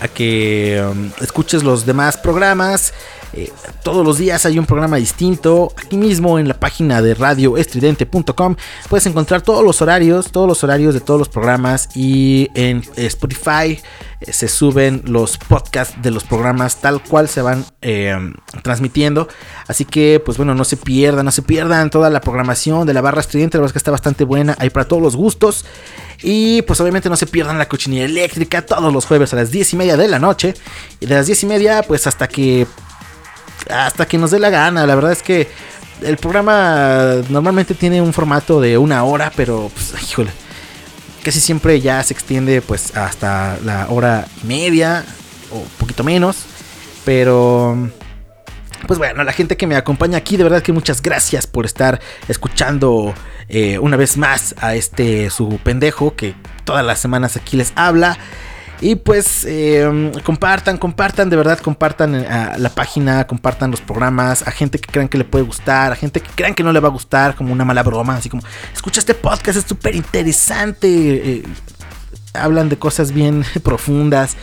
a 0.00 0.06
que 0.06 0.80
um, 0.80 1.10
escuches 1.20 1.62
los 1.64 1.84
demás 1.84 2.16
programas. 2.16 2.92
Eh, 3.32 3.52
todos 3.82 4.04
los 4.04 4.18
días 4.18 4.46
hay 4.46 4.58
un 4.58 4.66
programa 4.66 4.96
distinto. 4.96 5.72
Aquí 5.76 5.96
mismo 5.96 6.38
en 6.38 6.48
la 6.48 6.58
página 6.58 7.02
de 7.02 7.14
radioestridente.com 7.14 8.56
puedes 8.88 9.06
encontrar 9.06 9.42
todos 9.42 9.64
los 9.64 9.82
horarios, 9.82 10.32
todos 10.32 10.48
los 10.48 10.64
horarios 10.64 10.94
de 10.94 11.00
todos 11.00 11.18
los 11.18 11.28
programas. 11.28 11.90
Y 11.94 12.50
en 12.54 12.82
Spotify 12.96 13.80
eh, 14.20 14.32
se 14.32 14.48
suben 14.48 15.02
los 15.04 15.38
podcasts 15.38 16.00
de 16.02 16.10
los 16.10 16.24
programas 16.24 16.80
tal 16.80 17.02
cual 17.02 17.28
se 17.28 17.42
van 17.42 17.64
eh, 17.82 18.16
transmitiendo. 18.62 19.28
Así 19.66 19.84
que, 19.84 20.20
pues 20.24 20.36
bueno, 20.36 20.54
no 20.54 20.64
se 20.64 20.76
pierdan, 20.76 21.24
no 21.24 21.30
se 21.30 21.42
pierdan 21.42 21.90
toda 21.90 22.10
la 22.10 22.20
programación 22.20 22.86
de 22.86 22.94
la 22.94 23.00
barra 23.00 23.20
estridente. 23.20 23.58
La 23.58 23.60
verdad 23.62 23.70
es 23.70 23.72
que 23.74 23.78
está 23.78 23.90
bastante 23.90 24.24
buena. 24.24 24.56
Hay 24.58 24.70
para 24.70 24.88
todos 24.88 25.02
los 25.02 25.16
gustos. 25.16 25.64
Y 26.22 26.62
pues 26.62 26.80
obviamente 26.80 27.08
no 27.08 27.16
se 27.16 27.26
pierdan 27.26 27.58
la 27.58 27.68
cochinilla 27.68 28.04
eléctrica 28.04 28.66
todos 28.66 28.92
los 28.92 29.06
jueves 29.06 29.32
a 29.32 29.36
las 29.36 29.52
10 29.52 29.74
y 29.74 29.76
media 29.76 29.96
de 29.96 30.08
la 30.08 30.18
noche. 30.18 30.54
Y 30.98 31.06
de 31.06 31.14
las 31.14 31.26
10 31.26 31.44
y 31.44 31.46
media, 31.46 31.82
pues 31.82 32.06
hasta 32.06 32.28
que. 32.28 32.66
Hasta 33.70 34.06
que 34.06 34.18
nos 34.18 34.30
dé 34.30 34.38
la 34.38 34.50
gana. 34.50 34.86
La 34.86 34.94
verdad 34.94 35.12
es 35.12 35.22
que 35.22 35.48
el 36.02 36.16
programa 36.16 37.16
normalmente 37.28 37.74
tiene 37.74 38.00
un 38.00 38.12
formato 38.12 38.60
de 38.60 38.78
una 38.78 39.04
hora, 39.04 39.32
pero 39.34 39.70
pues, 39.72 39.94
híjole. 40.02 40.30
Casi 41.22 41.40
siempre 41.40 41.80
ya 41.80 42.02
se 42.02 42.14
extiende 42.14 42.62
pues 42.62 42.96
hasta 42.96 43.58
la 43.64 43.88
hora 43.90 44.26
media 44.44 45.04
o 45.50 45.58
un 45.58 45.68
poquito 45.78 46.04
menos. 46.04 46.44
Pero 47.04 47.90
pues 48.86 48.98
bueno, 48.98 49.24
la 49.24 49.32
gente 49.32 49.56
que 49.56 49.66
me 49.66 49.76
acompaña 49.76 50.18
aquí, 50.18 50.36
de 50.36 50.44
verdad 50.44 50.62
que 50.62 50.72
muchas 50.72 51.02
gracias 51.02 51.46
por 51.46 51.66
estar 51.66 52.00
escuchando 52.28 53.12
eh, 53.48 53.78
una 53.78 53.96
vez 53.96 54.16
más 54.16 54.54
a 54.60 54.74
este 54.74 55.30
su 55.30 55.58
pendejo 55.62 56.14
que 56.14 56.34
todas 56.64 56.84
las 56.84 57.00
semanas 57.00 57.36
aquí 57.36 57.56
les 57.56 57.72
habla. 57.74 58.16
Y 58.80 58.94
pues 58.94 59.44
eh, 59.44 60.12
compartan, 60.24 60.78
compartan, 60.78 61.28
de 61.30 61.36
verdad 61.36 61.58
compartan 61.58 62.14
eh, 62.14 62.52
la 62.58 62.68
página, 62.68 63.26
compartan 63.26 63.70
los 63.70 63.80
programas, 63.80 64.46
a 64.46 64.50
gente 64.52 64.78
que 64.78 64.90
crean 64.90 65.08
que 65.08 65.18
le 65.18 65.24
puede 65.24 65.44
gustar, 65.44 65.92
a 65.92 65.96
gente 65.96 66.20
que 66.20 66.30
crean 66.34 66.54
que 66.54 66.62
no 66.62 66.72
le 66.72 66.78
va 66.80 66.88
a 66.88 66.92
gustar, 66.92 67.34
como 67.34 67.52
una 67.52 67.64
mala 67.64 67.82
broma, 67.82 68.14
así 68.16 68.28
como, 68.28 68.42
escucha 68.72 69.00
este 69.00 69.14
podcast, 69.14 69.58
es 69.58 69.64
súper 69.64 69.96
interesante. 69.96 70.88
eh, 70.88 71.42
hablan 72.34 72.68
de 72.68 72.78
cosas 72.78 73.12
bien 73.12 73.44
profundas. 73.62 74.36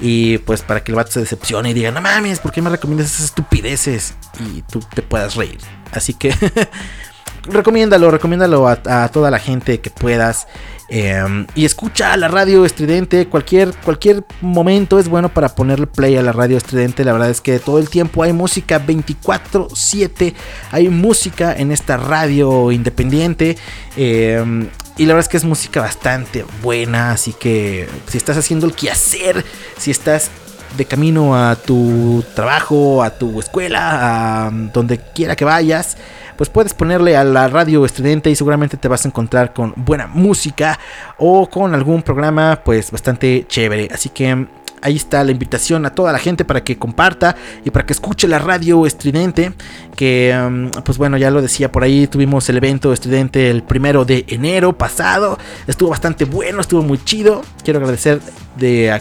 Y 0.00 0.38
pues 0.38 0.62
para 0.62 0.82
que 0.82 0.90
el 0.90 0.96
vato 0.96 1.12
se 1.12 1.20
decepcione 1.20 1.70
y 1.70 1.74
diga, 1.74 1.92
no 1.92 2.00
mames, 2.00 2.40
¿por 2.40 2.50
qué 2.50 2.60
me 2.60 2.70
recomiendas 2.70 3.06
esas 3.08 3.26
estupideces? 3.26 4.14
Y 4.40 4.62
tú 4.62 4.80
te 4.94 5.00
puedas 5.00 5.36
reír. 5.36 5.58
Así 5.92 6.12
que 6.14 6.34
recomiéndalo, 7.44 8.10
recomiéndalo 8.10 8.68
a, 8.68 9.08
toda 9.08 9.30
la 9.30 9.38
gente 9.38 9.80
que 9.80 9.90
puedas. 9.90 10.46
Eh, 10.88 11.46
y 11.54 11.64
escucha 11.64 12.16
la 12.16 12.28
radio 12.28 12.66
estridente. 12.66 13.26
Cualquier, 13.26 13.72
cualquier 13.84 14.24
momento 14.40 14.98
es 14.98 15.08
bueno 15.08 15.30
para 15.30 15.54
ponerle 15.54 15.86
play 15.86 16.16
a 16.16 16.22
la 16.22 16.32
radio 16.32 16.56
estridente. 16.56 17.04
La 17.04 17.12
verdad 17.12 17.30
es 17.30 17.40
que 17.40 17.58
todo 17.58 17.78
el 17.78 17.88
tiempo 17.88 18.22
hay 18.22 18.32
música 18.32 18.84
24-7. 18.84 20.34
Hay 20.70 20.88
música 20.88 21.54
en 21.56 21.72
esta 21.72 21.96
radio 21.96 22.70
independiente. 22.72 23.56
Eh, 23.96 24.68
y 24.98 25.06
la 25.06 25.14
verdad 25.14 25.26
es 25.26 25.30
que 25.30 25.36
es 25.38 25.44
música 25.44 25.80
bastante 25.80 26.44
buena. 26.62 27.12
Así 27.12 27.32
que 27.32 27.88
si 28.08 28.18
estás 28.18 28.36
haciendo 28.36 28.66
el 28.66 28.74
quehacer, 28.74 29.44
si 29.78 29.90
estás 29.90 30.30
de 30.76 30.84
camino 30.84 31.36
a 31.36 31.56
tu 31.56 32.24
trabajo, 32.34 33.02
a 33.02 33.10
tu 33.10 33.40
escuela, 33.40 34.46
a 34.46 34.50
donde 34.50 34.98
quiera 34.98 35.36
que 35.36 35.44
vayas, 35.44 35.96
pues 36.36 36.50
puedes 36.50 36.74
ponerle 36.74 37.16
a 37.16 37.24
la 37.24 37.48
radio 37.48 37.84
estridente 37.84 38.30
y 38.30 38.36
seguramente 38.36 38.76
te 38.76 38.88
vas 38.88 39.04
a 39.04 39.08
encontrar 39.08 39.52
con 39.52 39.74
buena 39.76 40.06
música 40.06 40.78
o 41.18 41.48
con 41.48 41.74
algún 41.74 42.02
programa 42.02 42.60
pues 42.64 42.90
bastante 42.90 43.44
chévere. 43.48 43.88
Así 43.92 44.08
que 44.08 44.46
ahí 44.82 44.96
está 44.96 45.24
la 45.24 45.30
invitación 45.30 45.86
a 45.86 45.94
toda 45.94 46.12
la 46.12 46.18
gente 46.18 46.44
para 46.44 46.62
que 46.62 46.76
comparta 46.76 47.36
y 47.64 47.70
para 47.70 47.86
que 47.86 47.92
escuche 47.92 48.28
la 48.28 48.38
radio 48.38 48.84
estridente. 48.84 49.52
Que 49.96 50.36
um, 50.36 50.70
pues 50.82 50.98
bueno, 50.98 51.16
ya 51.16 51.30
lo 51.30 51.40
decía 51.40 51.72
por 51.72 51.84
ahí, 51.84 52.06
tuvimos 52.06 52.48
el 52.48 52.58
evento 52.58 52.92
estridente 52.92 53.50
el 53.50 53.62
primero 53.62 54.04
de 54.04 54.24
enero 54.28 54.76
pasado. 54.76 55.38
Estuvo 55.66 55.90
bastante 55.90 56.24
bueno, 56.24 56.60
estuvo 56.60 56.82
muy 56.82 57.02
chido. 57.02 57.42
Quiero 57.64 57.78
agradecer 57.78 58.20
de, 58.56 59.00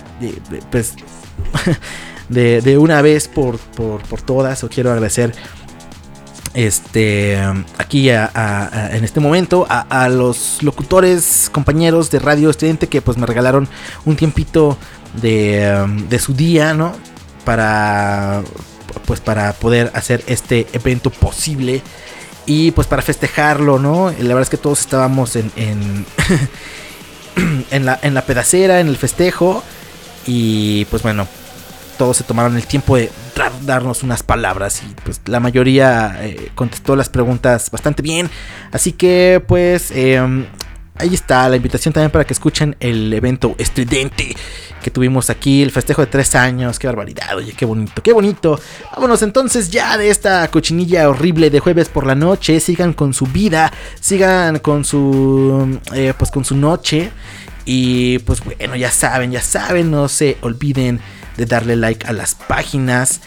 pues, 0.70 0.96
de 2.30 2.78
una 2.78 3.02
vez 3.02 3.28
por, 3.28 3.58
por, 3.58 4.02
por 4.04 4.22
todas. 4.22 4.64
O 4.64 4.70
quiero 4.70 4.92
agradecer 4.92 5.34
este 6.54 7.40
aquí 7.78 8.10
en 8.10 9.04
este 9.04 9.20
momento 9.20 9.66
a, 9.70 10.10
los 10.10 10.62
locutores 10.62 11.50
compañeros 11.52 12.12
de 12.12 12.20
radio 12.20 12.50
estudiante 12.50 12.88
que 12.88 13.02
pues 13.02 13.18
me 13.18 13.26
regalaron 13.26 13.68
un 14.06 14.16
tiempito 14.16 14.78
de, 15.22 15.82
um, 15.84 16.10
de 16.10 16.20
su 16.20 16.34
día 16.34 16.74
no 16.74 16.94
para 17.46 18.44
pues 19.06 19.20
para 19.20 19.54
poder 19.54 19.92
hacer 19.94 20.24
este 20.28 20.68
evento 20.74 21.10
posible 21.10 21.82
y 22.46 22.72
pues 22.72 22.88
para 22.88 23.02
festejarlo 23.02 23.80
no 23.80 24.12
la 24.12 24.28
verdad 24.28 24.44
es 24.44 24.50
que 24.50 24.58
todos 24.58 24.82
estábamos 24.82 25.36
en 25.36 25.52
en, 25.56 26.06
en 27.72 27.86
la 27.86 28.00
en 28.02 28.14
la 28.14 28.26
pedacera 28.26 28.80
en 28.80 28.88
el 28.88 28.98
festejo 28.98 29.64
y 30.26 30.86
pues 30.86 31.02
bueno 31.02 31.28
todos 31.98 32.18
se 32.18 32.24
tomaron 32.24 32.58
el 32.58 32.66
tiempo 32.68 32.98
de 32.98 33.10
darnos 33.64 34.04
unas 34.04 34.24
palabras 34.24 34.84
y 34.84 34.94
pues 35.04 35.22
la 35.26 35.40
mayoría 35.40 36.18
eh, 36.22 36.52
contestó 36.56 36.96
las 36.96 37.10
preguntas 37.10 37.70
bastante 37.72 38.02
bien. 38.02 38.30
Así 38.72 38.94
que 38.94 39.44
pues 39.48 39.92
eh, 39.92 40.20
ahí 40.96 41.14
está 41.14 41.50
la 41.50 41.56
invitación 41.56 41.94
también 41.94 42.12
para 42.12 42.26
que 42.26 42.34
escuchen 42.34 42.76
el 42.80 43.12
evento 43.14 43.56
estridente 43.58 44.36
que 44.82 44.92
tuvimos 44.92 45.30
aquí, 45.30 45.62
el 45.62 45.72
festejo 45.72 46.02
de 46.02 46.08
tres 46.08 46.36
años. 46.36 46.80
Qué 46.80 46.88
barbaridad, 46.88 47.36
oye, 47.36 47.54
qué 47.54 47.66
bonito, 47.66 48.02
qué 48.02 48.14
bonito. 48.14 48.60
Vámonos 48.94 49.22
entonces 49.22 49.70
ya 49.70 49.98
de 49.98 50.10
esta 50.10 50.50
cochinilla 50.50 51.10
horrible 51.10 51.50
de 51.50 51.60
jueves 51.60 51.90
por 51.90 52.06
la 52.06 52.16
noche. 52.16 52.60
Sigan 52.60 52.94
con 52.94 53.14
su 53.14 53.28
vida, 53.28 53.72
sigan 54.00 54.60
con 54.60 54.84
su, 54.84 55.80
eh, 55.94 56.14
pues 56.18 56.32
con 56.32 56.44
su 56.44 56.56
noche. 56.56 57.12
Y 57.64 58.20
pues 58.20 58.44
bueno, 58.44 58.76
ya 58.76 58.92
saben, 58.92 59.32
ya 59.32 59.42
saben, 59.42 59.92
no 59.92 60.08
se 60.08 60.38
olviden 60.42 61.00
de 61.38 61.46
darle 61.46 61.76
like 61.76 62.06
a 62.08 62.14
las 62.14 62.36
páginas. 62.36 63.22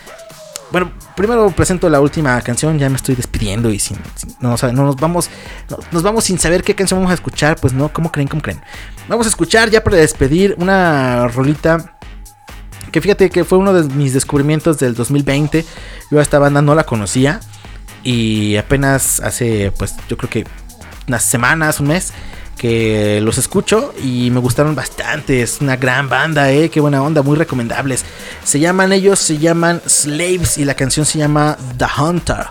Bueno, 0.71 0.93
primero 1.15 1.51
presento 1.51 1.89
la 1.89 2.01
última 2.01 2.41
canción, 2.41 2.79
ya 2.79 2.89
me 2.89 2.97
estoy 2.97 3.15
despidiendo 3.15 3.71
y 3.71 3.79
sin, 3.79 3.97
no, 4.41 4.55
o 4.55 4.73
no 4.73 4.85
nos 4.87 4.97
vamos 4.97 5.31
no- 5.71 5.79
nos 5.93 6.03
vamos 6.03 6.25
sin 6.25 6.39
saber 6.39 6.65
qué 6.65 6.75
canción 6.75 6.99
vamos 6.99 7.13
a 7.13 7.15
escuchar, 7.15 7.57
pues 7.61 7.73
no, 7.73 7.93
¿cómo 7.93 8.11
creen? 8.11 8.27
¿Cómo 8.29 8.43
creen? 8.43 8.61
Vamos 9.09 9.27
a 9.27 9.29
escuchar 9.29 9.71
ya 9.71 9.85
para 9.85 9.99
despedir 9.99 10.57
una 10.59 11.29
rolita 11.29 11.97
que 12.91 13.01
fíjate 13.01 13.31
que 13.31 13.45
fue 13.45 13.59
uno 13.59 13.73
de 13.73 13.85
mis 13.95 14.15
descubrimientos 14.15 14.79
del 14.79 14.95
2020. 14.95 15.65
Yo 16.11 16.19
a 16.19 16.23
esta 16.23 16.39
banda 16.39 16.63
no 16.63 16.75
la 16.75 16.85
conocía 16.85 17.41
y 18.03 18.57
apenas 18.57 19.21
hace 19.21 19.73
pues 19.79 19.95
yo 20.09 20.17
creo 20.17 20.31
que 20.31 20.47
unas 21.07 21.23
semanas, 21.25 21.79
un 21.81 21.89
mes 21.89 22.13
que 22.57 23.21
los 23.21 23.39
escucho 23.39 23.93
y 24.03 24.31
me 24.31 24.41
gustaron 24.41 24.75
bastante. 24.75 25.43
Es 25.43 25.61
una 25.61 25.77
gran 25.77 26.09
banda, 26.09 26.51
eh, 26.51 26.71
qué 26.71 26.81
buena 26.81 27.03
onda, 27.03 27.23
muy 27.23 27.37
recomendables. 27.37 28.05
Se 28.45 28.61
llaman 28.61 28.93
ellos, 28.93 29.19
se 29.19 29.39
llaman 29.39 29.83
Slaves 29.87 30.59
y 30.59 30.65
la 30.65 30.75
canción 30.75 31.07
se 31.07 31.19
llama 31.19 31.57
The 31.79 31.87
Hunter. 32.01 32.47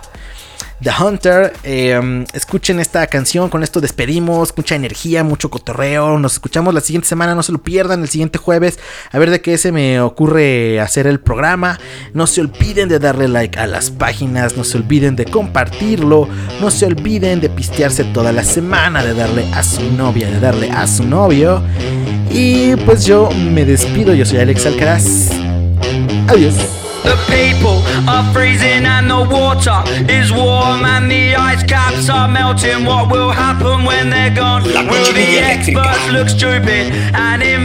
The 0.82 0.90
Hunter, 1.00 1.52
eh, 1.62 2.24
escuchen 2.32 2.80
esta 2.80 3.06
canción, 3.06 3.48
con 3.48 3.62
esto 3.62 3.80
despedimos, 3.80 4.52
mucha 4.56 4.74
energía, 4.74 5.22
mucho 5.22 5.48
cotorreo, 5.48 6.18
nos 6.18 6.34
escuchamos 6.34 6.74
la 6.74 6.80
siguiente 6.80 7.08
semana, 7.08 7.34
no 7.34 7.42
se 7.42 7.52
lo 7.52 7.58
pierdan, 7.58 8.02
el 8.02 8.08
siguiente 8.08 8.38
jueves, 8.38 8.78
a 9.12 9.18
ver 9.18 9.30
de 9.30 9.40
qué 9.40 9.56
se 9.56 9.72
me 9.72 10.00
ocurre 10.00 10.80
hacer 10.80 11.06
el 11.06 11.20
programa, 11.20 11.78
no 12.12 12.26
se 12.26 12.40
olviden 12.40 12.88
de 12.88 12.98
darle 12.98 13.28
like 13.28 13.58
a 13.58 13.66
las 13.66 13.90
páginas, 13.90 14.56
no 14.56 14.64
se 14.64 14.76
olviden 14.76 15.16
de 15.16 15.24
compartirlo, 15.26 16.28
no 16.60 16.70
se 16.70 16.86
olviden 16.86 17.40
de 17.40 17.48
pistearse 17.50 18.04
toda 18.04 18.32
la 18.32 18.44
semana, 18.44 19.04
de 19.04 19.14
darle 19.14 19.46
a 19.54 19.62
su 19.62 19.90
novia, 19.92 20.28
de 20.28 20.40
darle 20.40 20.70
a 20.70 20.86
su 20.86 21.04
novio, 21.04 21.62
y 22.30 22.74
pues 22.84 23.06
yo 23.06 23.30
me 23.30 23.64
despido, 23.64 24.12
yo 24.12 24.26
soy 24.26 24.38
Alex 24.38 24.66
Alcaraz, 24.66 25.30
adiós. 26.28 26.83
The 27.04 27.16
people 27.28 27.78
are 28.08 28.24
freezing 28.32 28.84
and 28.86 29.10
the 29.10 29.22
water 29.22 29.78
is 30.10 30.32
warm 30.32 30.84
and 30.84 31.10
the 31.10 31.34
ice 31.34 31.62
caps 31.62 32.08
are 32.08 32.28
melting. 32.28 32.84
What 32.84 33.10
will 33.10 33.30
happen 33.30 33.84
when 33.84 34.10
they're 34.10 34.34
gone? 34.34 34.64
Will 34.64 35.12
the 35.12 35.38
experts 35.52 36.04
look 36.10 36.28
stupid 36.28 36.92
and 37.14 37.42
in 37.42 37.64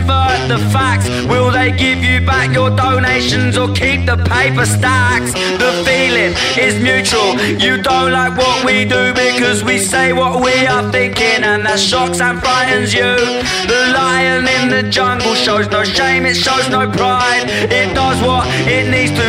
the 0.49 0.57
facts. 0.74 1.07
Will 1.30 1.52
they 1.52 1.72
give 1.72 2.03
you 2.03 2.26
back 2.26 2.52
your 2.52 2.72
donations 2.72 3.56
or 3.56 3.68
keep 3.74 4.06
the 4.06 4.18
paper 4.18 4.66
stacks? 4.66 5.32
The 5.61 5.72
feeling 5.86 6.34
is 6.57 6.82
mutual. 6.82 7.38
You 7.61 7.82
don't 7.82 8.11
like 8.11 8.36
what 8.36 8.66
we 8.66 8.84
do 8.84 9.14
because 9.14 9.64
we 9.64 9.78
say 9.78 10.11
what 10.11 10.41
we 10.44 10.66
are 10.66 10.91
thinking, 10.91 11.44
and 11.45 11.64
that 11.66 11.80
shocks 11.80 12.20
and 12.20 12.41
frightens 12.41 12.94
you. 12.94 13.14
The 13.70 13.82
lion 13.94 14.48
in 14.57 14.70
the 14.70 14.84
jungle 14.90 15.36
shows 15.36 15.70
no 15.70 15.84
shame, 15.84 16.26
it 16.26 16.36
shows 16.36 16.68
no 16.70 16.90
pride. 16.90 17.45
It 17.70 17.94
does 17.94 18.20
what 18.26 18.48
it 18.68 18.90
needs 18.90 19.14
to 19.22 19.29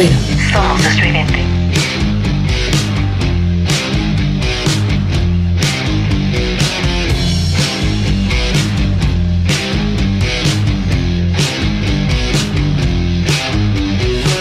it. 0.00 0.10
Somos 0.10 0.12
ruido. 0.12 0.16
Somos 0.52 0.84
estridente. 0.84 1.40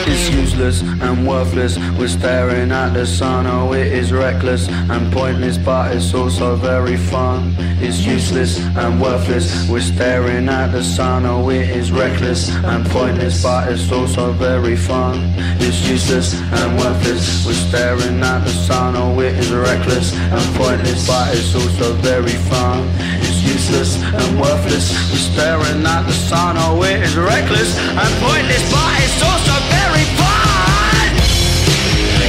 It's 0.07 0.30
useless 0.30 0.82
and 0.82 1.27
worthless. 1.27 1.77
We're 1.98 2.07
staring 2.07 2.72
at 2.72 2.94
the 2.94 3.06
sun. 3.06 3.48
Oh, 3.48 3.73
it 3.73 3.88
is 3.88 4.11
reckless 4.11 4.68
and 4.69 5.11
pointless, 5.14 5.57
but 5.57 5.95
it's 5.95 6.14
also 6.14 6.56
very 6.56 6.98
fun. 6.98 7.56
It's 7.78 8.06
useless 8.06 8.60
and 8.78 9.02
worthless. 9.02 9.70
We're 9.70 9.82
staring 9.82 10.48
at 10.48 10.72
the 10.72 10.84
sun. 10.84 11.26
Oh, 11.26 11.50
it 11.50 11.70
is 11.70 11.92
reckless 11.92 12.50
and 12.50 12.86
pointless, 12.88 13.44
but 13.44 13.72
it's 13.72 13.92
also 13.92 14.32
very 14.32 14.76
fun. 14.76 15.34
It's 15.60 15.88
useless 15.88 16.40
and 16.40 16.78
worthless. 16.80 17.46
We're 17.46 17.54
staring 17.54 18.24
at 18.24 18.40
the 18.44 18.50
sun. 18.50 18.96
Oh, 18.96 19.20
it 19.20 19.34
is 19.36 19.52
reckless 19.52 20.14
and 20.16 20.56
pointless, 20.56 21.08
but 21.08 21.36
it's 21.36 21.54
also 21.54 21.94
very 21.96 22.38
fun. 22.50 22.88
It's 23.22 23.44
useless 23.44 24.02
and 24.02 24.40
worthless. 24.40 24.94
We're 25.12 25.28
staring 25.34 25.86
at 25.86 26.04
the 26.04 26.14
sun. 26.14 26.56
Oh, 26.58 26.82
it 26.84 27.04
is 27.04 27.16
reckless 27.18 27.78
and 27.78 28.14
pointless, 28.24 28.64
but 28.72 28.92
it's 29.04 29.22
also 29.22 29.56
very 29.68 30.06
fun. 30.16 31.12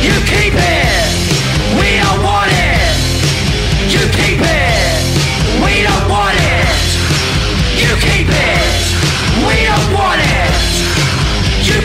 You 0.03 0.17
keep 0.27 0.55
it. 0.55 1.07
We 1.79 1.99
don't 2.03 2.23
want 2.23 2.46